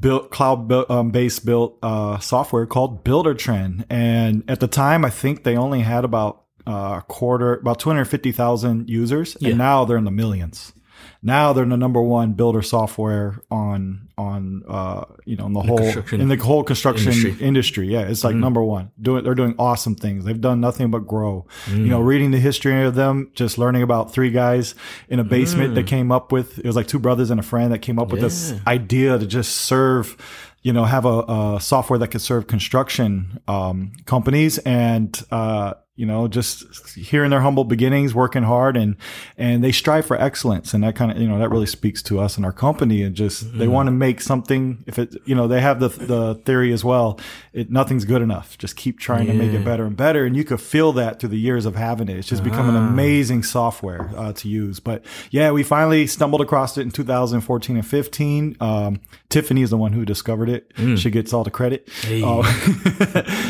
built 0.00 0.30
cloud 0.30 0.72
um, 0.90 1.10
based 1.10 1.44
built 1.44 1.78
uh, 1.82 2.18
software 2.18 2.66
called 2.66 3.04
Buildertrend, 3.04 3.84
and 3.90 4.42
at 4.48 4.60
the 4.60 4.66
time, 4.68 5.04
I 5.04 5.10
think 5.10 5.44
they 5.44 5.56
only 5.56 5.80
had 5.80 6.04
about 6.04 6.44
uh, 6.66 7.00
a 7.00 7.04
quarter, 7.06 7.54
about 7.56 7.78
two 7.80 7.90
hundred 7.90 8.06
fifty 8.06 8.32
thousand 8.32 8.88
users, 8.88 9.36
Yeah. 9.40 9.50
and 9.50 9.58
now 9.58 9.84
they're 9.84 9.98
in 9.98 10.04
the 10.04 10.10
millions. 10.10 10.72
Now 11.20 11.52
they're 11.52 11.64
the 11.66 11.76
number 11.76 12.00
one 12.00 12.34
builder 12.34 12.62
software 12.62 13.40
on 13.50 14.08
on 14.16 14.62
uh, 14.68 15.04
you 15.24 15.36
know 15.36 15.46
in 15.46 15.52
the 15.52 15.62
whole 15.62 15.80
in 16.12 16.28
the 16.28 16.36
whole 16.36 16.62
construction 16.62 17.12
industry. 17.12 17.44
industry. 17.46 17.88
Yeah, 17.88 18.02
it's 18.02 18.22
like 18.22 18.36
number 18.36 18.62
one. 18.62 18.92
Doing 19.02 19.24
they're 19.24 19.34
doing 19.34 19.56
awesome 19.58 19.96
things. 19.96 20.24
They've 20.24 20.40
done 20.40 20.60
nothing 20.60 20.90
but 20.92 21.06
grow. 21.08 21.44
You 21.68 21.74
Mm. 21.74 21.86
know, 21.88 22.00
reading 22.00 22.30
the 22.30 22.38
history 22.38 22.84
of 22.84 22.94
them, 22.94 23.30
just 23.34 23.58
learning 23.58 23.82
about 23.82 24.12
three 24.12 24.30
guys 24.30 24.76
in 25.08 25.18
a 25.18 25.24
basement 25.24 25.72
Mm. 25.72 25.74
that 25.76 25.86
came 25.88 26.12
up 26.12 26.30
with 26.30 26.58
it 26.60 26.64
was 26.66 26.76
like 26.76 26.86
two 26.86 27.00
brothers 27.00 27.30
and 27.30 27.40
a 27.40 27.42
friend 27.42 27.72
that 27.72 27.80
came 27.80 27.98
up 27.98 28.12
with 28.12 28.20
this 28.20 28.54
idea 28.66 29.18
to 29.18 29.26
just 29.26 29.56
serve 29.56 30.16
you 30.62 30.72
know 30.72 30.84
have 30.84 31.04
a, 31.04 31.22
a 31.56 31.58
software 31.60 31.98
that 31.98 32.08
could 32.08 32.20
serve 32.20 32.46
construction 32.46 33.40
um, 33.48 33.92
companies 34.06 34.58
and 34.58 35.20
uh, 35.32 35.74
you 35.98 36.06
know 36.06 36.28
just 36.28 36.62
hearing 36.96 37.30
their 37.30 37.40
humble 37.42 37.64
beginnings 37.64 38.14
working 38.14 38.44
hard 38.44 38.76
and 38.76 38.96
and 39.36 39.62
they 39.64 39.72
strive 39.72 40.06
for 40.06 40.16
excellence. 40.20 40.72
And 40.72 40.82
that 40.84 40.94
kind 40.96 41.10
of 41.10 41.18
you 41.18 41.28
know 41.28 41.38
that 41.40 41.50
really 41.50 41.66
speaks 41.66 42.02
to 42.04 42.20
us 42.20 42.36
and 42.36 42.46
our 42.46 42.52
company 42.52 43.02
and 43.02 43.14
just 43.14 43.42
they 43.58 43.64
Mm-hmm. 43.64 43.72
want 43.72 43.86
to 43.88 43.92
make 43.92 44.20
something 44.20 44.84
if 44.86 44.98
it 44.98 45.14
you 45.26 45.34
know 45.34 45.46
they 45.48 45.60
have 45.60 45.80
the 45.80 45.88
the 45.88 46.36
theory 46.46 46.72
as 46.72 46.84
well 46.84 47.18
it 47.52 47.70
nothing's 47.70 48.04
good 48.04 48.22
enough. 48.22 48.56
Just 48.58 48.76
keep 48.76 48.98
trying 49.00 49.26
to 49.26 49.32
make 49.34 49.52
it 49.52 49.64
better 49.64 49.84
and 49.84 49.96
better. 49.96 50.24
And 50.24 50.36
you 50.36 50.44
could 50.44 50.60
feel 50.60 50.92
that 50.92 51.18
through 51.18 51.30
the 51.30 51.38
years 51.48 51.66
of 51.66 51.74
having 51.74 52.08
it. 52.08 52.16
It's 52.16 52.28
just 52.28 52.44
become 52.44 52.68
an 52.68 52.76
Ah. 52.76 52.88
amazing 52.88 53.42
software 53.42 54.10
uh, 54.16 54.32
to 54.34 54.48
use. 54.48 54.78
But 54.80 55.04
yeah 55.32 55.50
we 55.50 55.62
finally 55.64 56.06
stumbled 56.06 56.40
across 56.40 56.78
it 56.78 56.82
in 56.82 56.90
2014 56.92 57.76
and 57.76 57.86
15 57.86 58.56
um, 58.60 59.00
tiffany 59.30 59.62
is 59.62 59.70
the 59.70 59.76
one 59.76 59.92
who 59.92 60.04
discovered 60.04 60.48
it. 60.48 60.74
Mm. 60.76 60.96
she 60.96 61.10
gets 61.10 61.32
all 61.32 61.44
the 61.44 61.50
credit. 61.50 61.88
Uh, 62.10 62.42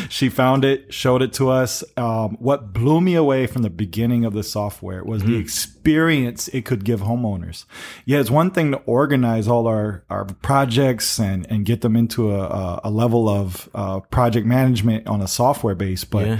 she 0.09 0.27
found 0.29 0.65
it 0.65 0.93
showed 0.93 1.21
it 1.21 1.31
to 1.33 1.49
us. 1.49 1.83
Um, 1.97 2.35
what 2.39 2.73
blew 2.73 2.99
me 3.01 3.15
away 3.15 3.47
from 3.47 3.61
the 3.61 3.69
beginning 3.69 4.25
of 4.25 4.33
the 4.33 4.43
software 4.43 5.03
was 5.03 5.23
the 5.23 5.37
experience 5.37 6.47
it 6.49 6.65
could 6.65 6.83
give 6.83 7.01
homeowners. 7.01 7.65
Yeah 8.05 8.19
it's 8.19 8.29
one 8.29 8.51
thing 8.51 8.71
to 8.71 8.77
organize 8.79 9.47
all 9.47 9.67
our, 9.67 10.03
our 10.09 10.25
projects 10.25 11.19
and, 11.19 11.45
and 11.49 11.65
get 11.65 11.81
them 11.81 11.95
into 11.95 12.31
a, 12.31 12.39
a, 12.41 12.81
a 12.85 12.91
level 12.91 13.29
of 13.29 13.69
uh, 13.73 13.99
project 14.01 14.45
management 14.45 15.07
on 15.07 15.21
a 15.21 15.27
software 15.27 15.75
base 15.75 16.03
but 16.03 16.27
Yeah. 16.27 16.39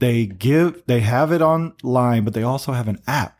they 0.00 0.26
give 0.26 0.82
they 0.86 1.00
have 1.00 1.32
it 1.32 1.42
online 1.42 2.24
but 2.24 2.32
they 2.34 2.42
also 2.42 2.72
have 2.72 2.88
an 2.88 2.98
app 3.06 3.37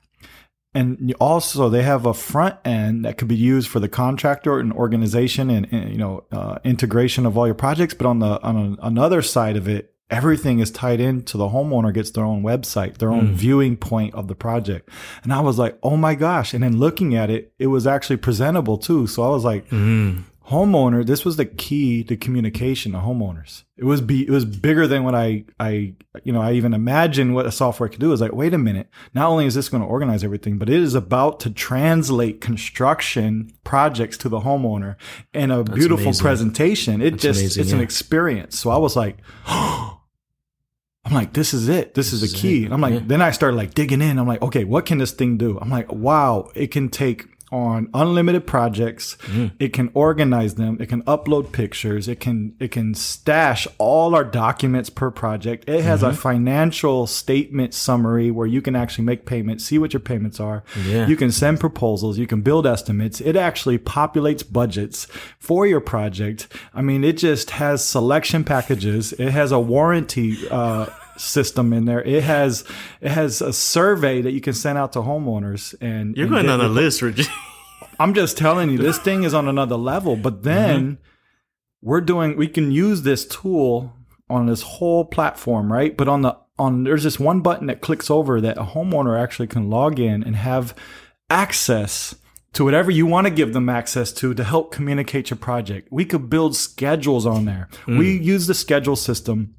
and 0.78 1.14
also 1.18 1.68
they 1.68 1.82
have 1.82 2.06
a 2.06 2.14
front 2.14 2.56
end 2.64 3.04
that 3.04 3.18
could 3.18 3.26
be 3.26 3.36
used 3.36 3.68
for 3.68 3.80
the 3.80 3.88
contractor 3.88 4.60
and 4.60 4.72
organization 4.72 5.50
and, 5.50 5.66
and, 5.72 5.90
you 5.90 5.98
know 5.98 6.24
uh, 6.30 6.58
integration 6.64 7.26
of 7.26 7.36
all 7.36 7.46
your 7.46 7.54
projects. 7.54 7.94
But 7.94 8.06
on 8.06 8.20
the 8.20 8.40
on 8.42 8.56
a, 8.80 8.86
another 8.86 9.20
side 9.22 9.56
of 9.56 9.68
it 9.68 9.92
everything 10.10 10.58
is 10.60 10.70
tied 10.70 11.00
into 11.00 11.36
the 11.36 11.48
homeowner 11.48 11.92
gets 11.92 12.12
their 12.12 12.24
own 12.24 12.42
website 12.42 12.96
their 12.96 13.10
own 13.10 13.34
viewing 13.34 13.76
point 13.76 14.14
of 14.14 14.28
the 14.28 14.34
project. 14.34 14.88
And 15.22 15.32
i 15.32 15.40
was 15.40 15.58
like 15.58 15.78
oh 15.82 15.96
my 15.96 16.14
gosh. 16.14 16.54
And 16.54 16.62
then 16.62 16.78
looking 16.78 17.14
at 17.16 17.28
it 17.28 17.52
it 17.58 17.66
was 17.66 17.86
actually 17.86 18.18
presentable 18.18 18.78
too. 18.78 19.06
So 19.08 19.24
i 19.24 19.28
was 19.28 19.44
like 19.44 19.66
homeowner 20.48 21.04
this 21.04 21.24
was 21.26 21.36
the 21.36 21.44
key 21.44 22.02
to 22.02 22.16
communication 22.16 22.92
to 22.92 22.98
homeowners 22.98 23.64
it 23.76 23.84
was 23.84 24.00
be 24.00 24.26
it 24.26 24.30
was 24.30 24.46
bigger 24.46 24.86
than 24.86 25.04
what 25.04 25.14
i 25.14 25.44
i 25.60 25.92
you 26.24 26.32
know 26.32 26.40
i 26.40 26.52
even 26.52 26.72
imagined 26.72 27.34
what 27.34 27.44
a 27.44 27.52
software 27.52 27.88
could 27.88 28.00
do 28.00 28.12
is 28.12 28.20
like 28.20 28.32
wait 28.32 28.54
a 28.54 28.58
minute 28.58 28.88
not 29.12 29.28
only 29.28 29.44
is 29.44 29.54
this 29.54 29.68
going 29.68 29.82
to 29.82 29.88
organize 29.88 30.24
everything 30.24 30.56
but 30.56 30.70
it 30.70 30.80
is 30.80 30.94
about 30.94 31.38
to 31.38 31.50
translate 31.50 32.40
construction 32.40 33.52
projects 33.62 34.16
to 34.16 34.28
the 34.28 34.40
homeowner 34.40 34.96
in 35.34 35.50
a 35.50 35.62
beautiful 35.62 36.06
amazing. 36.06 36.22
presentation 36.24 37.02
it 37.02 37.16
just 37.16 37.40
amazing, 37.40 37.62
it's 37.62 37.72
an 37.72 37.80
experience 37.80 38.58
so 38.58 38.70
i 38.70 38.78
was 38.78 38.96
like 38.96 39.18
I'm 41.04 41.14
like, 41.14 41.32
this 41.32 41.54
is 41.54 41.70
it. 41.70 41.94
This, 41.94 42.12
is 42.12 42.20
the 42.20 42.38
key. 42.38 42.66
And 42.66 42.74
I'm 42.74 42.82
like, 42.82 42.92
Yeah. 42.92 43.00
then 43.06 43.22
I 43.22 43.30
started 43.30 43.56
like 43.56 43.72
digging 43.72 44.02
in. 44.02 44.18
I'm 44.18 44.26
like, 44.26 44.42
okay, 44.42 44.64
what 44.64 44.84
can 44.84 44.98
this 44.98 45.12
thing 45.12 45.38
do? 45.38 45.58
I'm 45.58 45.70
like, 45.70 45.90
wow, 45.90 46.50
it 46.54 46.66
can 46.70 46.90
take 46.90 47.24
on 47.50 47.88
unlimited 47.94 48.46
projects. 48.46 49.16
Mm. 49.26 49.52
It 49.58 49.72
can 49.72 49.90
organize 49.94 50.54
them. 50.56 50.76
It 50.80 50.88
can 50.88 51.02
upload 51.02 51.52
pictures. 51.52 52.06
It 52.08 52.20
can 52.20 52.54
it 52.60 52.70
can 52.70 52.94
stash 52.94 53.66
all 53.78 54.14
our 54.14 54.24
documents 54.24 54.90
per 54.90 55.10
project. 55.10 55.68
It 55.68 55.82
has 55.82 55.98
Mm-hmm. 56.02 56.10
a 56.10 56.14
financial 56.14 57.06
statement 57.06 57.74
summary 57.74 58.30
where 58.30 58.46
you 58.46 58.62
can 58.62 58.76
actually 58.76 59.04
make 59.04 59.24
payments, 59.26 59.64
see 59.64 59.78
what 59.78 59.92
your 59.92 60.00
payments 60.00 60.38
are. 60.40 60.62
Yeah. 60.86 61.06
You 61.06 61.16
can 61.16 61.32
send 61.32 61.58
proposals. 61.60 62.18
You 62.18 62.26
can 62.26 62.40
build 62.42 62.66
estimates. 62.66 63.20
It 63.20 63.34
actually 63.36 63.78
populates 63.78 64.44
budgets 64.50 65.06
for 65.38 65.66
your 65.66 65.80
project. 65.80 66.48
I 66.74 66.82
mean, 66.82 67.02
it 67.04 67.16
just 67.16 67.50
has 67.50 67.84
selection 67.84 68.44
packages. 68.44 69.12
It 69.14 69.30
has 69.30 69.50
a 69.52 69.58
warranty 69.58 70.36
uh, 70.50 70.86
system 71.18 71.72
in 71.72 71.84
there. 71.84 72.02
It 72.02 72.24
has 72.24 72.64
it 73.00 73.10
has 73.10 73.40
a 73.42 73.52
survey 73.52 74.22
that 74.22 74.32
you 74.32 74.40
can 74.40 74.54
send 74.54 74.78
out 74.78 74.92
to 74.92 75.00
homeowners. 75.00 75.74
And 75.80 76.16
You're 76.16 76.26
and 76.26 76.34
going 76.34 76.48
on 76.48 76.60
a 76.60 76.68
list, 76.68 77.02
Richie. 77.02 77.30
I'm 78.00 78.14
just 78.14 78.38
telling 78.38 78.70
you, 78.70 78.78
this 78.78 78.98
thing 78.98 79.24
is 79.24 79.34
on 79.34 79.48
another 79.48 79.76
level. 79.76 80.16
But 80.16 80.34
mm-hmm. 80.34 80.42
then 80.42 80.98
we're 81.82 82.00
doing, 82.00 82.36
we 82.36 82.48
can 82.48 82.70
use 82.70 83.02
this 83.02 83.26
tool 83.26 83.92
on 84.30 84.46
this 84.46 84.62
whole 84.62 85.04
platform, 85.04 85.72
right? 85.72 85.96
But 85.96 86.08
on 86.08 86.22
the, 86.22 86.36
on, 86.58 86.84
there's 86.84 87.04
this 87.04 87.18
one 87.18 87.40
button 87.40 87.66
that 87.68 87.80
clicks 87.80 88.10
over 88.10 88.40
that 88.40 88.58
a 88.58 88.64
homeowner 88.64 89.20
actually 89.20 89.48
can 89.48 89.70
log 89.70 89.98
in 89.98 90.22
and 90.22 90.36
have 90.36 90.74
access 91.30 92.14
to 92.52 92.64
whatever 92.64 92.90
you 92.90 93.06
want 93.06 93.26
to 93.26 93.32
give 93.32 93.52
them 93.52 93.68
access 93.68 94.12
to 94.12 94.34
to 94.34 94.44
help 94.44 94.72
communicate 94.72 95.30
your 95.30 95.36
project. 95.36 95.88
We 95.90 96.04
could 96.04 96.30
build 96.30 96.56
schedules 96.56 97.26
on 97.26 97.44
there. 97.44 97.68
We 97.86 98.18
mm. 98.18 98.24
use 98.24 98.46
the 98.46 98.54
schedule 98.54 98.96
system. 98.96 99.54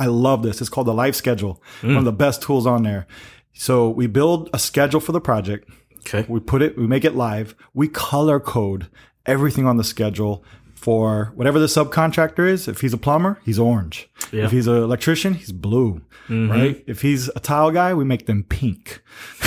I 0.00 0.06
love 0.06 0.42
this. 0.42 0.60
It's 0.60 0.70
called 0.70 0.86
the 0.86 0.94
life 0.94 1.14
schedule. 1.14 1.62
One 1.82 1.96
of 1.96 2.02
mm. 2.02 2.04
the 2.06 2.12
best 2.12 2.42
tools 2.42 2.66
on 2.66 2.82
there. 2.82 3.06
So 3.52 3.90
we 3.90 4.06
build 4.06 4.48
a 4.54 4.58
schedule 4.58 5.00
for 5.00 5.12
the 5.12 5.20
project. 5.20 5.68
Okay. 5.98 6.24
We 6.26 6.40
put 6.40 6.62
it, 6.62 6.78
we 6.78 6.86
make 6.86 7.04
it 7.04 7.14
live. 7.14 7.54
We 7.74 7.86
color 7.86 8.40
code 8.40 8.88
everything 9.26 9.66
on 9.66 9.76
the 9.76 9.84
schedule 9.84 10.42
for 10.74 11.32
whatever 11.34 11.58
the 11.58 11.66
subcontractor 11.66 12.48
is. 12.48 12.66
If 12.66 12.80
he's 12.80 12.94
a 12.94 12.98
plumber, 12.98 13.38
he's 13.44 13.58
orange. 13.58 14.08
Yeah. 14.32 14.46
If 14.46 14.52
he's 14.52 14.66
an 14.66 14.76
electrician, 14.76 15.34
he's 15.34 15.52
blue. 15.52 16.00
Mm-hmm. 16.28 16.50
Right? 16.50 16.84
If 16.86 17.02
he's 17.02 17.28
a 17.28 17.40
tile 17.40 17.70
guy, 17.70 17.92
we 17.92 18.04
make 18.04 18.24
them 18.24 18.44
pink. 18.44 19.02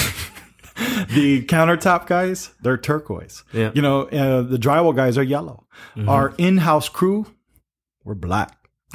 the 1.10 1.44
countertop 1.48 2.06
guys, 2.06 2.52
they're 2.62 2.78
turquoise. 2.78 3.44
Yeah. 3.52 3.72
You 3.74 3.82
know, 3.82 4.04
uh, 4.04 4.44
the 4.44 4.58
drywall 4.58 4.96
guys 4.96 5.18
are 5.18 5.24
yellow. 5.24 5.66
Mm-hmm. 5.96 6.10
Our 6.10 6.36
in-house 6.38 6.90
crew, 6.90 7.26
we're 8.04 8.14
black. 8.14 8.56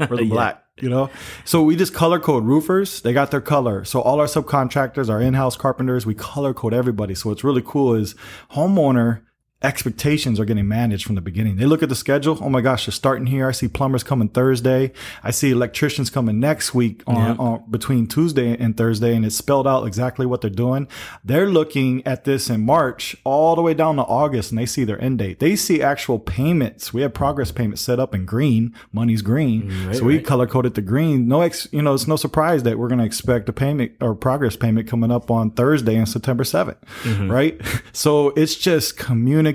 we're 0.00 0.16
the 0.16 0.28
black. 0.28 0.63
You 0.80 0.88
know, 0.88 1.08
so 1.44 1.62
we 1.62 1.76
just 1.76 1.94
color 1.94 2.18
code 2.18 2.44
roofers. 2.44 3.00
They 3.00 3.12
got 3.12 3.30
their 3.30 3.40
color. 3.40 3.84
So 3.84 4.00
all 4.00 4.18
our 4.18 4.26
subcontractors, 4.26 5.08
our 5.08 5.20
in-house 5.20 5.56
carpenters, 5.56 6.04
we 6.04 6.14
color 6.14 6.52
code 6.52 6.74
everybody. 6.74 7.14
So 7.14 7.28
what's 7.28 7.44
really 7.44 7.62
cool 7.64 7.94
is 7.94 8.16
homeowner 8.52 9.22
expectations 9.64 10.38
are 10.38 10.44
getting 10.44 10.68
managed 10.68 11.04
from 11.06 11.14
the 11.14 11.20
beginning. 11.20 11.56
They 11.56 11.64
look 11.66 11.82
at 11.82 11.88
the 11.88 11.94
schedule. 11.94 12.38
Oh 12.40 12.48
my 12.50 12.60
gosh, 12.60 12.86
they're 12.86 12.92
starting 12.92 13.26
here. 13.26 13.48
I 13.48 13.52
see 13.52 13.66
plumbers 13.66 14.02
coming 14.04 14.28
Thursday. 14.28 14.92
I 15.22 15.30
see 15.30 15.50
electricians 15.50 16.10
coming 16.10 16.38
next 16.38 16.74
week 16.74 17.02
on, 17.06 17.16
Yeah. 17.16 17.34
on 17.38 17.64
between 17.70 18.06
Tuesday 18.06 18.56
and 18.56 18.76
Thursday, 18.76 19.16
and 19.16 19.24
it's 19.24 19.34
spelled 19.36 19.66
out 19.66 19.86
exactly 19.86 20.26
what 20.26 20.42
they're 20.42 20.50
doing. 20.50 20.86
They're 21.24 21.48
looking 21.48 22.06
at 22.06 22.24
this 22.24 22.50
in 22.50 22.60
March 22.64 23.16
all 23.24 23.56
the 23.56 23.62
way 23.62 23.74
down 23.74 23.96
to 23.96 24.02
August, 24.02 24.50
and 24.52 24.58
they 24.58 24.66
see 24.66 24.84
their 24.84 25.00
end 25.02 25.18
date. 25.18 25.38
They 25.40 25.56
see 25.56 25.82
actual 25.82 26.18
payments. 26.18 26.92
We 26.92 27.02
have 27.02 27.14
progress 27.14 27.50
payments 27.50 27.80
set 27.82 27.98
up 27.98 28.14
in 28.14 28.26
green. 28.26 28.74
Money's 28.92 29.22
green, 29.22 29.72
right, 29.86 29.96
so 29.96 30.04
we 30.04 30.16
right. 30.16 30.26
color 30.26 30.46
coded 30.46 30.74
the 30.74 30.82
green. 30.82 31.26
No, 31.26 31.40
ex, 31.40 31.66
you 31.72 31.80
know, 31.82 31.94
it's 31.94 32.06
no 32.06 32.16
surprise 32.16 32.62
that 32.64 32.78
we're 32.78 32.88
going 32.88 32.98
to 33.00 33.04
expect 33.06 33.48
a 33.48 33.52
payment 33.52 33.92
or 34.00 34.14
progress 34.14 34.56
payment 34.56 34.86
coming 34.88 35.10
up 35.10 35.30
on 35.30 35.50
Thursday 35.50 35.98
on 35.98 36.06
September 36.06 36.44
7th, 36.44 36.76
Mm-hmm. 37.02 37.30
right? 37.30 37.60
So 37.92 38.30
it's 38.30 38.56
just 38.56 38.96
communicating 38.98 39.53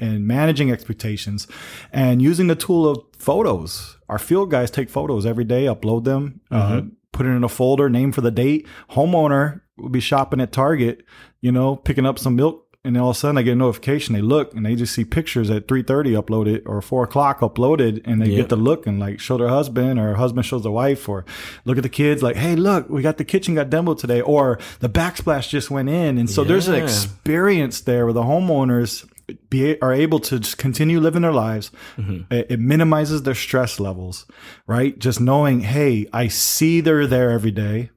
and 0.00 0.26
managing 0.26 0.70
expectations 0.70 1.46
and 1.92 2.20
using 2.22 2.46
the 2.48 2.54
tool 2.56 2.88
of 2.88 2.98
photos. 3.16 3.96
Our 4.08 4.18
field 4.18 4.50
guys 4.50 4.70
take 4.70 4.88
photos 4.90 5.26
every 5.26 5.44
day, 5.44 5.64
upload 5.64 6.04
them, 6.04 6.40
uh, 6.50 6.68
Mm-hmm. 6.72 6.88
put 7.12 7.26
it 7.26 7.30
in 7.30 7.44
a 7.44 7.48
folder, 7.48 7.88
name 7.90 8.12
for 8.12 8.20
the 8.20 8.30
date. 8.30 8.66
Homeowner 8.90 9.60
will 9.76 9.88
be 9.90 10.00
shopping 10.00 10.40
at 10.40 10.52
Target, 10.52 11.04
you 11.40 11.52
know, 11.52 11.76
picking 11.76 12.06
up 12.06 12.18
some 12.18 12.36
milk. 12.36 12.64
And 12.84 12.94
then 12.94 13.02
all 13.02 13.10
of 13.10 13.16
a 13.16 13.18
sudden, 13.18 13.34
they 13.36 13.42
get 13.42 13.52
a 13.52 13.56
notification. 13.56 14.14
They 14.14 14.22
look 14.22 14.54
and 14.54 14.64
they 14.64 14.74
just 14.76 14.94
see 14.94 15.04
pictures 15.04 15.50
at 15.50 15.66
three 15.68 15.82
thirty 15.82 16.12
uploaded 16.12 16.62
or 16.64 16.80
four 16.80 17.02
o'clock 17.04 17.40
uploaded, 17.40 18.00
and 18.04 18.22
they 18.22 18.28
Yeah. 18.30 18.36
get 18.38 18.48
to 18.50 18.56
look 18.56 18.86
and 18.86 18.98
like 19.00 19.18
show 19.20 19.36
their 19.36 19.48
husband 19.48 19.98
or 19.98 20.14
husband 20.14 20.46
shows 20.46 20.62
the 20.62 20.70
wife 20.70 21.06
or 21.08 21.24
look 21.64 21.76
at 21.76 21.82
the 21.82 21.88
kids 21.90 22.22
like, 22.22 22.36
hey, 22.36 22.54
look, 22.54 22.88
we 22.88 23.02
got 23.02 23.18
the 23.18 23.24
kitchen 23.24 23.56
got 23.56 23.68
demoed 23.68 23.98
today, 23.98 24.20
or 24.20 24.58
the 24.78 24.88
backsplash 24.88 25.48
just 25.50 25.70
went 25.72 25.88
in, 25.90 26.16
and 26.18 26.30
so 26.30 26.44
there's 26.44 26.68
an 26.68 26.76
experience 26.76 27.80
there 27.80 28.04
where 28.06 28.14
the 28.14 28.22
homeowners 28.22 29.04
be 29.50 29.80
are 29.80 29.92
able 29.92 30.20
to 30.20 30.38
just 30.40 30.58
continue 30.58 31.00
living 31.00 31.22
their 31.22 31.32
lives. 31.32 31.70
It, 32.30 32.46
it 32.50 32.60
minimizes 32.60 33.22
their 33.24 33.34
stress 33.34 33.78
levels, 33.80 34.26
right? 34.66 34.98
Just 34.98 35.20
knowing, 35.20 35.60
hey, 35.60 36.06
I 36.12 36.28
see 36.28 36.80
they're 36.80 37.06
there 37.06 37.30
every 37.30 37.50
day 37.50 37.90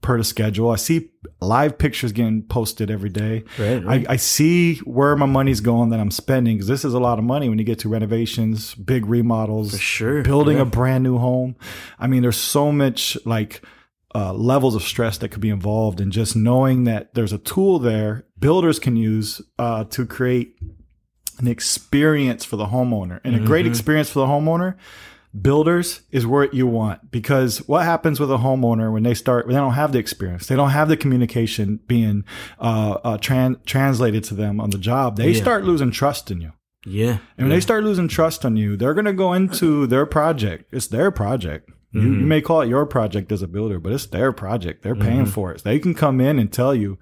per 0.00 0.16
the 0.16 0.22
schedule. 0.24 0.70
I 0.70 0.76
see 0.76 1.10
live 1.40 1.76
pictures 1.76 2.12
getting 2.12 2.42
posted 2.44 2.90
every 2.90 3.10
day. 3.10 3.42
Right, 3.58 3.84
right. 3.84 4.06
I, 4.08 4.12
I 4.12 4.16
see 4.16 4.76
where 4.78 5.16
my 5.16 5.26
money's 5.26 5.60
going 5.60 5.90
that 5.90 5.98
I'm 6.00 6.12
spending 6.12 6.56
because 6.56 6.68
this 6.68 6.84
is 6.84 6.94
a 6.94 7.00
lot 7.00 7.18
of 7.18 7.24
money 7.24 7.48
when 7.48 7.58
you 7.58 7.64
get 7.64 7.80
to 7.80 7.88
renovations, 7.88 8.74
big 8.76 9.06
remodels, 9.06 9.72
For 9.72 9.78
sure. 9.78 10.22
building 10.22 10.56
Yeah. 10.58 10.62
a 10.62 10.66
brand 10.66 11.02
new 11.04 11.18
home. 11.18 11.56
I 11.98 12.06
mean, 12.06 12.22
there's 12.22 12.36
so 12.38 12.70
much 12.70 13.18
like 13.26 13.60
uh, 14.14 14.32
levels 14.32 14.74
of 14.74 14.82
stress 14.82 15.18
that 15.18 15.30
could 15.30 15.42
be 15.42 15.50
involved 15.50 16.00
and 16.00 16.12
just 16.12 16.34
knowing 16.36 16.84
that 16.84 17.12
there's 17.14 17.32
a 17.32 17.38
tool 17.38 17.78
there 17.78 18.24
builders 18.38 18.78
can 18.78 18.96
use 18.96 19.42
uh, 19.58 19.82
to 19.84 20.06
create 20.06 20.54
an 21.38 21.46
experience 21.48 22.44
for 22.44 22.56
the 22.56 22.66
homeowner 22.66 23.20
and 23.24 23.34
a 23.36 23.40
great 23.40 23.64
Mm-hmm. 23.64 23.72
experience 23.72 24.10
for 24.10 24.20
the 24.20 24.26
homeowner 24.26 24.74
builders 25.42 26.00
is 26.10 26.26
what 26.26 26.54
you 26.54 26.66
want 26.66 27.10
because 27.10 27.58
what 27.68 27.84
happens 27.84 28.18
with 28.18 28.30
a 28.30 28.38
homeowner 28.38 28.90
when 28.92 29.02
they 29.02 29.12
start 29.14 29.46
they 29.46 29.52
don't 29.52 29.74
have 29.74 29.92
the 29.92 29.98
experience 29.98 30.46
they 30.46 30.56
don't 30.56 30.70
have 30.70 30.88
the 30.88 30.96
communication 30.96 31.78
being 31.86 32.24
uh, 32.58 32.96
uh 33.04 33.18
tran- 33.18 33.62
translated 33.66 34.24
to 34.24 34.34
them 34.34 34.58
on 34.58 34.70
the 34.70 34.78
job 34.78 35.16
they 35.16 35.30
Yeah. 35.32 35.40
start 35.42 35.64
losing 35.64 35.90
trust 35.90 36.30
in 36.30 36.40
you 36.40 36.52
Yeah. 36.86 37.18
and 37.36 37.46
when 37.46 37.50
they 37.50 37.60
start 37.60 37.84
losing 37.84 38.08
trust 38.08 38.44
on 38.46 38.56
you, 38.56 38.76
they're 38.76 38.94
going 38.94 39.04
to 39.04 39.12
go 39.12 39.34
into 39.34 39.86
their 39.86 40.06
project. 40.06 40.72
It's 40.72 40.86
their 40.86 41.10
project. 41.10 41.68
You, 41.92 42.02
you 42.02 42.26
may 42.26 42.40
call 42.40 42.60
it 42.62 42.68
your 42.68 42.86
project 42.86 43.32
as 43.32 43.42
a 43.42 43.48
builder, 43.48 43.78
but 43.80 43.92
it's 43.92 44.06
their 44.06 44.30
project. 44.32 44.82
They're 44.82 44.94
paying 44.94 45.26
for 45.26 45.52
it. 45.52 45.60
So 45.60 45.68
They 45.68 45.78
can 45.78 45.94
come 45.94 46.20
in 46.20 46.38
and 46.38 46.50
tell 46.52 46.74
you 46.74 46.98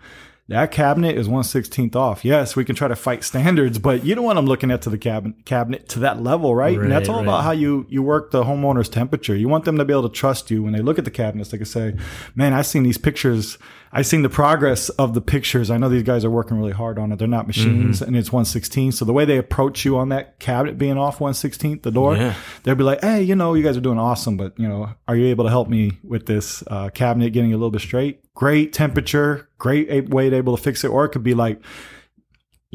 that 0.48 0.70
cabinet 0.70 1.16
is 1.16 1.28
one 1.28 1.42
sixteenth 1.44 1.96
off. 1.96 2.24
Yes, 2.24 2.54
we 2.54 2.64
can 2.64 2.76
try 2.76 2.86
to 2.88 2.94
fight 2.96 3.24
standards, 3.24 3.78
but 3.78 4.04
you 4.04 4.14
don't 4.14 4.24
want 4.24 4.36
them 4.36 4.46
looking 4.46 4.70
at 4.70 4.82
to 4.82 4.90
the 4.90 4.98
cabinet 4.98 5.44
cabinet 5.44 5.88
to 5.90 5.98
that 6.00 6.22
level, 6.22 6.54
right? 6.54 6.78
and 6.78 6.90
that's 6.90 7.08
Right, 7.08 7.14
all 7.14 7.20
right. 7.20 7.28
about 7.28 7.42
how 7.44 7.50
you 7.50 7.86
you 7.88 8.02
work 8.02 8.30
the 8.30 8.44
homeowner's 8.44 8.88
temperature. 8.88 9.34
You 9.34 9.48
want 9.48 9.64
them 9.64 9.76
to 9.78 9.84
be 9.84 9.92
able 9.92 10.08
to 10.08 10.14
trust 10.14 10.50
you 10.50 10.62
when 10.62 10.72
they 10.72 10.80
look 10.82 10.98
at 10.98 11.04
the 11.04 11.10
cabinets. 11.10 11.50
They 11.50 11.56
can 11.58 11.66
say, 11.66 11.94
"Man, 12.34 12.52
I've 12.54 12.66
seen 12.66 12.84
these 12.84 12.98
pictures. 12.98 13.58
I've 13.92 14.06
seen 14.06 14.22
the 14.22 14.28
progress 14.28 14.88
of 14.90 15.14
the 15.14 15.20
pictures. 15.20 15.70
I 15.70 15.76
know 15.78 15.88
these 15.88 16.02
guys 16.02 16.24
are 16.24 16.30
working 16.30 16.58
really 16.58 16.72
hard 16.72 16.98
on 16.98 17.12
it. 17.12 17.18
They're 17.18 17.28
not 17.28 17.46
machines, 17.46 18.00
Mm-hmm. 18.00 18.08
and 18.08 18.16
it's 18.16 18.30
one 18.32 18.44
sixteen. 18.44 18.92
So 18.92 19.04
the 19.04 19.12
way 19.12 19.24
they 19.24 19.38
approach 19.38 19.84
you 19.84 19.96
on 19.96 20.08
that 20.10 20.38
cabinet 20.38 20.76
being 20.76 20.98
off 20.98 21.20
one 21.20 21.34
sixteenth, 21.34 21.82
the 21.82 21.90
door, 21.90 22.16
Yeah. 22.16 22.34
they'll 22.64 22.74
be 22.74 22.84
like, 22.84 23.00
"Hey, 23.02 23.22
you 23.22 23.34
know, 23.36 23.54
you 23.54 23.62
guys 23.62 23.76
are 23.76 23.80
doing 23.80 23.98
awesome, 23.98 24.36
but 24.36 24.58
you 24.58 24.68
know, 24.68 24.90
are 25.08 25.16
you 25.16 25.26
able 25.26 25.44
to 25.44 25.50
help 25.50 25.68
me 25.68 25.98
with 26.04 26.26
this 26.26 26.62
uh, 26.66 26.90
cabinet 26.90 27.30
getting 27.32 27.52
a 27.52 27.56
little 27.56 27.70
bit 27.70 27.80
straight? 27.80 28.20
Great 28.34 28.72
temperature, 28.72 29.48
great 29.58 30.08
way 30.10 30.28
to 30.30 30.36
able 30.36 30.56
to 30.56 30.62
fix 30.62 30.84
it, 30.84 30.88
or 30.88 31.04
it 31.04 31.10
could 31.10 31.22
be 31.24 31.34
like." 31.34 31.60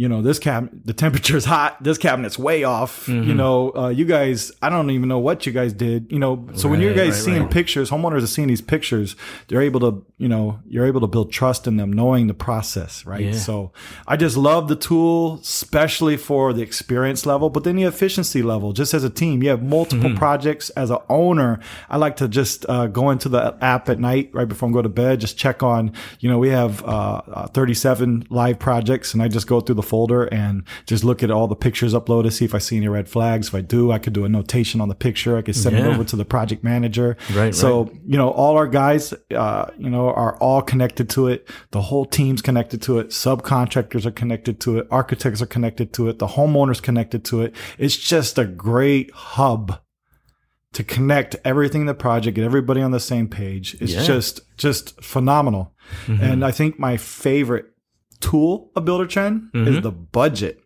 You 0.02 0.10
know, 0.10 0.22
this 0.22 0.40
cabinet, 0.40 0.86
the 0.86 0.94
temperature 0.94 1.38
is 1.38 1.46
hot. 1.46 1.72
This 1.84 1.98
cabinet's 1.98 2.40
way 2.40 2.64
off. 2.64 3.06
Mm-hmm. 3.06 3.30
You 3.30 3.36
know, 3.36 3.56
uh, 3.76 3.90
you 3.90 4.06
guys, 4.06 4.52
I 4.62 4.70
don't 4.70 4.90
even 4.90 5.08
know 5.08 5.20
what 5.20 5.46
you 5.46 5.52
guys 5.52 5.74
did. 5.74 6.12
You 6.12 6.20
know, 6.24 6.34
so 6.56 6.68
when 6.70 6.82
you 6.82 6.92
guys 6.94 7.14
right, 7.14 7.26
seeing 7.26 7.42
right. 7.44 7.52
pictures, 7.52 7.92
homeowners 7.92 8.24
are 8.24 8.28
seeing 8.28 8.48
these 8.48 8.62
pictures, 8.62 9.16
they're 9.48 9.62
able 9.62 9.80
to, 9.82 10.06
you 10.18 10.28
know, 10.28 10.60
you're 10.68 10.88
able 10.88 11.02
to 11.02 11.08
build 11.08 11.32
trust 11.32 11.68
in 11.68 11.78
them, 11.78 11.94
knowing 11.94 12.28
the 12.28 12.34
process, 12.34 13.06
right? 13.06 13.26
Yeah. 13.26 13.34
So 13.34 13.74
I 14.08 14.18
just 14.18 14.38
love 14.38 14.68
the 14.70 14.76
tool, 14.76 15.40
especially 15.42 16.18
for 16.18 16.52
the 16.54 16.64
experience 16.64 17.26
level, 17.26 17.50
but 17.50 17.64
then 17.64 17.76
the 17.76 17.84
efficiency 17.84 18.42
level, 18.42 18.74
just 18.74 18.94
as 18.94 19.04
a 19.04 19.10
team, 19.10 19.44
you 19.44 19.50
have 19.50 19.62
multiple 19.64 20.02
Mm-hmm. 20.02 20.18
projects 20.18 20.70
as 20.72 20.90
an 20.90 20.98
owner. 21.10 21.60
I 21.90 21.98
like 21.98 22.16
to 22.18 22.28
just 22.28 22.66
uh, 22.68 22.88
go 22.88 23.12
into 23.12 23.30
the 23.30 23.56
app 23.62 23.88
at 23.88 24.00
night, 24.00 24.32
right 24.34 24.48
before 24.48 24.70
I 24.70 24.72
go 24.72 24.82
to 24.82 24.90
bed, 24.90 25.20
just 25.20 25.38
check 25.38 25.62
on, 25.62 25.94
you 26.22 26.30
know, 26.30 26.40
we 26.40 26.50
have 26.50 26.84
uh, 26.84 27.22
uh, 27.28 27.48
37 27.48 28.26
live 28.30 28.58
projects 28.58 29.14
and 29.14 29.22
I 29.22 29.28
just 29.28 29.46
go 29.48 29.62
through 29.62 29.76
the 29.76 29.84
folder 29.92 30.24
and 30.42 30.64
just 30.92 31.04
look 31.04 31.22
at 31.22 31.30
all 31.30 31.48
the 31.48 31.56
pictures 31.68 31.94
uploaded, 31.94 32.32
see 32.32 32.46
if 32.46 32.56
I 32.56 32.60
see 32.60 32.78
any 32.78 32.88
red 32.88 33.08
flags. 33.10 33.50
If 33.50 33.56
I 33.56 33.62
do, 33.62 33.92
I 33.92 34.00
could 34.00 34.14
do 34.14 34.24
a 34.26 34.30
notation 34.30 34.80
on 34.82 34.88
the 34.90 34.96
picture. 34.96 35.36
I 35.38 35.42
could 35.42 35.56
send 35.56 35.76
it 35.76 35.86
over 35.86 36.04
to 36.06 36.16
the 36.16 36.26
project 36.26 36.64
manager. 36.64 37.18
Right, 37.36 37.54
So, 37.54 37.92
you 38.12 38.18
know, 38.18 38.30
all 38.30 38.56
our 38.56 38.68
guys, 38.68 39.14
uh, 39.36 39.66
you 39.78 39.90
know, 39.90 40.08
are 40.24 40.38
all 40.38 40.62
connected 40.62 41.10
to 41.12 41.28
it. 41.28 41.48
The 41.72 41.82
whole 41.82 42.06
team's 42.06 42.42
connected 42.42 42.82
to 42.84 43.00
it. 43.00 43.10
Subcontractors 43.10 44.06
are 44.06 44.12
connected 44.22 44.60
to 44.62 44.78
it. 44.80 44.88
Architects 44.90 45.42
are 45.42 45.52
connected 45.56 45.92
to 45.94 46.08
it. 46.10 46.20
The 46.20 46.28
homeowners 46.28 46.82
connected 46.82 47.26
to 47.26 47.42
it. 47.42 47.54
It's 47.78 47.98
just 47.98 48.40
a 48.40 48.46
great 48.46 49.12
hub 49.34 49.80
to 50.74 50.84
connect 50.86 51.36
everything 51.44 51.82
in 51.82 51.88
the 51.88 51.94
project, 51.94 52.36
get 52.36 52.46
everybody 52.46 52.82
on 52.82 52.92
the 52.92 53.00
same 53.00 53.28
page. 53.28 53.76
It's 53.82 53.94
Yeah. 53.94 54.04
just, 54.04 54.40
just 54.58 55.04
phenomenal. 55.04 55.74
And 56.08 56.46
I 56.46 56.52
think 56.52 56.80
my 56.80 56.96
favorite 56.96 57.66
tool 58.22 58.72
of 58.76 58.86
Builder 58.86 59.08
Trend 59.08 59.50
mm-hmm. 59.54 59.68
is 59.68 59.82
the 59.82 59.92
budget. 59.92 60.62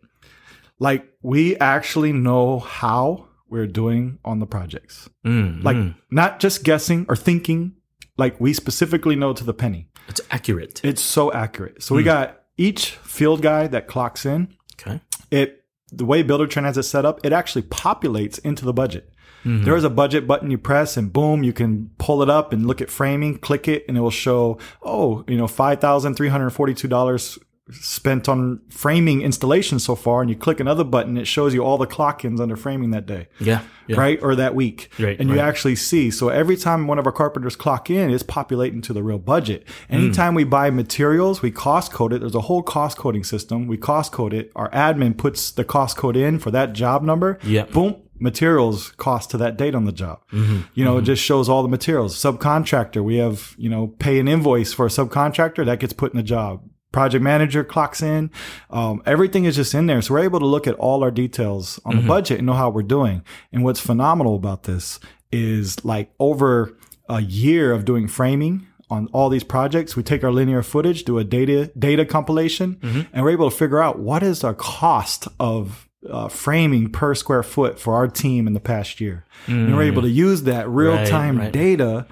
Like 0.78 1.06
we 1.22 1.56
actually 1.56 2.12
know 2.12 2.60
how 2.60 3.28
we're 3.48 3.66
doing 3.66 4.18
on 4.24 4.38
the 4.38 4.46
projects. 4.46 5.08
Mm-hmm. 5.24 5.62
Like 5.62 5.76
not 6.10 6.40
just 6.40 6.64
guessing 6.64 7.06
or 7.08 7.16
thinking, 7.16 7.74
like 8.16 8.38
we 8.40 8.52
specifically 8.52 9.16
know 9.16 9.32
to 9.32 9.44
the 9.44 9.54
penny. 9.54 9.88
It's 10.08 10.20
accurate. 10.30 10.80
It's 10.84 11.02
so 11.02 11.32
accurate. 11.32 11.82
So 11.82 11.94
mm. 11.94 11.96
we 11.98 12.02
got 12.02 12.42
each 12.56 12.90
field 12.90 13.42
guy 13.42 13.66
that 13.68 13.88
clocks 13.88 14.24
in. 14.24 14.54
Okay. 14.80 15.00
It 15.30 15.64
the 15.92 16.04
way 16.04 16.22
Builder 16.22 16.46
Trend 16.46 16.66
has 16.66 16.76
it 16.76 16.82
set 16.82 17.04
up, 17.04 17.24
it 17.24 17.32
actually 17.32 17.62
populates 17.62 18.38
into 18.44 18.64
the 18.64 18.72
budget. 18.72 19.12
Mm-hmm. 19.44 19.64
There 19.64 19.76
is 19.76 19.84
a 19.84 19.90
budget 19.90 20.26
button 20.26 20.50
you 20.50 20.58
press 20.58 20.96
and 20.96 21.12
boom, 21.12 21.44
you 21.44 21.52
can 21.52 21.90
pull 21.98 22.22
it 22.22 22.28
up 22.28 22.52
and 22.52 22.66
look 22.66 22.80
at 22.80 22.90
framing, 22.90 23.38
click 23.38 23.68
it, 23.68 23.84
and 23.86 23.96
it 23.96 24.00
will 24.00 24.10
show, 24.10 24.58
oh, 24.82 25.24
you 25.28 25.36
know, 25.36 25.46
$5,342 25.46 27.38
spent 27.72 28.28
on 28.28 28.60
framing 28.68 29.22
installation 29.22 29.78
so 29.78 29.96
far. 29.96 30.20
And 30.20 30.30
you 30.30 30.36
click 30.36 30.60
another 30.60 30.84
button, 30.84 31.16
it 31.16 31.26
shows 31.26 31.52
you 31.52 31.64
all 31.64 31.78
the 31.78 31.86
clock-ins 31.86 32.40
under 32.40 32.56
framing 32.56 32.90
that 32.92 33.06
day 33.06 33.28
Yeah. 33.40 33.62
yeah. 33.88 33.96
right? 33.96 34.18
Or 34.22 34.36
that 34.36 34.54
week. 34.54 34.90
Right, 34.98 35.18
and 35.18 35.28
you 35.28 35.36
right. 35.36 35.44
actually 35.44 35.76
see. 35.76 36.10
So 36.10 36.28
every 36.28 36.56
time 36.56 36.86
one 36.86 36.98
of 36.98 37.06
our 37.06 37.12
carpenters 37.12 37.56
clock 37.56 37.90
in, 37.90 38.10
it's 38.10 38.22
populating 38.22 38.82
to 38.82 38.92
the 38.92 39.02
real 39.02 39.18
budget. 39.18 39.66
Anytime 39.90 40.34
we 40.34 40.44
buy 40.44 40.70
materials, 40.70 41.42
we 41.42 41.50
cost 41.50 41.92
code 41.92 42.12
it. 42.12 42.20
There's 42.20 42.34
a 42.34 42.42
whole 42.42 42.62
cost 42.62 42.98
coding 42.98 43.24
system. 43.24 43.66
We 43.66 43.76
cost 43.76 44.12
code 44.12 44.32
it. 44.32 44.52
Our 44.54 44.70
admin 44.70 45.16
puts 45.16 45.50
the 45.50 45.64
cost 45.64 45.96
code 45.96 46.16
in 46.16 46.38
for 46.38 46.50
that 46.52 46.72
job 46.72 47.02
number. 47.02 47.38
Yep. 47.42 47.72
Boom. 47.72 47.96
Materials 48.18 48.92
cost 48.92 49.30
to 49.32 49.36
that 49.38 49.58
date 49.58 49.74
on 49.74 49.84
the 49.84 49.92
job. 49.92 50.20
Mm-hmm. 50.32 50.60
You 50.72 50.84
know, 50.84 50.96
it 50.96 51.02
just 51.02 51.22
shows 51.22 51.50
all 51.50 51.62
the 51.62 51.68
materials. 51.68 52.16
Subcontractor, 52.16 53.04
we 53.04 53.16
have, 53.16 53.54
you 53.58 53.68
know, 53.68 53.88
pay 53.88 54.18
an 54.18 54.26
invoice 54.26 54.72
for 54.72 54.86
a 54.86 54.88
subcontractor 54.88 55.66
that 55.66 55.80
gets 55.80 55.92
put 55.92 56.12
in 56.12 56.16
the 56.16 56.22
job. 56.22 56.62
Project 56.96 57.22
manager 57.22 57.62
clocks 57.62 58.00
in. 58.00 58.30
Um, 58.70 59.02
everything 59.04 59.44
is 59.44 59.56
just 59.56 59.74
in 59.74 59.84
there. 59.84 60.00
So 60.00 60.14
we're 60.14 60.24
able 60.24 60.40
to 60.40 60.46
look 60.46 60.66
at 60.66 60.74
all 60.76 61.02
our 61.02 61.10
details 61.10 61.78
on 61.84 61.96
the 61.96 62.02
budget 62.08 62.38
and 62.38 62.46
know 62.46 62.54
how 62.54 62.70
we're 62.70 62.82
doing. 62.82 63.22
And 63.52 63.62
what's 63.62 63.80
phenomenal 63.80 64.34
about 64.34 64.62
this 64.62 64.98
is 65.30 65.84
like 65.84 66.10
over 66.18 66.74
a 67.06 67.20
year 67.20 67.72
of 67.72 67.84
doing 67.84 68.08
framing 68.08 68.66
on 68.88 69.08
all 69.12 69.28
these 69.28 69.44
projects, 69.44 69.94
we 69.94 70.02
take 70.02 70.24
our 70.24 70.32
linear 70.32 70.62
footage, 70.62 71.04
do 71.04 71.18
a 71.18 71.24
data 71.24 71.70
data 71.78 72.06
compilation, 72.06 72.78
and 73.12 73.22
we're 73.22 73.32
able 73.32 73.50
to 73.50 73.56
figure 73.56 73.82
out 73.82 73.98
what 73.98 74.22
is 74.22 74.42
our 74.42 74.54
cost 74.54 75.28
of 75.38 75.88
uh, 76.08 76.28
framing 76.28 76.90
per 76.90 77.14
square 77.14 77.42
foot 77.42 77.78
for 77.78 77.94
our 77.94 78.08
team 78.08 78.46
in 78.46 78.54
the 78.54 78.60
past 78.60 79.02
year. 79.02 79.26
And 79.66 79.76
we're 79.76 79.82
able 79.82 80.02
to 80.02 80.08
use 80.08 80.44
that 80.44 80.66
real 80.68 80.96
time 81.06 81.38
right. 81.38 81.52
data 81.52 82.06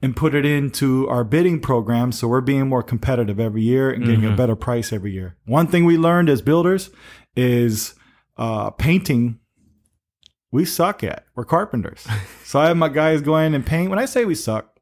and 0.00 0.14
put 0.14 0.34
it 0.34 0.44
into 0.44 1.08
our 1.08 1.24
bidding 1.24 1.60
program 1.60 2.12
so 2.12 2.28
we're 2.28 2.40
being 2.40 2.68
more 2.68 2.82
competitive 2.82 3.40
every 3.40 3.62
year 3.62 3.90
and 3.90 4.04
getting 4.04 4.24
a 4.24 4.36
better 4.36 4.54
price 4.54 4.92
every 4.92 5.12
year. 5.12 5.36
One 5.44 5.66
thing 5.66 5.84
we 5.84 5.96
learned 5.96 6.28
as 6.28 6.40
builders 6.40 6.90
is 7.34 7.94
uh, 8.36 8.70
painting 8.70 9.40
we 10.50 10.64
suck 10.64 11.04
at. 11.04 11.24
We're 11.34 11.44
carpenters. 11.44 12.06
so 12.44 12.60
I 12.60 12.68
have 12.68 12.76
my 12.76 12.88
guys 12.88 13.20
go 13.20 13.36
in 13.36 13.54
and 13.54 13.66
paint. 13.66 13.90
When 13.90 13.98
I 13.98 14.06
say 14.06 14.24
we 14.24 14.34
suck, 14.34 14.77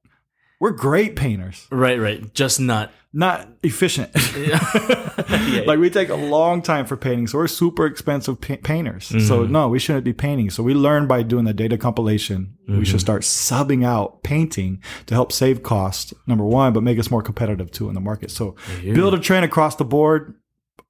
we're 0.59 0.71
great 0.71 1.17
painters, 1.17 1.67
Right. 1.71 2.01
Right. 2.01 2.33
Just 2.35 2.61
not. 2.61 2.93
not 3.13 3.49
efficient. 3.63 4.11
Yeah. 4.37 5.63
like 5.67 5.79
we 5.79 5.89
take 5.89 6.11
a 6.11 6.15
long 6.15 6.61
time 6.61 6.85
for 6.85 6.97
painting, 6.97 7.27
so 7.27 7.39
we're 7.39 7.47
super 7.47 7.87
expensive 7.87 8.41
pa- 8.41 8.57
painters. 8.63 9.07
So 9.07 9.17
mm-hmm. 9.17 9.53
no, 9.53 9.69
we 9.69 9.79
shouldn't 9.79 10.05
be 10.05 10.13
painting. 10.13 10.51
So 10.51 10.63
we 10.63 10.75
learned 10.75 11.09
by 11.09 11.23
doing 11.23 11.47
the 11.47 11.55
data 11.55 11.79
compilation. 11.79 12.57
We 12.69 12.85
should 12.85 12.97
mm-hmm. 12.97 12.99
start 12.99 13.23
subbing 13.23 13.85
out 13.85 14.23
painting 14.23 14.83
to 15.07 15.15
help 15.15 15.33
save 15.33 15.63
cost. 15.63 16.13
Number 16.27 16.45
one, 16.45 16.73
but 16.75 16.83
make 16.83 16.99
us 16.99 17.11
more 17.11 17.23
competitive 17.23 17.71
too 17.71 17.89
in 17.89 17.95
the 17.95 18.01
market. 18.01 18.31
So 18.31 18.57
build 18.83 19.15
a 19.15 19.19
trend 19.19 19.45
across 19.45 19.77
the 19.77 19.85
board. 19.85 20.35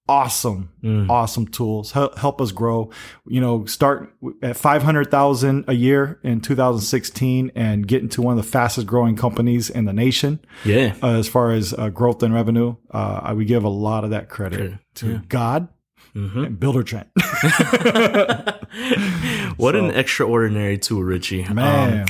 Awesome, 0.08 0.70
awesome 1.10 1.48
tools 1.48 1.90
help, 1.90 2.16
help 2.16 2.40
us 2.40 2.52
grow. 2.52 2.90
You 3.26 3.40
know, 3.40 3.64
start 3.64 4.14
at 4.40 4.56
five 4.56 4.84
hundred 4.84 5.10
thousand 5.10 5.64
a 5.66 5.72
year 5.72 6.20
in 6.22 6.40
2016 6.40 7.50
and 7.56 7.88
get 7.88 8.02
into 8.02 8.22
one 8.22 8.38
of 8.38 8.44
the 8.44 8.48
fastest 8.48 8.86
growing 8.86 9.16
companies 9.16 9.68
in 9.68 9.84
the 9.84 9.92
nation 9.92 10.38
yeah. 10.64 10.94
uh, 11.02 11.18
as 11.18 11.28
far 11.28 11.50
as 11.50 11.74
uh, 11.74 11.88
growth 11.88 12.22
and 12.22 12.32
revenue. 12.32 12.76
Uh, 12.90 13.18
I 13.22 13.32
would 13.32 13.48
give 13.48 13.64
a 13.64 13.68
lot 13.68 14.04
of 14.04 14.10
that 14.10 14.28
credit 14.28 14.74
to 14.96 15.18
God 15.28 15.68
Mm-hmm. 16.14 16.44
and 16.44 16.58
Builder 16.58 16.82
Trend. 16.82 17.10
What 19.58 19.76
an 19.76 19.90
extraordinary 19.94 20.78
tool, 20.78 21.02
Richie. 21.02 21.44
Um, 21.44 21.56
Man, 21.56 22.06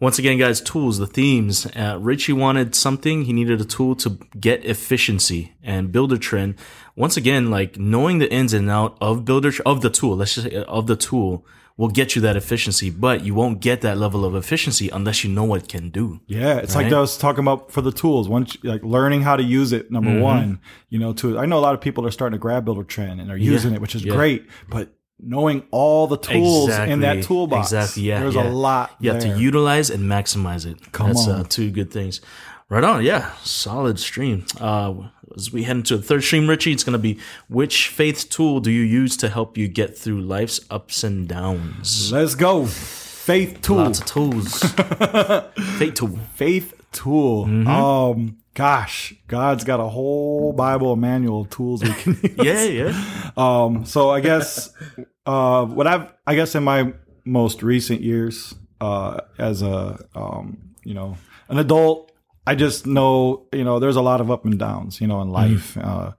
once 0.00 0.18
again, 0.18 0.38
guys, 0.38 0.60
tools, 0.60 0.98
the 0.98 1.06
themes. 1.06 1.66
Uh, 1.76 1.98
Richie 2.00 2.32
wanted 2.32 2.74
something. 2.74 3.24
He 3.24 3.32
needed 3.32 3.60
a 3.60 3.64
tool 3.64 3.94
to 3.96 4.18
get 4.38 4.64
efficiency 4.64 5.52
and 5.62 5.92
builder 5.92 6.16
trend. 6.18 6.54
Once 6.96 7.16
again, 7.16 7.50
like 7.50 7.78
knowing 7.78 8.18
the 8.18 8.30
ins 8.32 8.52
and 8.52 8.70
out 8.70 8.96
of 9.00 9.24
builder 9.24 9.52
of 9.64 9.80
the 9.82 9.90
tool. 9.90 10.16
Let's 10.16 10.34
just 10.34 10.48
say 10.48 10.56
uh, 10.56 10.64
of 10.64 10.86
the 10.86 10.96
tool 10.96 11.44
will 11.76 11.88
get 11.88 12.14
you 12.14 12.20
that 12.20 12.36
efficiency, 12.36 12.90
but 12.90 13.24
you 13.24 13.32
won't 13.34 13.60
get 13.60 13.80
that 13.80 13.96
level 13.96 14.22
of 14.26 14.34
efficiency 14.34 14.90
unless 14.90 15.24
you 15.24 15.30
know 15.30 15.44
what 15.44 15.62
it 15.62 15.68
can 15.68 15.88
do. 15.88 16.20
yeah, 16.26 16.56
it's 16.58 16.74
like 16.74 16.92
I 16.92 17.00
was 17.00 17.16
talking 17.16 17.40
about 17.40 17.72
for 17.72 17.80
the 17.80 17.92
tools. 17.92 18.28
Once 18.28 18.54
like 18.62 18.82
learning 18.84 19.22
how 19.22 19.34
to 19.36 19.42
use 19.42 19.72
it, 19.72 19.90
number 19.90 20.10
Mm-hmm. 20.10 20.20
one. 20.20 20.60
You 20.90 20.98
know, 20.98 21.12
to 21.14 21.38
I 21.38 21.46
know 21.46 21.58
a 21.58 21.64
lot 21.68 21.74
of 21.74 21.80
people 21.80 22.04
are 22.06 22.10
starting 22.10 22.36
to 22.38 22.40
grab 22.40 22.64
Builder 22.66 22.84
Trend 22.84 23.18
and 23.20 23.30
are 23.30 23.36
using 23.36 23.72
it, 23.74 23.80
which 23.80 23.94
is 23.94 24.04
yeah. 24.04 24.12
great. 24.14 24.46
But 24.68 24.92
knowing 25.22 25.64
all 25.70 26.06
the 26.06 26.16
tools 26.16 26.70
in 26.70 27.00
that 27.00 27.22
toolbox, 27.24 27.72
Exactly. 27.72 28.04
Yeah. 28.04 28.20
there's 28.20 28.34
yeah. 28.34 28.48
a 28.48 28.50
lot. 28.50 28.94
You 29.00 29.12
have 29.12 29.22
to 29.22 29.38
utilize 29.38 29.90
and 29.90 30.04
maximize 30.04 30.66
it. 30.66 30.92
Come 30.92 31.08
That's 31.08 31.26
Uh, 31.28 31.44
two 31.48 31.70
good 31.70 31.90
things. 31.90 32.20
Right 32.68 32.84
on. 32.84 33.04
Yeah. 33.04 33.32
Solid 33.42 33.98
stream. 33.98 34.44
Uh, 34.60 34.94
as 35.36 35.52
we 35.52 35.64
head 35.64 35.76
into 35.76 35.96
the 35.96 36.02
third 36.02 36.22
stream, 36.22 36.48
Richie, 36.48 36.72
it's 36.72 36.84
going 36.84 36.92
to 36.92 36.98
be 36.98 37.18
which 37.48 37.88
faith 37.88 38.28
tool 38.30 38.60
do 38.60 38.70
you 38.70 38.82
use 38.82 39.16
to 39.18 39.28
help 39.28 39.58
you 39.58 39.66
get 39.68 39.96
through 39.98 40.20
life's 40.20 40.60
ups 40.70 41.02
and 41.04 41.26
downs? 41.28 42.12
Let's 42.12 42.34
go. 42.34 42.66
Faith 42.66 43.60
tool. 43.62 43.76
Lots 43.76 44.00
of 44.00 44.06
tools. 44.06 44.62
faith 45.78 45.94
tool. 45.94 46.18
faith 46.34 46.74
tool. 46.92 47.46
Mm-hmm. 47.46 47.66
Um, 47.68 48.36
gosh, 48.54 49.14
God's 49.28 49.64
got 49.64 49.80
a 49.80 49.88
whole 49.88 50.52
Bible 50.52 50.96
manual 50.96 51.42
of 51.42 51.50
tools 51.50 51.82
we 51.82 51.92
can 51.92 52.12
use. 52.22 52.34
Yeah, 52.36 52.64
yeah. 52.64 53.30
Um, 53.36 53.84
so 53.84 54.10
I 54.10 54.20
guess 54.20 54.72
uh, 55.26 55.64
what 55.66 55.86
I've 55.86 56.12
I 56.26 56.34
guess 56.34 56.54
in 56.54 56.64
my 56.64 56.92
most 57.24 57.62
recent 57.62 58.00
years 58.00 58.54
uh, 58.80 59.20
as 59.38 59.62
a 59.62 60.04
um, 60.14 60.58
you 60.84 60.94
know 60.94 61.16
an 61.48 61.58
adult, 61.58 62.12
I 62.46 62.54
just 62.54 62.86
know 62.86 63.46
you 63.52 63.64
know 63.64 63.78
there's 63.78 63.96
a 63.96 64.02
lot 64.02 64.20
of 64.20 64.30
up 64.30 64.44
and 64.44 64.58
downs 64.58 65.00
you 65.00 65.06
know 65.06 65.20
in 65.22 65.30
life, 65.30 65.76
uh, 65.78 66.12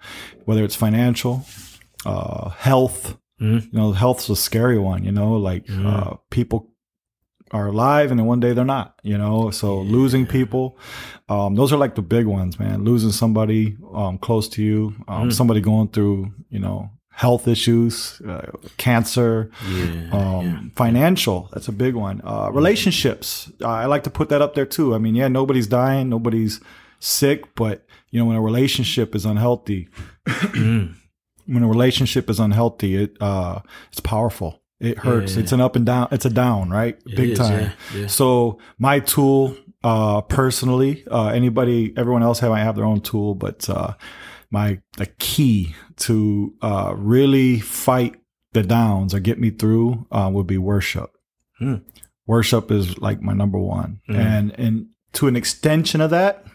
whether 0.45 0.63
it's 0.63 0.75
financial, 0.75 1.45
uh, 2.05 2.49
health. 2.49 3.17
You 3.39 3.63
know, 3.71 3.91
health's 3.91 4.29
a 4.29 4.35
scary 4.35 4.77
one. 4.77 5.03
You 5.03 5.11
know, 5.11 5.33
like 5.33 5.65
uh, 5.67 6.17
people 6.29 6.69
are 7.51 7.67
alive 7.67 8.11
and 8.11 8.19
then 8.19 8.25
one 8.27 8.39
day 8.39 8.53
they're 8.53 8.65
not 8.65 8.99
you 9.03 9.17
know? 9.17 9.51
So 9.51 9.79
losing 9.79 10.25
people 10.25 10.77
um, 11.29 11.55
those 11.55 11.71
are 11.71 11.77
like 11.77 11.95
the 11.95 12.01
big 12.01 12.25
ones 12.25 12.59
man. 12.59 12.83
Losing 12.83 13.11
somebody 13.11 13.77
um, 13.93 14.17
close 14.17 14.49
to 14.49 14.63
you 14.63 14.93
um, 15.07 15.31
somebody 15.31 15.61
going 15.61 15.89
through 15.89 16.33
you 16.49 16.59
know 16.59 16.89
health 17.09 17.47
issues 17.47 18.21
uh, 18.27 18.51
cancer 18.77 19.51
um, 20.11 20.71
financial 20.75 21.49
that's 21.53 21.67
a 21.67 21.71
big 21.71 21.93
one. 21.95 22.21
Uh, 22.23 22.49
relationships 22.51 23.51
uh, 23.61 23.67
i 23.67 23.85
like 23.85 24.03
to 24.03 24.09
put 24.09 24.29
that 24.29 24.41
up 24.41 24.55
there 24.55 24.65
too. 24.65 24.95
I 24.95 24.97
mean 24.97 25.15
yeah 25.15 25.27
nobody's 25.27 25.67
dying 25.67 26.09
nobody's 26.09 26.61
sick 26.99 27.53
but 27.55 27.85
you 28.11 28.19
know 28.19 28.25
when 28.25 28.35
a 28.37 28.41
relationship 28.41 29.15
is 29.15 29.25
unhealthy 29.25 29.89
when 30.55 31.63
a 31.63 31.67
relationship 31.67 32.29
is 32.29 32.39
unhealthy 32.39 32.95
it 32.95 33.17
uh, 33.21 33.59
it's 33.91 33.99
powerful 33.99 34.60
it 34.81 34.97
hurts. 34.97 35.37
It's 35.37 35.51
an 35.51 35.61
up 35.61 35.75
and 35.75 35.85
down. 35.85 36.07
It's 36.11 36.25
a 36.25 36.29
down, 36.29 36.69
right? 36.69 37.01
Big 37.05 37.31
is, 37.31 37.37
time. 37.37 37.71
yeah, 37.93 38.01
yeah. 38.01 38.07
So 38.07 38.57
my 38.79 38.99
tool, 38.99 39.55
uh, 39.83 40.21
personally, 40.21 41.05
uh, 41.09 41.27
anybody, 41.27 41.93
everyone 41.95 42.23
else 42.23 42.39
have, 42.39 42.51
might 42.51 42.63
have 42.63 42.75
their 42.75 42.85
own 42.85 43.01
tool, 43.01 43.35
but, 43.35 43.69
uh, 43.69 43.93
my, 44.49 44.79
the 44.97 45.05
key 45.05 45.75
to, 45.97 46.53
uh, 46.61 46.93
really 46.97 47.59
fight 47.59 48.15
the 48.53 48.63
downs 48.63 49.13
or 49.13 49.19
get 49.19 49.39
me 49.39 49.49
through, 49.49 50.07
uh, 50.11 50.29
would 50.33 50.47
be 50.47 50.57
worship. 50.57 51.11
Hmm. 51.57 51.75
Worship 52.25 52.71
is 52.71 52.97
like 52.99 53.21
my 53.21 53.33
number 53.33 53.59
one. 53.59 54.01
And, 54.07 54.59
and 54.59 54.87
to 55.13 55.27
an 55.27 55.35
extension 55.35 56.01
of 56.01 56.09
that, 56.09 56.45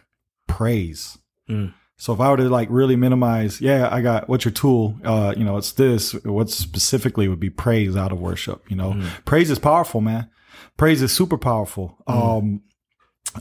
praise. 0.46 1.18
Hmm. 1.46 1.68
So 1.98 2.12
if 2.12 2.20
I 2.20 2.30
were 2.30 2.36
to 2.36 2.48
like 2.50 2.68
really 2.70 2.94
minimize, 2.96 3.60
yeah, 3.60 3.88
I 3.90 4.02
got 4.02 4.28
what's 4.28 4.44
your 4.44 4.52
tool? 4.52 4.96
Uh, 5.02 5.32
you 5.36 5.44
know, 5.44 5.56
it's 5.56 5.72
this. 5.72 6.12
What 6.24 6.50
specifically 6.50 7.26
would 7.28 7.40
be 7.40 7.50
praise 7.50 7.96
out 7.96 8.12
of 8.12 8.20
worship? 8.20 8.70
You 8.70 8.76
know, 8.76 8.92
Mm. 8.92 9.24
praise 9.24 9.50
is 9.50 9.58
powerful, 9.58 10.00
man. 10.00 10.28
Praise 10.76 11.00
is 11.00 11.10
super 11.12 11.38
powerful. 11.38 11.96
Um, 12.06 12.60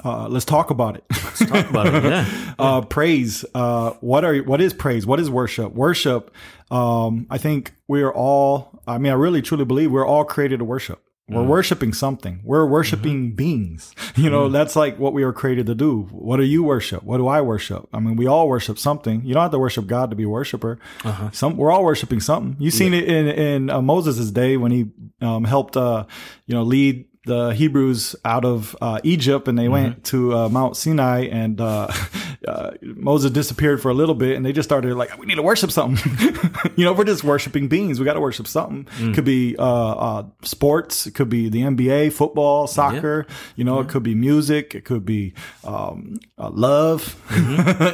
uh, 0.03 0.27
let's 0.29 0.45
talk 0.45 0.69
about 0.69 0.95
it. 0.97 1.03
Let's 1.11 1.45
talk 1.45 1.69
about 1.69 1.87
it. 1.93 2.03
Yeah. 2.03 2.53
uh, 2.59 2.81
praise. 2.81 3.43
Uh, 3.53 3.91
what 4.01 4.23
are 4.25 4.37
what 4.39 4.61
is 4.61 4.73
praise? 4.73 5.05
What 5.05 5.19
is 5.19 5.29
worship? 5.29 5.73
Worship. 5.73 6.33
Um, 6.71 7.27
I 7.29 7.37
think 7.37 7.73
we 7.87 8.01
are 8.03 8.13
all. 8.13 8.81
I 8.87 8.97
mean, 8.99 9.11
I 9.11 9.15
really 9.15 9.41
truly 9.41 9.65
believe 9.65 9.91
we're 9.91 10.07
all 10.07 10.23
created 10.25 10.59
to 10.59 10.65
worship. 10.65 11.01
We're 11.27 11.43
worshiping 11.43 11.91
something. 11.93 12.41
We're 12.43 12.65
worshiping 12.67 13.31
beings. 13.31 13.93
You 14.15 14.29
know, 14.29 14.47
that's 14.47 14.77
like 14.77 14.97
what 14.97 15.11
we 15.11 15.25
were 15.25 15.33
created 15.33 15.65
to 15.65 15.75
do. 15.75 16.03
What 16.03 16.37
do 16.37 16.43
you 16.43 16.63
worship? 16.63 17.03
What 17.03 17.17
do 17.17 17.27
I 17.27 17.41
worship? 17.41 17.89
I 17.91 17.99
mean, 17.99 18.15
we 18.15 18.27
all 18.27 18.47
worship 18.47 18.79
something. 18.79 19.25
You 19.25 19.33
don't 19.33 19.41
have 19.43 19.51
to 19.51 19.59
worship 19.59 19.87
God 19.87 20.09
to 20.11 20.15
be 20.15 20.23
a 20.23 20.29
worshiper. 20.29 20.79
Some 21.33 21.57
we're 21.57 21.69
all 21.69 21.83
worshiping 21.83 22.21
something. 22.21 22.55
You've 22.57 22.73
seen 22.73 22.93
it 22.93 23.03
in 23.03 23.27
in 23.27 23.69
uh, 23.69 23.81
Moses' 23.81 24.31
day 24.31 24.55
when 24.55 24.71
he 24.71 24.85
um, 25.19 25.43
helped, 25.43 25.75
uh, 25.75 26.05
you 26.45 26.55
know, 26.55 26.63
lead 26.63 27.07
the 27.25 27.49
Hebrews 27.49 28.15
out 28.23 28.45
of 28.45 28.75
uh, 28.79 28.99
Egypt, 29.03 29.49
and 29.49 29.57
they 29.59 29.67
went 29.67 30.05
to 30.05 30.33
uh, 30.33 30.47
Mount 30.49 30.77
Sinai, 30.77 31.25
and 31.25 31.59
uh, 32.47 32.71
Moses 32.81 33.31
disappeared 33.31 33.81
for 33.81 33.89
a 33.89 33.93
little 33.93 34.15
bit, 34.15 34.35
and 34.37 34.45
they 34.45 34.53
just 34.53 34.67
started 34.69 34.95
like, 34.95 35.17
we 35.17 35.25
need 35.25 35.35
to 35.35 35.41
worship 35.41 35.71
something. 35.71 35.97
you 36.75 36.83
know, 36.85 36.93
we're 36.93 37.03
just 37.03 37.23
worshiping 37.23 37.67
beings. 37.67 37.99
We 37.99 38.05
got 38.05 38.13
to 38.13 38.21
worship 38.21 38.47
something. 38.47 39.13
Could 39.13 39.25
be 39.25 39.55
uh, 39.57 39.63
uh, 39.91 40.25
sports. 40.43 41.07
It 41.07 41.15
could 41.15 41.29
be 41.29 41.49
the 41.49 41.61
NBA, 41.61 42.13
football, 42.13 42.67
soccer. 42.67 43.25
You 43.55 43.63
know, 43.63 43.79
it 43.79 43.87
could 43.89 44.03
be 44.03 44.15
music. 44.15 44.75
It 44.75 44.85
could 44.85 45.05
be 45.05 45.33
um, 45.63 46.19
uh, 46.37 46.49
love. 46.51 47.15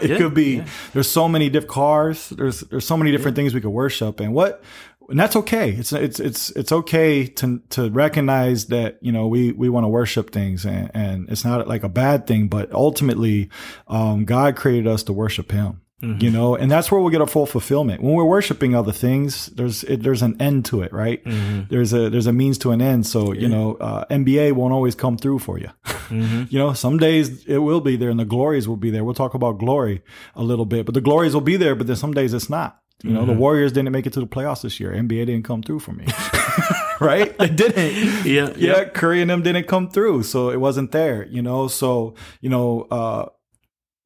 it 0.03 0.09
Yeah, 0.11 0.17
could 0.17 0.33
be. 0.33 0.63
There's 0.93 1.09
so 1.09 1.27
many 1.29 1.49
different 1.49 1.71
cars. 1.71 2.29
There's 2.29 2.61
there's 2.61 2.85
so 2.85 2.97
many 2.97 3.11
different 3.11 3.35
things 3.35 3.53
we 3.53 3.61
could 3.61 3.69
worship, 3.69 4.19
and 4.19 4.33
what 4.33 4.63
and 5.09 5.19
that's 5.19 5.35
okay. 5.35 5.71
It's 5.71 5.93
it's 5.93 6.19
it's 6.19 6.49
it's 6.51 6.71
okay 6.71 7.27
to 7.27 7.61
to 7.69 7.89
recognize 7.89 8.67
that 8.67 8.97
you 9.01 9.11
know 9.11 9.27
we 9.27 9.51
we 9.51 9.69
want 9.69 9.83
to 9.83 9.89
worship 9.89 10.31
things, 10.31 10.65
and, 10.65 10.89
and 10.93 11.29
it's 11.29 11.45
not 11.45 11.67
like 11.67 11.83
a 11.83 11.89
bad 11.89 12.27
thing. 12.27 12.47
But 12.47 12.71
ultimately, 12.71 13.49
um, 13.87 14.25
God 14.25 14.55
created 14.55 14.87
us 14.87 15.03
to 15.03 15.13
worship 15.13 15.51
Him. 15.51 15.81
You 16.19 16.31
know, 16.31 16.55
and 16.55 16.71
that's 16.71 16.91
where 16.91 16.99
we'll 16.99 17.11
get 17.11 17.21
a 17.21 17.27
full 17.27 17.45
fulfillment. 17.45 18.01
When 18.01 18.15
we're 18.15 18.25
worshiping 18.25 18.73
other 18.73 18.91
things, 18.91 19.45
there's 19.47 19.83
it, 19.83 20.01
there's 20.01 20.23
an 20.23 20.41
end 20.41 20.65
to 20.65 20.81
it, 20.81 20.91
right? 20.91 21.21
There's 21.69 21.93
a 21.93 22.09
there's 22.09 22.25
a 22.25 22.33
means 22.33 22.57
to 22.59 22.71
an 22.71 22.81
end. 22.81 23.05
So 23.05 23.33
you 23.33 23.47
know, 23.47 23.75
uh, 23.75 24.05
NBA 24.05 24.53
won't 24.53 24.73
always 24.73 24.95
come 24.95 25.15
through 25.15 25.37
for 25.39 25.59
you. 25.59 25.69
you 26.09 26.57
know, 26.57 26.73
some 26.73 26.97
days 26.97 27.45
it 27.45 27.59
will 27.59 27.81
be 27.81 27.97
there, 27.97 28.09
and 28.09 28.19
the 28.19 28.25
glories 28.25 28.67
will 28.67 28.77
be 28.77 28.89
there. 28.89 29.03
We'll 29.03 29.13
talk 29.13 29.35
about 29.35 29.59
glory 29.59 30.01
a 30.35 30.41
little 30.41 30.65
bit, 30.65 30.87
but 30.87 30.95
the 30.95 31.01
glories 31.01 31.35
will 31.35 31.41
be 31.41 31.55
there. 31.55 31.75
But 31.75 31.85
then 31.85 31.95
some 31.95 32.15
days 32.15 32.33
it's 32.33 32.49
not. 32.49 32.81
You 33.03 33.11
know, 33.11 33.25
the 33.25 33.33
Warriors 33.33 33.71
didn't 33.71 33.91
make 33.91 34.05
it 34.05 34.13
to 34.13 34.19
the 34.19 34.27
playoffs 34.27 34.61
this 34.61 34.79
year. 34.79 34.91
NBA 34.91 35.25
didn't 35.25 35.43
come 35.43 35.63
through 35.63 35.79
for 35.79 35.91
me. 35.91 36.05
right? 36.99 37.37
They 37.37 37.49
didn't. 37.49 38.25
Yeah, 38.25 38.49
Yeah, 38.49 38.53
yeah. 38.55 38.83
Curry 38.85 39.21
and 39.21 39.29
them 39.29 39.41
didn't 39.41 39.67
come 39.67 39.89
through. 39.89 40.23
So 40.23 40.49
it 40.49 40.59
wasn't 40.59 40.91
there, 40.91 41.25
you 41.27 41.41
know? 41.41 41.67
So, 41.67 42.15
you 42.41 42.49
know, 42.49 42.87
uh, 42.91 43.25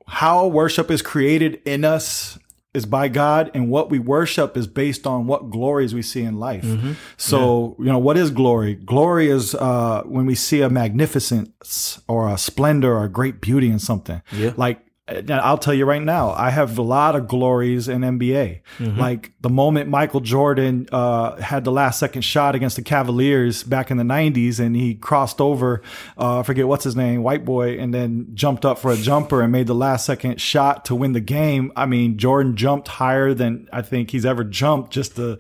how 0.08 0.48
worship 0.48 0.92
is 0.92 1.02
created 1.02 1.62
in 1.66 1.84
us 1.84 2.38
is 2.76 2.86
by 2.86 3.08
God 3.08 3.50
and 3.54 3.70
what 3.70 3.90
we 3.90 4.00
worship 4.00 4.58
is 4.58 4.68
based 4.68 5.08
on 5.08 5.28
what 5.28 5.50
glories 5.50 5.96
we 5.96 6.02
see 6.02 6.22
in 6.22 6.40
life. 6.40 6.64
Mm-hmm. 6.64 6.94
So, 7.18 7.76
you 7.80 7.86
know, 7.86 7.98
what 7.98 8.18
is 8.18 8.30
glory? 8.32 8.76
Glory 8.76 9.30
is 9.30 9.56
uh 9.56 10.04
when 10.06 10.26
we 10.26 10.36
see 10.36 10.62
a 10.62 10.70
magnificence 10.70 12.02
or 12.08 12.30
a 12.30 12.38
splendor 12.38 12.98
or 12.98 13.06
a 13.06 13.10
great 13.10 13.40
beauty 13.40 13.70
in 13.70 13.80
something. 13.80 14.22
Yeah. 14.32 14.52
Like 14.58 14.85
I'll 15.08 15.60
tell 15.60 15.74
you 15.74 15.86
right 15.86 16.02
now, 16.02 16.32
I 16.32 16.50
have 16.50 16.80
a 16.80 16.82
lot 16.82 17.16
of 17.16 17.28
glories 17.28 17.88
in 17.88 18.02
NBA. 18.02 18.62
Mm-hmm. 18.80 19.00
Like 19.00 19.34
the 19.40 19.52
moment 19.52 19.88
Michael 19.88 20.20
Jordan 20.20 20.88
uh, 20.92 21.36
had 21.36 21.64
the 21.64 21.72
last 21.72 22.00
second 22.00 22.24
shot 22.24 22.56
against 22.56 22.76
the 22.76 22.82
Cavaliers 22.82 23.62
back 23.62 23.92
in 23.92 23.98
the 23.98 24.04
90s 24.04 24.60
and 24.60 24.76
he 24.76 24.96
crossed 24.96 25.40
over, 25.40 25.84
uh, 26.18 26.40
I 26.40 26.44
forget 26.44 26.68
what's 26.68 26.84
his 26.84 26.96
name, 26.96 27.22
white 27.22 27.46
boy, 27.46 27.78
and 27.78 27.94
then 27.94 28.32
jumped 28.34 28.66
up 28.66 28.80
for 28.80 28.92
a 28.92 28.98
jumper 28.98 29.44
and 29.44 29.52
made 29.52 29.68
the 29.68 29.76
last 29.76 30.08
second 30.08 30.42
shot 30.42 30.86
to 30.86 30.96
win 30.96 31.14
the 31.14 31.20
game. 31.20 31.72
I 31.76 31.86
mean, 31.86 32.18
Jordan 32.18 32.56
jumped 32.56 32.88
higher 32.88 33.36
than 33.36 33.70
I 33.72 33.84
think 33.84 34.10
he's 34.10 34.26
ever 34.26 34.44
jumped 34.44 34.92
just 34.92 35.18
to 35.18 35.38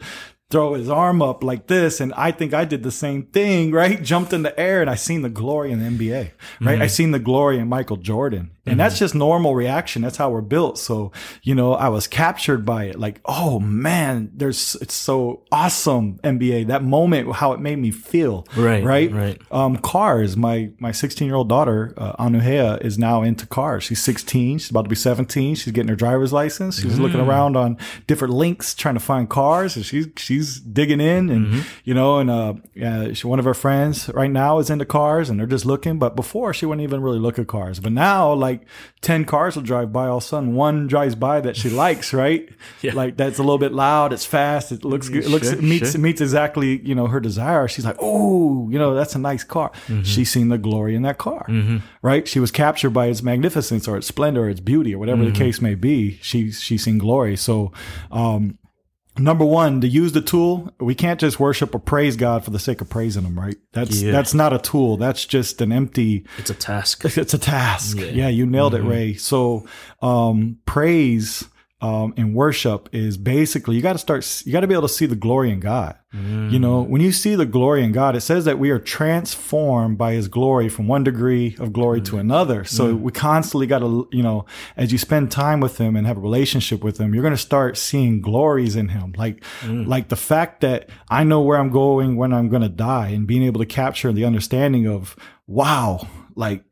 throw 0.51 0.75
his 0.75 0.89
arm 0.89 1.23
up 1.23 1.43
like 1.43 1.65
this. 1.65 1.99
And 1.99 2.13
I 2.13 2.31
think 2.31 2.53
I 2.53 2.65
did 2.65 2.83
the 2.83 2.91
same 2.91 3.23
thing, 3.23 3.71
right? 3.73 4.01
Jumped 4.01 4.31
in 4.31 4.43
the 4.43 4.57
air 4.59 4.81
and 4.81 4.91
I 4.91 4.95
seen 4.95 5.23
the 5.23 5.29
glory 5.29 5.71
in 5.71 5.79
the 5.79 5.89
NBA, 5.89 6.31
right? 6.61 6.81
I 6.81 6.87
seen 6.87 7.09
the 7.11 7.19
glory 7.19 7.57
in 7.57 7.67
Michael 7.67 7.97
Jordan. 7.97 8.51
And 8.67 8.79
that's 8.79 8.97
just 8.97 9.13
normal 9.13 9.53
reaction. 9.53 10.01
That's 10.01 10.17
how 10.17 10.31
we're 10.31 10.41
built. 10.41 10.79
So, 10.79 11.11
you 11.43 11.53
know, 11.53 11.75
I 11.75 11.89
was 11.89 12.07
captured 12.07 12.65
by 12.65 12.85
it. 12.85 12.99
Like, 12.99 13.21
oh 13.25 13.59
man, 13.59 14.31
there's, 14.33 14.75
it's 14.81 14.93
so 14.95 15.43
awesome. 15.51 16.19
NBA, 16.23 16.67
that 16.67 16.83
moment, 16.83 17.31
how 17.35 17.51
it 17.53 17.59
made 17.59 17.77
me 17.77 17.91
feel. 17.91 18.47
Right, 18.57 18.83
Right. 18.83 19.11
right. 19.11 19.41
Um, 19.51 19.77
cars. 19.77 20.35
My, 20.35 20.71
my 20.79 20.91
16 20.91 21.27
year 21.27 21.35
old 21.35 21.47
daughter, 21.49 21.93
uh, 21.97 22.13
Anuhea 22.23 22.83
is 22.83 22.97
now 22.97 23.21
into 23.21 23.45
cars. 23.45 23.83
She's 23.83 24.01
16. 24.03 24.57
She's 24.57 24.69
about 24.71 24.83
to 24.83 24.89
be 24.89 24.95
17. 24.95 25.55
She's 25.55 25.71
getting 25.71 25.89
her 25.89 25.95
driver's 25.95 26.33
license. 26.33 26.81
She's 26.81 26.97
looking 26.99 27.19
around 27.19 27.55
on 27.55 27.77
different 28.07 28.33
links 28.33 28.73
trying 28.73 28.95
to 28.95 28.99
find 28.99 29.29
cars 29.29 29.75
and 29.75 29.85
she's, 29.85 30.07
she's 30.17 30.59
digging 30.59 31.01
in 31.01 31.29
and, 31.29 31.65
you 31.83 31.93
know, 31.93 32.17
and, 32.19 32.29
uh, 32.29 32.53
yeah, 32.73 33.13
she, 33.13 33.27
one 33.27 33.37
of 33.39 33.45
her 33.45 33.53
friends 33.53 34.09
right 34.09 34.31
now 34.31 34.57
is 34.59 34.69
into 34.69 34.85
cars 34.85 35.29
and 35.29 35.39
they're 35.39 35.45
just 35.47 35.65
looking. 35.65 35.99
But 35.99 36.15
before 36.15 36.53
she 36.53 36.65
wouldn't 36.65 36.83
even 36.83 37.01
really 37.01 37.19
look 37.19 37.37
at 37.37 37.47
cars. 37.47 37.79
But 37.79 37.91
now 37.91 38.33
like 38.33 38.54
10 39.01 39.25
cars 39.25 39.55
will 39.55 39.63
drive 39.63 39.91
by 39.93 40.07
all 40.07 40.17
of 40.17 40.23
a 40.23 40.25
sudden 40.25 40.55
one 40.55 40.87
drives 40.87 41.15
by 41.15 41.41
that 41.41 41.55
she 41.55 41.69
likes, 41.69 42.13
right? 42.13 42.49
Yeah. 42.81 42.93
Like 42.93 43.17
that's 43.17 43.39
a 43.39 43.41
little 43.41 43.57
bit 43.57 43.71
loud. 43.71 44.13
It's 44.13 44.25
fast. 44.25 44.71
It 44.71 44.83
looks 44.83 45.09
good. 45.09 45.23
It 45.23 45.29
looks, 45.29 45.47
Sure, 45.47 45.57
it 45.57 45.63
meets, 45.63 45.91
sure. 45.93 46.01
meets 46.01 46.21
exactly, 46.21 46.81
you 46.81 46.93
know, 46.93 47.07
her 47.07 47.19
desire. 47.19 47.67
She's 47.67 47.85
like, 47.85 47.95
oh, 47.99 48.69
you 48.69 48.77
know, 48.77 48.93
that's 48.93 49.15
a 49.15 49.19
nice 49.19 49.43
car. 49.43 49.71
Mm-hmm. 49.87 50.03
She's 50.03 50.29
seen 50.29 50.49
the 50.49 50.57
glory 50.57 50.95
in 50.95 51.01
that 51.03 51.17
car, 51.17 51.45
mm-hmm. 51.47 51.77
right? 52.01 52.27
She 52.27 52.39
was 52.39 52.51
captured 52.51 52.91
by 52.91 53.07
its 53.07 53.23
magnificence 53.23 53.87
or 53.87 53.97
its 53.97 54.07
splendor 54.07 54.43
or 54.43 54.49
its 54.49 54.59
beauty 54.59 54.93
or 54.93 54.99
whatever 54.99 55.23
the 55.23 55.31
mm-hmm. 55.31 55.37
case 55.37 55.61
may 55.61 55.75
be. 55.75 56.19
She, 56.21 56.51
she's 56.51 56.83
seen 56.83 56.97
glory. 56.97 57.37
So, 57.37 57.71
um, 58.11 58.57
number 59.17 59.45
one, 59.45 59.81
to 59.81 59.87
use 59.87 60.11
the 60.11 60.21
tool, 60.21 60.73
we 60.79 60.95
can't 60.95 61.19
just 61.19 61.39
worship 61.39 61.73
or 61.73 61.79
praise 61.79 62.15
God 62.15 62.43
for 62.43 62.51
the 62.51 62.59
sake 62.59 62.81
of 62.81 62.89
praising 62.89 63.23
him, 63.23 63.39
right? 63.39 63.55
That's, 63.73 64.01
Yeah. 64.01 64.11
that's 64.11 64.33
not 64.33 64.53
a 64.53 64.59
tool. 64.59 64.97
That's 64.97 65.25
just 65.25 65.61
an 65.61 65.71
empty, 65.71 66.25
It's 66.37 66.49
a 66.49 66.53
task. 66.55 67.03
it's 67.17 67.33
a 67.33 67.37
task. 67.37 67.97
Yeah, 67.99 68.27
you 68.29 68.45
nailed 68.45 68.73
Mm-hmm. 68.73 68.85
it, 68.87 68.89
Ray. 68.89 69.13
So, 69.13 69.65
um, 70.01 70.57
praise 70.65 71.47
um, 71.85 72.15
in 72.17 72.33
worship 72.33 72.89
is 72.93 73.15
basically 73.15 73.75
you 73.75 73.81
got 73.83 73.93
to 73.93 73.99
start, 73.99 74.43
you 74.43 74.51
got 74.51 74.61
to 74.61 74.67
be 74.67 74.73
able 74.73 74.87
to 74.87 74.93
see 74.93 75.05
the 75.05 75.15
glory 75.15 75.51
in 75.51 75.59
God. 75.59 75.95
Mm. 76.15 76.51
You 76.51 76.57
know, 76.57 76.81
when 76.81 76.99
you 76.99 77.11
see 77.11 77.35
the 77.35 77.45
glory 77.45 77.83
in 77.83 77.91
God, 77.91 78.15
it 78.15 78.21
says 78.21 78.45
that 78.45 78.57
we 78.57 78.71
are 78.71 78.79
transformed 78.79 79.95
by 79.95 80.13
his 80.13 80.27
glory 80.27 80.67
from 80.67 80.87
one 80.87 81.03
degree 81.03 81.55
of 81.59 81.73
glory 81.73 82.01
to 82.01 82.13
mm. 82.13 82.21
another. 82.21 82.63
So 82.63 82.95
mm. 82.95 83.01
we 83.01 83.11
constantly 83.11 83.67
got 83.67 83.79
to, 83.79 84.07
you 84.11 84.23
know, 84.23 84.47
as 84.75 84.91
you 84.91 84.97
spend 84.97 85.29
time 85.29 85.59
with 85.59 85.77
him 85.77 85.95
and 85.95 86.07
have 86.07 86.17
a 86.17 86.21
relationship 86.21 86.83
with 86.83 86.97
him, 86.97 87.13
you're 87.13 87.21
going 87.21 87.35
to 87.35 87.37
start 87.37 87.77
seeing 87.77 88.19
glories 88.19 88.75
in 88.75 88.89
him. 88.89 89.13
Like, 89.15 89.43
like 89.63 90.07
the 90.07 90.15
fact 90.15 90.61
that 90.61 90.89
I 91.09 91.23
know 91.23 91.41
where 91.41 91.59
I'm 91.59 91.69
going 91.69 92.15
when 92.15 92.33
I'm 92.33 92.49
going 92.49 92.63
to 92.63 92.69
die 92.69 93.09
and 93.09 93.27
being 93.27 93.43
able 93.43 93.59
to 93.59 93.67
capture 93.67 94.11
the 94.11 94.25
understanding 94.25 94.87
of, 94.87 95.15
wow, 95.45 96.07
like 96.33 96.63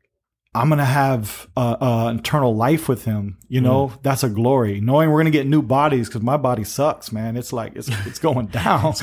I'm 0.54 0.68
gonna 0.68 0.84
have 0.84 1.48
uh, 1.56 1.76
uh, 1.80 2.14
eternal 2.16 2.54
life 2.54 2.88
with 2.88 3.04
him. 3.04 3.38
You 3.48 3.60
know, 3.60 3.92
that's 4.02 4.22
a 4.24 4.28
glory. 4.28 4.80
Knowing 4.80 5.10
we're 5.10 5.20
gonna 5.20 5.30
get 5.30 5.46
new 5.46 5.62
bodies 5.62 6.08
because 6.08 6.22
my 6.22 6.36
body 6.36 6.64
sucks, 6.64 7.12
man. 7.12 7.36
It's 7.36 7.52
like 7.52 7.74
it's 7.74 7.88
it's 8.06 8.18
going 8.18 8.46
down, 8.46 8.94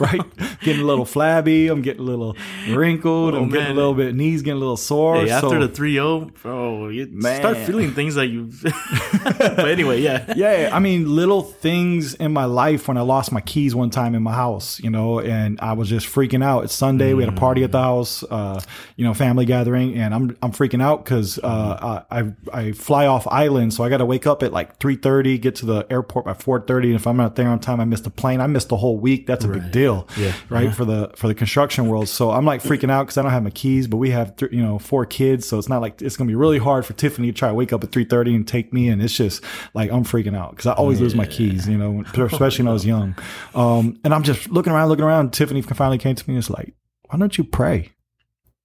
right? 0.00 0.20
Getting 0.60 0.82
a 0.82 0.86
little 0.86 1.04
flabby. 1.04 1.68
I'm 1.68 1.82
getting 1.82 2.02
a 2.02 2.04
little 2.04 2.36
wrinkled. 2.68 3.34
I'm 3.34 3.48
getting 3.48 3.72
a 3.72 3.74
little 3.74 3.94
bit 3.94 4.14
knees 4.14 4.42
getting 4.42 4.56
a 4.56 4.60
little 4.60 4.76
sore. 4.76 5.16
Hey, 5.16 5.30
after 5.30 5.48
so- 5.48 5.66
the 5.66 5.68
3-0, 5.68 6.34
bro, 6.42 6.88
you 6.88 7.08
Man. 7.10 7.40
start 7.40 7.56
feeling 7.58 7.92
things 7.92 8.14
that 8.16 8.26
you. 8.26 8.50
but 9.24 9.68
anyway, 9.68 10.00
yeah. 10.00 10.32
yeah, 10.36 10.70
I 10.72 10.78
mean, 10.78 11.14
little 11.14 11.42
things 11.42 12.14
in 12.14 12.32
my 12.32 12.44
life 12.44 12.88
when 12.88 12.96
I 12.96 13.02
lost 13.02 13.32
my 13.32 13.40
keys 13.40 13.74
one 13.74 13.90
time 13.90 14.14
in 14.14 14.22
my 14.22 14.34
house, 14.34 14.80
you 14.80 14.90
know, 14.90 15.20
and 15.20 15.58
I 15.60 15.72
was 15.72 15.88
just 15.88 16.06
freaking 16.06 16.44
out. 16.44 16.64
It's 16.64 16.74
Sunday. 16.74 17.14
We 17.14 17.24
had 17.24 17.32
a 17.32 17.36
party 17.36 17.64
at 17.64 17.72
the 17.72 17.82
house, 17.82 18.22
uh, 18.24 18.60
you 18.96 19.04
know, 19.04 19.14
family 19.14 19.44
gathering, 19.44 19.94
and 19.94 20.14
I'm 20.14 20.36
I'm 20.42 20.52
freaking 20.52 20.82
out 20.82 20.97
because 21.04 21.38
uh, 21.42 22.02
I 22.10 22.32
I 22.52 22.72
fly 22.72 23.06
off 23.06 23.26
island, 23.28 23.74
so 23.74 23.84
I 23.84 23.88
got 23.88 23.98
to 23.98 24.06
wake 24.06 24.26
up 24.26 24.42
at 24.42 24.52
like 24.52 24.78
three 24.78 24.96
thirty, 24.96 25.38
get 25.38 25.54
to 25.56 25.66
the 25.66 25.86
airport 25.90 26.24
by 26.24 26.34
four 26.34 26.60
thirty. 26.60 26.88
And 26.88 26.96
if 26.96 27.06
I'm 27.06 27.16
not 27.16 27.36
there 27.36 27.48
on 27.48 27.58
time, 27.60 27.80
I 27.80 27.84
miss 27.84 28.00
the 28.02 28.10
plane. 28.10 28.40
I 28.40 28.46
missed 28.46 28.68
the 28.68 28.76
whole 28.76 28.98
week. 28.98 29.26
That's 29.26 29.44
a 29.44 29.48
big 29.48 29.70
deal, 29.70 30.06
Yeah. 30.16 30.32
right 30.48 30.74
for 30.74 30.84
the 30.84 31.10
for 31.16 31.28
the 31.28 31.34
construction 31.34 31.88
world. 31.88 32.08
So 32.08 32.30
I'm 32.30 32.44
like 32.44 32.62
freaking 32.62 32.90
out 32.90 33.04
because 33.04 33.18
I 33.18 33.22
don't 33.22 33.30
have 33.32 33.42
my 33.42 33.50
keys, 33.50 33.86
but 33.86 33.96
we 33.98 34.10
have 34.10 34.36
th- 34.36 34.52
you 34.52 34.62
know 34.62 34.78
four 34.78 35.06
kids, 35.06 35.46
so 35.46 35.58
it's 35.58 35.68
not 35.68 35.80
like 35.80 36.00
it's 36.02 36.16
gonna 36.16 36.28
be 36.28 36.34
really 36.34 36.58
hard 36.58 36.84
for 36.86 36.92
Tiffany 36.94 37.28
to 37.32 37.36
try 37.38 37.48
to 37.48 37.54
wake 37.54 37.72
up 37.72 37.82
at 37.84 37.92
three 37.92 38.04
thirty 38.04 38.34
and 38.34 38.46
take 38.46 38.72
me. 38.72 38.88
And 38.88 39.02
it's 39.02 39.14
just 39.16 39.42
like 39.74 39.90
I'm 39.90 40.04
freaking 40.04 40.36
out 40.36 40.50
because 40.50 40.66
I 40.66 40.72
always 40.72 41.00
lose 41.00 41.14
my 41.14 41.26
keys, 41.26 41.68
you 41.68 41.78
know, 41.78 42.02
especially 42.14 42.64
when 42.64 42.70
I 42.70 42.72
was 42.72 42.86
young. 42.86 43.14
Um, 43.54 43.98
and 44.04 44.14
I'm 44.14 44.22
just 44.22 44.48
looking 44.50 44.72
around, 44.72 44.88
looking 44.88 45.04
around. 45.04 45.32
Tiffany 45.32 45.62
finally 45.62 45.98
came 45.98 46.14
to 46.14 46.24
me 46.28 46.34
and 46.34 46.38
was 46.38 46.50
like, 46.50 46.74
"Why 47.08 47.18
don't 47.18 47.36
you 47.38 47.44
pray?" 47.44 47.92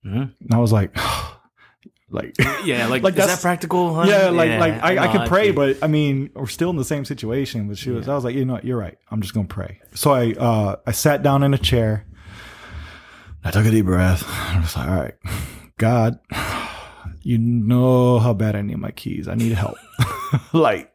Mhm. 0.06 0.34
And 0.42 0.54
I 0.54 0.58
was 0.58 0.72
like, 0.74 0.96
like. 2.14 2.36
Yeah, 2.64 2.88
like, 2.88 3.04
Like 3.04 3.14
is 3.14 3.18
that's- 3.18 3.36
that 3.38 3.42
practical? 3.42 3.94
Huh? 3.96 4.06
Yeah, 4.08 4.30
like 4.30 4.60
like 4.60 4.82
I, 4.84 4.98
I 5.10 5.12
could 5.18 5.28
pray, 5.28 5.50
actually. 5.50 5.74
but 5.74 5.84
I 5.84 5.88
mean, 5.88 6.30
we're 6.36 6.48
still 6.48 6.70
in 6.70 6.78
the 6.78 6.86
same 6.86 7.04
situation. 7.06 7.68
But 7.68 7.78
she 7.78 7.90
was, 7.92 8.08
I 8.08 8.16
was 8.16 8.24
like, 8.24 8.36
you 8.36 8.46
know, 8.46 8.54
what, 8.54 8.64
you're 8.66 8.78
right. 8.78 8.98
I'm 9.12 9.22
just 9.22 9.34
gonna 9.34 9.48
pray. 9.48 9.80
So 9.96 10.12
I 10.12 10.32
uh 10.34 10.76
I 10.86 10.92
sat 10.92 11.24
down 11.24 11.44
in 11.44 11.54
a 11.54 11.58
chair. 11.58 12.06
I 13.44 13.52
took 13.52 13.66
a 13.66 13.72
deep 13.72 13.86
breath. 13.86 14.24
I 14.28 14.60
was 14.62 14.76
like, 14.78 14.88
all 14.88 14.96
right, 14.96 15.16
God, 15.78 16.18
you 17.24 17.38
know 17.38 18.20
how 18.20 18.34
bad 18.34 18.56
I 18.56 18.62
need 18.62 18.78
my 18.78 18.92
keys. 18.92 19.28
I 19.28 19.36
need 19.36 19.52
help. 19.52 19.76
like, 20.54 20.92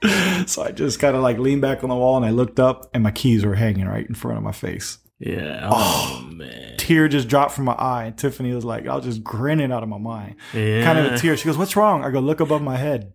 so 0.46 0.62
I 0.62 0.70
just 0.72 0.98
kind 0.98 1.14
of 1.14 1.22
like 1.22 1.36
leaned 1.38 1.60
back 1.62 1.82
on 1.84 1.90
the 1.90 1.94
wall 1.96 2.16
and 2.16 2.24
I 2.24 2.30
looked 2.30 2.58
up, 2.58 2.88
and 2.94 3.02
my 3.02 3.10
keys 3.10 3.44
were 3.44 3.54
hanging 3.54 3.86
right 3.86 4.06
in 4.06 4.14
front 4.14 4.38
of 4.38 4.42
my 4.44 4.52
face. 4.52 4.98
Yeah. 5.18 5.68
Oh, 5.70 6.28
man. 6.32 6.76
Tear 6.76 7.08
just 7.08 7.28
dropped 7.28 7.52
from 7.52 7.64
my 7.64 7.72
eye, 7.74 8.04
and 8.04 8.16
Tiffany 8.16 8.52
was 8.54 8.64
like, 8.64 8.86
I 8.86 8.94
was 8.94 9.04
just 9.04 9.22
grinning 9.24 9.72
out 9.72 9.82
of 9.82 9.88
my 9.88 9.98
mind. 9.98 10.36
Yeah. 10.54 10.84
Kind 10.84 10.98
of 10.98 11.12
a 11.12 11.18
tear. 11.18 11.36
She 11.36 11.44
goes, 11.44 11.58
What's 11.58 11.76
wrong? 11.76 12.04
I 12.04 12.10
go, 12.10 12.20
Look 12.20 12.40
above 12.40 12.62
my 12.62 12.76
head. 12.76 13.12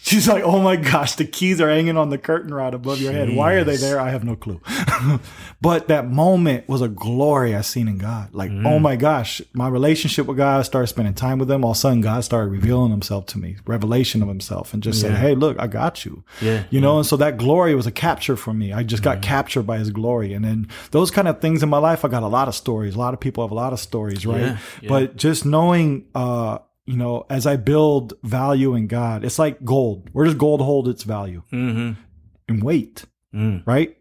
She's 0.00 0.28
like, 0.28 0.44
Oh 0.44 0.60
my 0.62 0.76
gosh, 0.76 1.16
the 1.16 1.24
keys 1.24 1.60
are 1.60 1.68
hanging 1.68 1.96
on 1.96 2.10
the 2.10 2.18
curtain 2.18 2.54
rod 2.54 2.72
above 2.72 3.00
your 3.00 3.12
head. 3.12 3.34
Why 3.34 3.54
are 3.54 3.64
they 3.64 3.76
there? 3.76 3.98
I 3.98 4.10
have 4.10 4.22
no 4.24 4.36
clue. 4.36 4.60
but 5.60 5.88
that 5.88 6.08
moment 6.08 6.68
was 6.68 6.80
a 6.82 6.88
glory 6.88 7.54
I 7.54 7.62
seen 7.62 7.88
in 7.88 7.98
God. 7.98 8.32
Like, 8.32 8.50
Mm. 8.50 8.64
oh 8.66 8.78
my 8.78 8.96
gosh, 8.96 9.42
my 9.52 9.68
relationship 9.68 10.26
with 10.26 10.36
God, 10.36 10.60
I 10.60 10.62
started 10.62 10.86
spending 10.86 11.14
time 11.14 11.38
with 11.38 11.50
him. 11.50 11.64
All 11.64 11.72
of 11.72 11.76
a 11.76 11.80
sudden, 11.80 12.00
God 12.00 12.22
started 12.24 12.50
revealing 12.50 12.90
himself 12.90 13.26
to 13.26 13.38
me, 13.38 13.56
revelation 13.66 14.22
of 14.22 14.28
himself, 14.28 14.72
and 14.72 14.82
just 14.82 15.00
saying, 15.00 15.16
Hey, 15.16 15.34
look, 15.34 15.58
I 15.58 15.66
got 15.66 16.04
you. 16.04 16.22
Yeah, 16.40 16.62
You 16.70 16.80
know, 16.80 16.98
and 16.98 17.06
so 17.06 17.16
that 17.16 17.36
glory 17.36 17.74
was 17.74 17.86
a 17.86 17.92
capture 17.92 18.36
for 18.36 18.54
me. 18.54 18.72
I 18.72 18.84
just 18.84 19.02
got 19.02 19.20
captured 19.20 19.64
by 19.64 19.78
his 19.78 19.90
glory. 19.90 20.32
And 20.32 20.44
then 20.44 20.68
those 20.92 21.10
kind 21.10 21.26
of 21.28 21.40
things 21.40 21.62
in 21.62 21.68
my 21.68 21.78
life, 21.78 22.04
I 22.04 22.08
got 22.08 22.22
a 22.22 22.28
lot 22.28 22.48
of 22.48 22.54
stories. 22.54 22.94
A 22.94 22.98
lot 22.98 23.14
of 23.14 23.20
people 23.20 23.44
have 23.44 23.50
a 23.50 23.54
lot 23.54 23.72
of 23.72 23.80
stories, 23.80 24.24
right? 24.24 24.40
Yeah, 24.40 24.58
yeah. 24.80 24.88
But 24.88 25.16
just 25.16 25.44
knowing, 25.44 26.06
uh, 26.14 26.58
you 26.88 26.96
know, 26.96 27.26
as 27.28 27.46
I 27.46 27.56
build 27.56 28.14
value 28.22 28.74
in 28.74 28.86
God, 28.86 29.24
it's 29.24 29.38
like 29.38 29.62
gold. 29.64 30.08
Where 30.12 30.24
does 30.24 30.34
gold 30.34 30.60
hold 30.60 30.88
its 30.88 31.02
value? 31.02 31.42
Mm-hmm. 31.52 32.00
In 32.48 32.60
weight, 32.60 33.04
Mm. 33.34 33.62
right? 33.66 33.94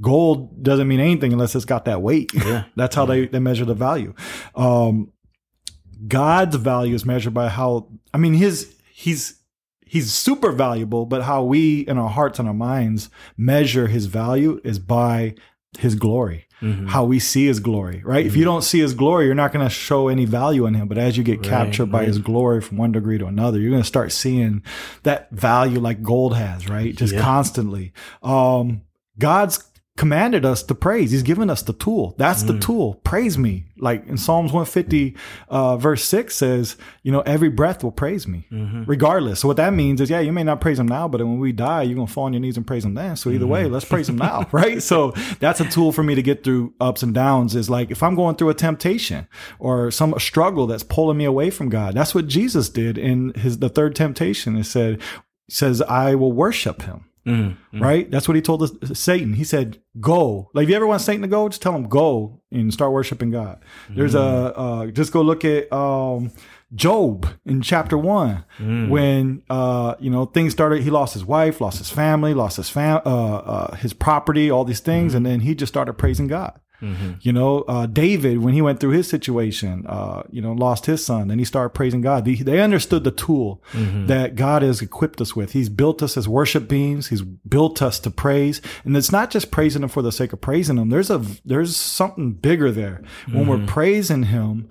Gold 0.00 0.62
doesn't 0.64 0.88
mean 0.88 0.98
anything 0.98 1.32
unless 1.32 1.54
it's 1.54 1.64
got 1.64 1.84
that 1.84 2.02
weight. 2.02 2.32
Yeah. 2.34 2.64
That's 2.76 2.96
how 2.96 3.06
they, 3.06 3.26
they 3.28 3.38
measure 3.38 3.64
the 3.64 3.74
value. 3.74 4.14
Um, 4.56 5.12
God's 6.08 6.56
value 6.56 6.94
is 6.94 7.04
measured 7.06 7.32
by 7.34 7.48
how, 7.48 7.88
I 8.12 8.18
mean, 8.18 8.34
his, 8.34 8.74
he's, 8.92 9.40
he's 9.86 10.12
super 10.12 10.50
valuable, 10.50 11.06
but 11.06 11.22
how 11.22 11.44
we 11.44 11.80
in 11.86 11.98
our 11.98 12.10
hearts 12.10 12.40
and 12.40 12.48
our 12.48 12.54
minds 12.54 13.10
measure 13.36 13.86
his 13.86 14.06
value 14.06 14.60
is 14.64 14.80
by 14.80 15.34
his 15.78 15.94
glory, 15.94 16.46
Mm-hmm. 16.62 16.86
how 16.86 17.04
we 17.04 17.18
see 17.18 17.46
his 17.46 17.60
glory, 17.60 18.00
right? 18.04 18.24
If 18.24 18.36
you 18.36 18.44
don't 18.44 18.62
see 18.62 18.80
his 18.80 18.94
glory, 18.94 19.26
you're 19.26 19.34
not 19.34 19.52
going 19.52 19.66
to 19.66 19.70
show 19.70 20.08
any 20.08 20.24
value 20.24 20.64
in 20.66 20.74
him. 20.74 20.88
But 20.88 20.96
as 20.96 21.18
you 21.18 21.24
get 21.24 21.42
captured 21.42 21.86
by 21.86 21.98
right. 21.98 22.08
his 22.08 22.18
glory 22.18 22.60
from 22.62 22.78
one 22.78 22.92
degree 22.92 23.18
to 23.18 23.26
another, 23.26 23.58
you're 23.58 23.70
going 23.70 23.82
to 23.82 23.86
start 23.86 24.12
seeing 24.12 24.62
that 25.02 25.30
value 25.30 25.78
like 25.80 26.02
gold 26.02 26.36
has, 26.36 26.68
right? 26.68 26.94
Just 26.94 27.12
Yeah. 27.14 27.20
constantly. 27.20 27.92
Um, 28.22 28.82
God's 29.18 29.62
commanded 29.96 30.44
us 30.44 30.64
to 30.64 30.74
praise. 30.74 31.12
He's 31.12 31.22
given 31.22 31.48
us 31.48 31.62
the 31.62 31.72
tool. 31.72 32.16
That's 32.18 32.42
Mm. 32.42 32.46
the 32.48 32.58
tool. 32.58 32.94
Praise 33.04 33.38
me. 33.38 33.66
Like 33.78 34.04
in 34.08 34.16
Psalms 34.16 34.50
150, 34.52 35.14
uh, 35.48 35.76
verse 35.76 36.02
6 36.04 36.34
says, 36.34 36.76
you 37.04 37.12
know, 37.12 37.20
every 37.20 37.48
breath 37.48 37.84
will 37.84 37.92
praise 37.92 38.26
me, 38.26 38.46
Mm-hmm. 38.50 38.84
regardless. 38.86 39.38
So 39.40 39.46
what 39.48 39.56
that 39.58 39.72
means 39.72 40.00
is, 40.00 40.10
yeah, 40.10 40.18
you 40.18 40.32
may 40.32 40.42
not 40.42 40.60
praise 40.60 40.80
him 40.80 40.88
now, 40.88 41.06
but 41.06 41.20
when 41.20 41.38
we 41.38 41.52
die, 41.52 41.82
you're 41.82 41.94
going 41.94 42.08
to 42.08 42.12
fall 42.12 42.24
on 42.24 42.32
your 42.32 42.40
knees 42.40 42.56
and 42.56 42.66
praise 42.66 42.84
him 42.84 42.94
then. 42.94 43.14
So 43.14 43.30
either 43.30 43.44
Mm-hmm. 43.44 43.52
way, 43.52 43.64
let's 43.66 43.84
praise 43.84 44.08
him 44.08 44.16
now, 44.16 44.48
right? 44.52 44.82
So 44.82 45.12
that's 45.38 45.60
a 45.60 45.64
tool 45.64 45.92
for 45.92 46.02
me 46.02 46.16
to 46.16 46.22
get 46.22 46.42
through 46.42 46.74
ups 46.80 47.04
and 47.04 47.14
downs 47.14 47.54
is 47.54 47.70
like, 47.70 47.92
if 47.92 48.02
I'm 48.02 48.16
going 48.16 48.34
through 48.34 48.48
a 48.50 48.54
temptation 48.54 49.28
or 49.60 49.92
some 49.92 50.14
struggle 50.18 50.66
that's 50.66 50.82
pulling 50.82 51.18
me 51.18 51.24
away 51.24 51.50
from 51.50 51.68
God, 51.68 51.94
that's 51.94 52.14
what 52.16 52.26
Jesus 52.26 52.68
did 52.68 52.98
in 52.98 53.32
his, 53.34 53.58
the 53.60 53.68
third 53.68 53.94
temptation. 53.94 54.56
It 54.56 54.64
said, 54.64 55.00
says, 55.48 55.82
I 55.82 56.16
will 56.16 56.32
worship 56.32 56.82
him 56.82 57.04
Mm-hmm. 57.26 57.82
right? 57.82 58.10
That's 58.10 58.28
what 58.28 58.34
he 58.34 58.42
told 58.42 58.62
us, 58.62 58.72
Satan. 58.98 59.32
He 59.34 59.44
said, 59.44 59.78
"Go." 60.00 60.50
Like, 60.52 60.64
if 60.64 60.70
you 60.70 60.76
ever 60.76 60.86
want 60.86 61.00
Satan 61.00 61.22
to 61.22 61.28
go, 61.28 61.48
just 61.48 61.62
tell 61.62 61.74
him 61.74 61.84
go 61.88 62.42
and 62.52 62.72
start 62.72 62.92
worshiping 62.92 63.30
God. 63.30 63.62
There's 63.88 64.14
a 64.14 64.20
uh, 64.20 64.86
just 64.88 65.12
go 65.12 65.22
look 65.22 65.44
at 65.44 65.72
um, 65.72 66.32
Job 66.74 67.26
in 67.46 67.62
chapter 67.62 67.96
one 67.96 68.44
when 68.90 69.42
uh, 69.48 69.94
you 70.00 70.10
know 70.10 70.26
things 70.26 70.52
started. 70.52 70.82
He 70.82 70.90
lost 70.90 71.14
his 71.14 71.24
wife, 71.24 71.60
lost 71.60 71.78
his 71.78 71.90
family, 71.90 72.34
lost 72.34 72.56
his 72.58 72.68
fam, 72.68 73.00
uh, 73.06 73.36
uh, 73.36 73.76
his 73.76 73.92
property, 73.92 74.50
all 74.50 74.64
these 74.64 74.80
things, 74.80 75.14
and 75.14 75.24
then 75.24 75.40
he 75.40 75.54
just 75.54 75.72
started 75.72 75.94
praising 75.94 76.26
God. 76.26 76.60
You 77.20 77.32
know, 77.32 77.62
uh, 77.62 77.86
David, 77.86 78.38
when 78.38 78.52
he 78.52 78.60
went 78.60 78.78
through 78.78 78.90
his 78.90 79.08
situation, 79.08 79.86
uh, 79.86 80.24
you 80.30 80.42
know, 80.42 80.52
lost 80.52 80.84
his 80.84 81.04
son, 81.04 81.30
and 81.30 81.40
he 81.40 81.44
started 81.44 81.70
praising 81.70 82.02
God. 82.02 82.26
They, 82.26 82.34
they 82.34 82.60
understood 82.60 83.04
the 83.04 83.10
tool 83.10 83.62
that 84.06 84.34
God 84.34 84.62
has 84.62 84.82
equipped 84.82 85.20
us 85.20 85.34
with. 85.34 85.52
He's 85.52 85.70
built 85.70 86.02
us 86.02 86.16
as 86.16 86.28
worship 86.28 86.68
beings. 86.68 87.08
He's 87.08 87.22
built 87.22 87.80
us 87.80 87.98
to 88.00 88.10
praise. 88.10 88.60
And 88.84 88.96
it's 88.96 89.12
not 89.12 89.30
just 89.30 89.50
praising 89.50 89.82
him 89.82 89.88
for 89.88 90.02
the 90.02 90.12
sake 90.12 90.32
of 90.34 90.40
praising 90.42 90.76
him. 90.76 90.90
There's 90.90 91.10
a, 91.10 91.24
there's 91.44 91.74
something 91.76 92.32
bigger 92.32 92.70
there. 92.70 93.02
When 93.30 93.46
we're 93.46 93.66
praising 93.66 94.24
him, 94.24 94.68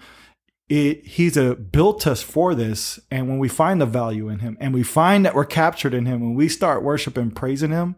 it, 0.70 1.06
he's 1.06 1.36
a 1.36 1.56
built 1.56 2.06
us 2.06 2.22
for 2.22 2.54
this. 2.56 3.00
And 3.10 3.28
when 3.28 3.39
we 3.39 3.48
find 3.50 3.82
the 3.82 3.86
value 3.86 4.30
in 4.30 4.39
him 4.39 4.58
and 4.60 4.74
we 4.74 4.84
find 4.84 5.26
that 5.26 5.36
we're 5.36 5.46
captured 5.46 5.94
in 5.94 6.06
him, 6.06 6.22
when 6.22 6.36
we 6.36 6.48
start 6.48 6.84
worshiping, 6.84 7.32
praising 7.32 7.72
him, 7.72 7.96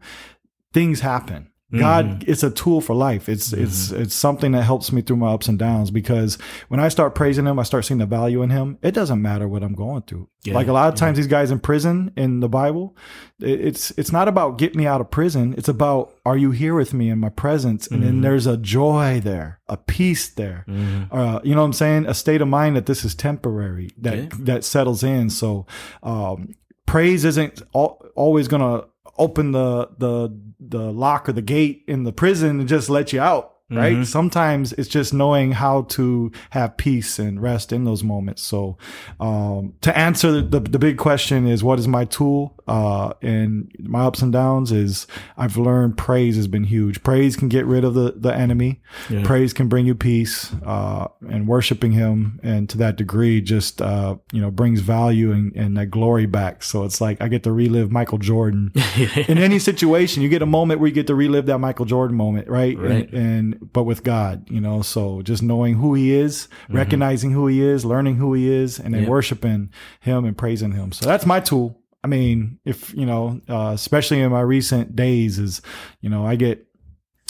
things 0.73 1.01
happen. 1.01 1.49
God, 1.79 2.23
it's 2.27 2.43
a 2.43 2.49
tool 2.51 2.81
for 2.81 2.95
life. 2.95 3.27
It's 3.29 3.53
it's 3.53 3.91
it's 3.91 4.13
something 4.15 4.51
that 4.53 4.63
helps 4.63 4.91
me 4.91 5.01
through 5.01 5.17
my 5.17 5.31
ups 5.33 5.47
and 5.47 5.57
downs 5.59 5.91
because 5.91 6.37
when 6.69 6.79
I 6.79 6.89
start 6.89 7.15
praising 7.15 7.45
him, 7.45 7.59
I 7.59 7.63
start 7.63 7.85
seeing 7.85 7.97
the 7.99 8.05
value 8.05 8.41
in 8.41 8.49
him. 8.49 8.77
It 8.81 8.91
doesn't 8.93 9.21
matter 9.21 9.47
what 9.47 9.63
I'm 9.63 9.73
going 9.75 10.03
through. 10.03 10.29
like 10.47 10.67
a 10.67 10.73
lot 10.73 10.89
of 10.93 10.95
times, 10.99 11.17
these 11.17 11.25
guys 11.27 11.49
in 11.51 11.59
prison 11.59 12.11
in 12.15 12.39
the 12.39 12.47
Bible, 12.49 12.95
it's 13.39 13.91
it's 13.97 14.11
not 14.11 14.27
about 14.27 14.57
get 14.57 14.75
me 14.75 14.85
out 14.85 15.01
of 15.01 15.09
prison. 15.11 15.55
It's 15.57 15.67
about 15.69 16.13
are 16.25 16.37
you 16.37 16.51
here 16.51 16.75
with 16.75 16.93
me 16.93 17.09
in 17.09 17.19
my 17.19 17.29
presence? 17.29 17.87
And 17.87 18.03
then 18.03 18.21
there's 18.21 18.45
a 18.47 18.57
joy 18.57 19.19
there, 19.23 19.59
a 19.67 19.77
peace 19.77 20.29
there. 20.29 20.65
Uh, 21.11 21.39
you 21.43 21.53
know 21.55 21.61
what 21.61 21.65
I'm 21.67 21.73
saying? 21.73 22.05
A 22.05 22.13
state 22.13 22.41
of 22.41 22.47
mind 22.47 22.75
that 22.75 22.85
this 22.85 23.03
is 23.03 23.15
temporary 23.15 23.89
that 23.97 24.17
Yeah. 24.17 24.27
that 24.41 24.63
settles 24.63 25.03
in. 25.03 25.29
So 25.29 25.65
um, 26.03 26.53
praise 26.85 27.25
isn't 27.25 27.61
al- 27.75 27.99
always 28.15 28.47
going 28.47 28.61
to 28.61 28.87
open 29.17 29.51
the 29.51 29.89
the 29.97 30.37
the 30.59 30.91
lock 30.91 31.29
or 31.29 31.33
the 31.33 31.41
gate 31.41 31.83
in 31.87 32.03
the 32.03 32.13
prison 32.13 32.59
and 32.59 32.67
just 32.67 32.89
let 32.89 33.13
you 33.13 33.21
out. 33.21 33.54
Right? 33.69 33.93
Mm-hmm. 33.93 34.03
Sometimes 34.03 34.73
it's 34.73 34.87
just 34.87 35.13
knowing 35.13 35.51
how 35.51 35.83
to 35.83 36.31
have 36.51 36.77
peace 36.77 37.17
and 37.17 37.41
rest 37.41 37.71
in 37.71 37.83
those 37.83 38.03
moments. 38.03 38.43
So, 38.43 38.77
um, 39.19 39.73
to 39.81 39.97
answer 39.97 40.41
the, 40.41 40.59
the 40.59 40.77
big 40.77 40.97
question 40.97 41.47
is 41.47 41.63
what 41.63 41.79
is 41.79 41.87
my 41.87 42.05
tool? 42.05 42.53
Uh, 42.67 43.13
and 43.21 43.71
my 43.79 44.05
ups 44.05 44.21
and 44.21 44.33
downs 44.33 44.71
is 44.71 45.05
I've 45.37 45.57
learned 45.57 45.97
praise 45.97 46.35
has 46.35 46.47
been 46.47 46.63
huge. 46.63 47.03
Praise 47.03 47.35
can 47.35 47.47
get 47.47 47.65
rid 47.65 47.83
of 47.83 47.93
the, 47.93 48.13
the 48.15 48.33
enemy. 48.33 48.81
Praise 49.23 49.53
can 49.53 49.67
bring 49.67 49.85
you 49.85 49.93
peace, 49.93 50.51
uh, 50.65 51.07
and 51.29 51.47
worshiping 51.47 51.91
him. 51.91 52.39
And 52.43 52.67
to 52.69 52.77
that 52.79 52.95
degree, 52.95 53.41
just, 53.41 53.81
uh, 53.81 54.17
you 54.31 54.41
know, 54.41 54.51
brings 54.51 54.81
value 54.81 55.31
and, 55.31 55.55
and 55.55 55.77
that 55.77 55.87
glory 55.87 56.25
back. 56.25 56.63
So 56.63 56.83
it's 56.85 57.01
like 57.01 57.21
I 57.21 57.27
get 57.27 57.43
to 57.43 57.51
relive 57.51 57.91
Michael 57.91 58.17
Jordan 58.17 58.71
in 59.27 59.37
any 59.37 59.59
situation. 59.59 60.23
You 60.23 60.29
get 60.29 60.41
a 60.41 60.47
moment 60.47 60.79
where 60.79 60.87
you 60.87 60.93
get 60.93 61.07
to 61.07 61.15
relive 61.15 61.45
that 61.47 61.59
Michael 61.59 61.85
Jordan 61.85 62.17
moment, 62.17 62.47
right? 62.47 62.77
Right. 62.77 63.11
And, 63.11 63.13
and 63.13 63.54
but 63.61 63.83
with 63.83 64.03
God, 64.03 64.49
you 64.49 64.61
know, 64.61 64.81
so 64.81 65.21
just 65.21 65.41
knowing 65.43 65.75
who 65.75 65.93
He 65.93 66.11
is, 66.13 66.47
recognizing 66.69 67.31
who 67.31 67.47
He 67.47 67.61
is, 67.61 67.85
learning 67.85 68.15
who 68.15 68.33
He 68.33 68.49
is, 68.51 68.79
and 68.79 68.93
then 68.93 69.03
Yeah. 69.03 69.09
worshiping 69.09 69.69
Him 69.99 70.25
and 70.25 70.37
praising 70.37 70.71
Him. 70.71 70.91
So 70.91 71.05
that's 71.05 71.25
my 71.25 71.39
tool. 71.39 71.79
I 72.03 72.07
mean, 72.07 72.59
if 72.65 72.93
you 72.93 73.05
know, 73.05 73.41
uh, 73.49 73.71
especially 73.73 74.21
in 74.21 74.31
my 74.31 74.41
recent 74.41 74.95
days, 74.95 75.39
is 75.39 75.61
you 76.01 76.09
know, 76.09 76.25
I 76.25 76.35
get 76.35 76.67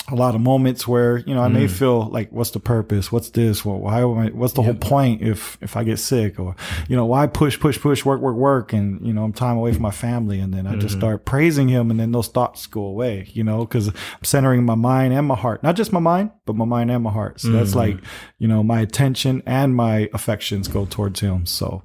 a 0.07 0.15
lot 0.15 0.35
of 0.35 0.41
moments 0.41 0.87
where 0.87 1.17
you 1.17 1.33
know 1.33 1.41
I 1.41 1.47
may 1.47 1.67
feel 1.67 2.09
like, 2.09 2.31
what's 2.31 2.51
the 2.51 2.59
purpose? 2.59 3.11
What's 3.11 3.31
this? 3.31 3.65
Well, 3.65 3.79
why? 3.79 4.01
am 4.01 4.17
I, 4.17 4.27
what's 4.27 4.53
the 4.53 4.61
whole 4.61 4.75
point 4.75 5.23
if 5.23 5.57
if 5.61 5.75
I 5.75 5.83
get 5.83 5.97
sick 5.97 6.39
or 6.39 6.55
you 6.87 6.95
know 6.95 7.05
why 7.05 7.25
push 7.25 7.59
push 7.59 7.79
push 7.79 8.05
work 8.05 8.21
work 8.21 8.35
work 8.35 8.71
and 8.71 9.05
you 9.05 9.13
know 9.13 9.23
I'm 9.23 9.33
time 9.33 9.57
away 9.57 9.73
from 9.73 9.81
my 9.81 9.91
family 9.91 10.39
and 10.39 10.53
then 10.53 10.67
I 10.67 10.75
just 10.75 10.97
start 10.97 11.25
praising 11.25 11.69
Him 11.69 11.89
and 11.89 11.99
then 11.99 12.11
those 12.11 12.27
thoughts 12.27 12.67
go 12.67 12.83
away. 12.83 13.27
You 13.33 13.43
know 13.43 13.65
because 13.65 13.87
I'm 13.87 14.23
centering 14.23 14.63
my 14.63 14.75
mind 14.75 15.13
and 15.13 15.27
my 15.27 15.35
heart, 15.35 15.63
not 15.63 15.75
just 15.75 15.91
my 15.91 15.99
mind, 15.99 16.31
but 16.45 16.55
my 16.55 16.65
mind 16.65 16.91
and 16.91 17.03
my 17.03 17.11
heart. 17.11 17.39
So 17.39 17.51
that's 17.51 17.73
like 17.73 17.97
you 18.37 18.47
know 18.47 18.61
my 18.61 18.81
attention 18.81 19.41
and 19.45 19.75
my 19.75 20.09
affections 20.13 20.67
go 20.67 20.85
towards 20.85 21.19
Him. 21.19 21.45
So 21.47 21.83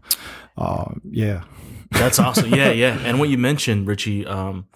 um, 0.58 1.00
yeah, 1.10 1.44
That's 1.90 2.18
awesome. 2.18 2.54
Yeah, 2.54 2.70
yeah. 2.84 2.98
And 3.04 3.18
what 3.18 3.28
you 3.28 3.38
mentioned, 3.38 3.86
Richie, 3.86 4.26
um, 4.26 4.66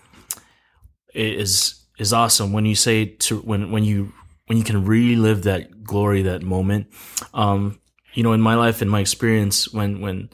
is 1.15 1.84
is 1.99 2.13
awesome 2.13 2.53
when 2.53 2.67
you 2.67 2.75
say 2.75 3.05
to 3.05 3.39
when 3.41 3.71
when 3.71 3.85
you 3.85 4.13
when 4.47 4.59
you 4.59 4.65
can 4.65 4.85
relive 4.85 5.45
that 5.45 5.85
glory, 5.85 6.23
that 6.23 6.43
moment. 6.43 6.89
Um, 7.33 7.81
you 8.13 8.23
know, 8.23 8.33
in 8.33 8.41
my 8.41 8.55
life, 8.55 8.83
in 8.83 8.89
my 8.89 9.01
experience, 9.01 9.73
when 9.73 10.01
when 10.01 10.31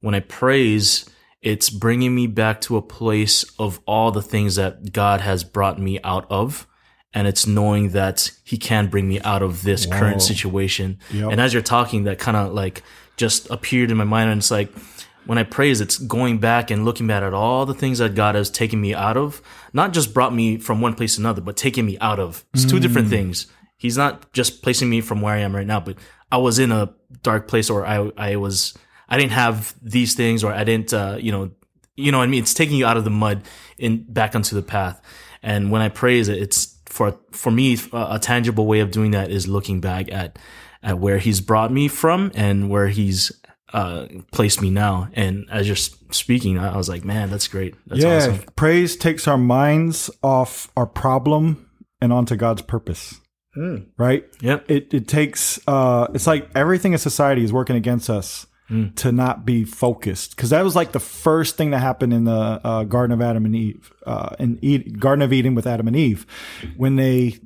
when 0.00 0.14
I 0.14 0.20
praise, 0.20 1.08
it's 1.42 1.70
bringing 1.70 2.14
me 2.14 2.26
back 2.26 2.60
to 2.62 2.76
a 2.76 2.82
place 2.82 3.44
of 3.58 3.80
all 3.86 4.10
the 4.10 4.22
things 4.22 4.56
that 4.56 4.92
God 4.92 5.20
has 5.20 5.44
brought 5.44 5.78
me 5.78 6.00
out 6.02 6.26
of. 6.30 6.66
And 7.14 7.26
it's 7.26 7.46
knowing 7.46 7.90
that 7.90 8.30
he 8.44 8.58
can 8.58 8.88
bring 8.88 9.08
me 9.08 9.18
out 9.20 9.42
of 9.42 9.62
this 9.62 9.86
current 9.86 10.20
situation. 10.20 10.98
Yep. 11.10 11.32
And 11.32 11.40
as 11.40 11.54
you're 11.54 11.62
talking, 11.62 12.04
that 12.04 12.18
kind 12.18 12.36
of 12.36 12.52
like 12.52 12.82
just 13.16 13.48
appeared 13.50 13.90
in 13.90 13.96
my 13.96 14.04
mind. 14.04 14.30
And 14.30 14.38
it's 14.38 14.50
like, 14.50 14.70
when 15.28 15.36
I 15.36 15.42
praise, 15.42 15.82
it's 15.82 15.98
going 15.98 16.38
back 16.38 16.70
and 16.70 16.86
looking 16.86 17.06
back 17.06 17.22
at 17.22 17.34
all 17.34 17.66
the 17.66 17.74
things 17.74 17.98
that 17.98 18.14
God 18.14 18.34
has 18.34 18.48
taken 18.48 18.80
me 18.80 18.94
out 18.94 19.18
of, 19.18 19.42
not 19.74 19.92
just 19.92 20.14
brought 20.14 20.34
me 20.34 20.56
from 20.56 20.80
one 20.80 20.94
place 20.94 21.16
to 21.16 21.20
another, 21.20 21.42
but 21.42 21.54
taken 21.54 21.84
me 21.84 21.98
out 21.98 22.18
of. 22.18 22.46
It's 22.54 22.64
two 22.64 22.80
different 22.80 23.08
things. 23.10 23.46
He's 23.76 23.98
not 23.98 24.32
just 24.32 24.62
placing 24.62 24.88
me 24.88 25.02
from 25.02 25.20
where 25.20 25.34
I 25.34 25.40
am 25.40 25.54
right 25.54 25.66
now, 25.66 25.80
but 25.80 25.98
I 26.32 26.38
was 26.38 26.58
in 26.58 26.72
a 26.72 26.94
dark 27.22 27.46
place 27.46 27.68
or 27.68 27.84
I, 27.84 28.10
I 28.16 28.36
was, 28.36 28.72
I 29.06 29.18
didn't 29.18 29.32
have 29.32 29.74
these 29.82 30.14
things 30.14 30.42
or 30.42 30.50
I 30.50 30.64
didn't, 30.64 30.94
uh, 30.94 31.18
you 31.20 31.30
know, 31.30 31.50
you 31.94 32.10
know 32.10 32.18
what 32.18 32.24
I 32.24 32.28
mean? 32.28 32.42
It's 32.42 32.54
taking 32.54 32.78
you 32.78 32.86
out 32.86 32.96
of 32.96 33.04
the 33.04 33.10
mud 33.10 33.42
and 33.78 34.10
back 34.10 34.34
onto 34.34 34.56
the 34.56 34.62
path. 34.62 34.98
And 35.42 35.70
when 35.70 35.82
I 35.82 35.90
praise 35.90 36.30
it, 36.30 36.38
it's 36.38 36.78
for, 36.86 37.18
for 37.32 37.50
me, 37.50 37.76
a, 37.92 38.12
a 38.12 38.18
tangible 38.18 38.66
way 38.66 38.80
of 38.80 38.90
doing 38.90 39.10
that 39.10 39.30
is 39.30 39.46
looking 39.46 39.82
back 39.82 40.10
at, 40.10 40.38
at 40.82 40.98
where 40.98 41.18
he's 41.18 41.42
brought 41.42 41.70
me 41.70 41.86
from 41.86 42.32
and 42.34 42.70
where 42.70 42.88
he's 42.88 43.30
uh, 43.72 44.06
placed 44.32 44.62
me 44.62 44.70
now. 44.70 45.08
And 45.14 45.46
as 45.50 45.66
you're 45.66 45.76
speaking, 45.76 46.58
I 46.58 46.76
was 46.76 46.88
like, 46.88 47.04
man, 47.04 47.30
that's 47.30 47.48
great. 47.48 47.74
That's 47.86 48.02
yeah. 48.02 48.16
awesome. 48.16 48.38
Praise 48.56 48.96
takes 48.96 49.28
our 49.28 49.38
minds 49.38 50.10
off 50.22 50.70
our 50.76 50.86
problem 50.86 51.68
and 52.00 52.12
onto 52.12 52.36
God's 52.36 52.62
purpose. 52.62 53.20
Right? 53.96 54.24
Yep. 54.40 54.70
It 54.70 54.94
it 54.94 55.08
takes 55.08 55.58
uh 55.66 56.06
it's 56.14 56.26
like 56.26 56.48
everything 56.54 56.92
in 56.92 56.98
society 56.98 57.42
is 57.42 57.52
working 57.52 57.76
against 57.76 58.08
us 58.08 58.46
to 58.96 59.10
not 59.10 59.46
be 59.46 59.64
focused. 59.64 60.36
Cause 60.36 60.50
that 60.50 60.62
was 60.62 60.76
like 60.76 60.92
the 60.92 61.00
first 61.00 61.56
thing 61.56 61.70
that 61.70 61.78
happened 61.78 62.12
in 62.12 62.24
the 62.24 62.60
uh, 62.62 62.84
Garden 62.84 63.12
of 63.12 63.22
Adam 63.22 63.46
and 63.46 63.56
Eve, 63.56 63.92
uh 64.06 64.36
in 64.38 64.58
Garden 64.98 65.22
of 65.22 65.32
Eden 65.32 65.54
with 65.54 65.66
Adam 65.66 65.88
and 65.88 65.96
Eve. 65.96 66.26
When 66.76 66.96
they 66.96 67.38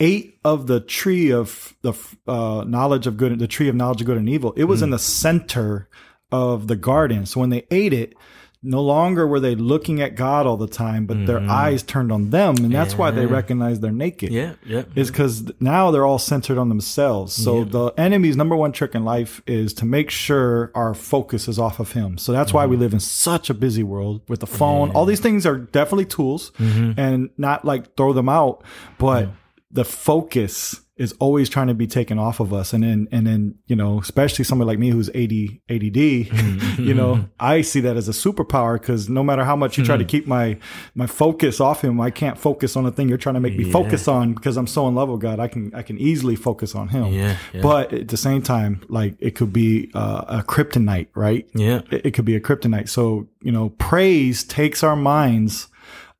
ate 0.00 0.38
of 0.44 0.66
the 0.66 0.80
tree 0.80 1.30
of 1.30 1.76
the 1.82 1.92
uh, 2.26 2.64
knowledge 2.66 3.06
of 3.06 3.16
good, 3.16 3.38
the 3.38 3.46
tree 3.46 3.68
of 3.68 3.74
knowledge 3.74 4.00
of 4.00 4.06
good 4.06 4.16
and 4.16 4.28
evil, 4.28 4.52
it 4.56 4.64
was 4.64 4.82
in 4.82 4.88
hmm. 4.88 4.92
the 4.92 4.98
center 4.98 5.88
of 6.32 6.66
the 6.66 6.76
garden. 6.76 7.26
So 7.26 7.40
when 7.40 7.50
they 7.50 7.66
ate 7.70 7.92
it, 7.92 8.14
no 8.62 8.82
longer 8.82 9.26
were 9.26 9.40
they 9.40 9.54
looking 9.54 10.02
at 10.02 10.14
God 10.16 10.46
all 10.46 10.58
the 10.58 10.68
time, 10.68 11.06
but 11.06 11.26
their 11.26 11.38
mm-hmm. 11.38 11.50
eyes 11.50 11.82
turned 11.82 12.12
on 12.12 12.28
them, 12.28 12.56
and 12.56 12.70
that's 12.70 12.94
why 12.94 13.10
they 13.10 13.24
recognized 13.24 13.80
they're 13.80 13.90
naked. 13.90 14.30
Yeah. 14.30 14.52
Yeah. 14.66 14.82
Is 14.94 15.10
because 15.10 15.50
now 15.60 15.90
they're 15.90 16.04
all 16.04 16.18
centered 16.18 16.58
on 16.58 16.68
themselves. 16.68 17.32
So 17.32 17.64
the 17.64 17.88
enemy's 17.96 18.36
number 18.36 18.54
one 18.54 18.72
trick 18.72 18.94
in 18.94 19.02
life 19.02 19.40
is 19.46 19.72
to 19.74 19.86
make 19.86 20.10
sure 20.10 20.70
our 20.74 20.92
focus 20.92 21.48
is 21.48 21.58
off 21.58 21.80
of 21.80 21.92
him. 21.92 22.18
So 22.18 22.32
that's 22.32 22.52
why 22.52 22.66
we 22.66 22.74
mm-hmm. 22.74 22.82
live 22.82 22.92
in 22.92 23.00
such 23.00 23.48
a 23.48 23.54
busy 23.54 23.82
world 23.82 24.20
with 24.28 24.40
the 24.40 24.46
phone. 24.46 24.90
All 24.90 25.06
these 25.06 25.20
things 25.20 25.46
are 25.46 25.56
definitely 25.56 26.04
tools 26.04 26.50
mm-hmm. 26.58 27.00
and 27.00 27.30
not 27.38 27.64
like 27.64 27.96
throw 27.96 28.12
them 28.12 28.28
out, 28.28 28.62
but 28.98 29.30
the 29.70 29.84
focus 29.84 30.80
is 31.00 31.14
always 31.18 31.48
trying 31.48 31.68
to 31.68 31.72
be 31.72 31.86
taken 31.86 32.18
off 32.18 32.40
of 32.40 32.52
us. 32.52 32.74
And 32.74 32.84
then, 32.84 33.08
and 33.10 33.26
then, 33.26 33.54
you 33.66 33.74
know, 33.74 34.00
especially 34.00 34.44
somebody 34.44 34.66
like 34.66 34.78
me 34.78 34.90
who's 34.90 35.08
AD, 35.08 35.32
ADD, 35.70 35.96
mm-hmm. 35.96 36.82
you 36.82 36.92
know, 36.92 37.14
mm-hmm. 37.14 37.24
I 37.40 37.62
see 37.62 37.80
that 37.80 37.96
as 37.96 38.06
a 38.06 38.12
superpower 38.12 38.78
because 38.78 39.08
no 39.08 39.22
matter 39.22 39.42
how 39.42 39.56
much 39.56 39.78
you 39.78 39.84
try 39.84 39.96
to 39.96 40.04
mm-hmm. 40.04 40.08
keep 40.08 40.26
my, 40.26 40.58
my 40.94 41.06
focus 41.06 41.58
off 41.58 41.82
him, 41.82 42.02
I 42.02 42.10
can't 42.10 42.36
focus 42.36 42.76
on 42.76 42.84
the 42.84 42.90
thing 42.90 43.08
you're 43.08 43.16
trying 43.16 43.36
to 43.36 43.40
make 43.40 43.56
me 43.56 43.70
focus 43.72 44.08
on 44.08 44.34
because 44.34 44.58
I'm 44.58 44.66
so 44.66 44.88
in 44.88 44.94
love 44.94 45.08
with 45.08 45.22
God. 45.22 45.40
I 45.40 45.48
can, 45.48 45.74
I 45.74 45.80
can 45.80 45.96
easily 45.96 46.36
focus 46.36 46.74
on 46.74 46.88
him. 46.88 47.06
Yeah, 47.14 47.38
yeah. 47.54 47.62
But 47.62 47.94
at 47.94 48.08
the 48.08 48.18
same 48.18 48.42
time, 48.42 48.82
like 48.90 49.14
it 49.20 49.34
could 49.34 49.54
be 49.54 49.90
uh, 49.94 50.24
a 50.28 50.42
kryptonite, 50.42 51.08
right? 51.14 51.48
Yeah. 51.54 51.80
It, 51.90 52.06
it 52.06 52.10
could 52.10 52.26
be 52.26 52.36
a 52.36 52.40
kryptonite. 52.40 52.90
So, 52.90 53.26
you 53.40 53.52
know, 53.52 53.70
praise 53.70 54.44
takes 54.44 54.82
our 54.82 54.96
minds 54.96 55.68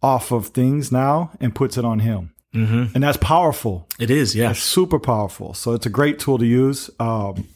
off 0.02 0.32
of 0.32 0.46
things 0.48 0.90
now 0.90 1.32
and 1.38 1.54
puts 1.54 1.76
it 1.76 1.84
on 1.84 1.98
him. 1.98 2.32
Mm-hmm. 2.54 2.94
And 2.94 3.02
that's 3.02 3.16
powerful. 3.16 3.86
It 3.98 4.10
is. 4.10 4.34
Yeah. 4.34 4.50
It's 4.50 4.60
super 4.60 4.98
powerful. 4.98 5.54
So 5.54 5.72
it's 5.72 5.86
a 5.86 5.90
great 5.90 6.18
tool 6.18 6.38
to 6.38 6.46
use. 6.46 6.90
Um, 6.98 7.48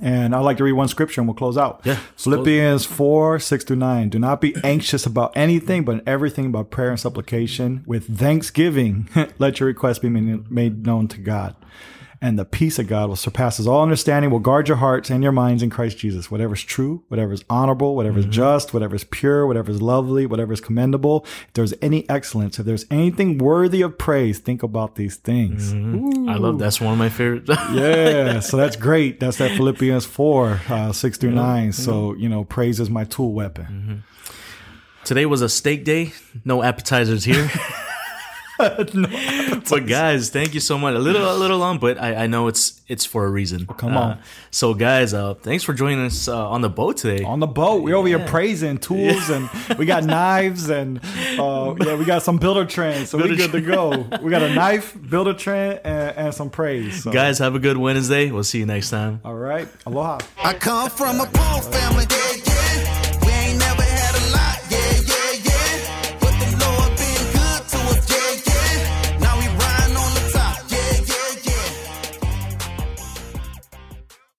and 0.00 0.34
I'd 0.34 0.40
like 0.40 0.58
to 0.58 0.64
read 0.64 0.72
one 0.72 0.88
scripture 0.88 1.20
and 1.20 1.28
we'll 1.28 1.34
close 1.34 1.56
out. 1.56 1.80
Yeah. 1.84 1.98
Philippians 2.16 2.84
4, 2.84 3.38
6 3.38 3.64
through 3.64 3.76
9. 3.76 4.08
Do 4.10 4.18
not 4.18 4.40
be 4.40 4.54
anxious 4.62 5.06
about 5.06 5.36
anything, 5.36 5.84
but 5.84 5.92
in 5.92 6.02
everything 6.06 6.52
by 6.52 6.62
prayer 6.62 6.90
and 6.90 7.00
supplication. 7.00 7.82
With 7.86 8.18
thanksgiving, 8.18 9.08
let 9.38 9.60
your 9.60 9.66
requests 9.66 9.98
be 9.98 10.08
made 10.08 10.86
known 10.86 11.08
to 11.08 11.18
God. 11.18 11.56
And 12.20 12.36
the 12.36 12.44
peace 12.44 12.80
of 12.80 12.88
God 12.88 13.08
will 13.08 13.16
surpasses 13.16 13.68
all 13.68 13.80
understanding, 13.80 14.32
will 14.32 14.40
guard 14.40 14.66
your 14.66 14.78
hearts 14.78 15.08
and 15.08 15.22
your 15.22 15.30
minds 15.30 15.62
in 15.62 15.70
Christ 15.70 15.98
Jesus. 15.98 16.30
Whatever 16.30 16.54
is 16.54 16.62
true, 16.62 17.04
whatever 17.06 17.32
is 17.32 17.44
honorable, 17.48 17.94
whatever 17.94 18.18
is 18.18 18.24
mm-hmm. 18.24 18.32
just, 18.32 18.74
whatever 18.74 18.96
is 18.96 19.04
pure, 19.04 19.46
whatever 19.46 19.70
is 19.70 19.80
lovely, 19.80 20.26
whatever 20.26 20.52
is 20.52 20.60
commendable. 20.60 21.24
If 21.46 21.52
there's 21.54 21.74
any 21.80 22.08
excellence, 22.10 22.58
if 22.58 22.66
there's 22.66 22.86
anything 22.90 23.38
worthy 23.38 23.82
of 23.82 23.98
praise, 23.98 24.40
think 24.40 24.64
about 24.64 24.96
these 24.96 25.14
things. 25.14 25.72
Mm-hmm. 25.72 26.28
I 26.28 26.36
love 26.36 26.58
that's 26.58 26.80
one 26.80 26.92
of 26.92 26.98
my 26.98 27.08
favorite. 27.08 27.48
Yeah, 27.68 28.40
so 28.40 28.56
that's 28.56 28.76
great. 28.76 29.20
That's 29.20 29.36
that 29.38 29.56
Philippians 29.56 30.06
4, 30.06 30.60
uh, 30.68 30.92
6 30.92 31.18
through 31.18 31.32
9. 31.32 31.72
So, 31.72 32.14
you 32.14 32.28
know, 32.28 32.44
praise 32.44 32.80
is 32.80 32.88
my 32.88 33.04
tool 33.04 33.32
weapon. 33.32 33.64
Mm-hmm. 33.64 35.04
Today 35.04 35.26
was 35.26 35.42
a 35.42 35.48
steak 35.48 35.84
day. 35.84 36.12
No 36.44 36.62
appetizers 36.62 37.24
here. 37.24 37.50
But 39.70 39.86
guys, 39.86 40.30
thank 40.30 40.54
you 40.54 40.60
so 40.60 40.78
much. 40.78 40.94
A 40.94 40.98
little, 40.98 41.30
a 41.30 41.36
little 41.36 41.58
long, 41.58 41.78
but 41.78 41.98
I, 42.00 42.24
I 42.24 42.26
know 42.26 42.48
it's 42.48 42.80
it's 42.88 43.04
for 43.04 43.24
a 43.26 43.30
reason. 43.30 43.66
come 43.66 43.96
Uh, 43.96 44.00
on. 44.00 44.18
so, 44.50 44.72
guys, 44.74 45.12
uh, 45.12 45.34
thanks 45.34 45.62
for 45.62 45.74
joining 45.74 46.06
us 46.06 46.26
uh, 46.26 46.48
on 46.48 46.62
the 46.62 46.70
boat 46.70 46.96
today. 46.96 47.22
On 47.24 47.38
the 47.38 47.46
boat, 47.46 47.82
we're 47.82 47.94
over 47.94 48.08
here 48.08 48.18
praising 48.26 48.78
tools 48.78 49.28
and 49.28 49.48
we 49.78 49.84
got 49.84 50.04
knives 50.16 50.70
and 50.70 50.98
uh, 51.38 51.74
yeah, 51.84 51.94
we 51.96 52.04
got 52.04 52.22
some 52.22 52.38
builder 52.38 52.64
trends. 52.64 53.10
So 53.10 53.18
we're 53.18 53.28
Builder 53.28 53.36
good 53.48 53.52
to 53.52 53.60
go. 53.60 54.06
We 54.22 54.30
got 54.30 54.42
a 54.42 54.52
knife, 54.54 54.96
builder 55.08 55.34
trend, 55.34 55.80
and, 55.84 56.16
and 56.16 56.34
some 56.34 56.50
praise. 56.50 57.02
So. 57.04 57.12
Guys, 57.12 57.38
have 57.38 57.54
a 57.54 57.58
good 57.58 57.76
Wednesday. 57.76 58.30
We'll 58.30 58.42
see 58.44 58.58
you 58.58 58.66
next 58.66 58.90
time. 58.90 59.20
All 59.24 59.34
right. 59.34 59.68
Aloha. 59.86 60.18
I 60.42 60.54
come 60.54 60.90
from 60.90 61.20
a 61.20 61.26
poor 61.26 61.62
family, 61.62 62.06
yeah, 62.10 62.27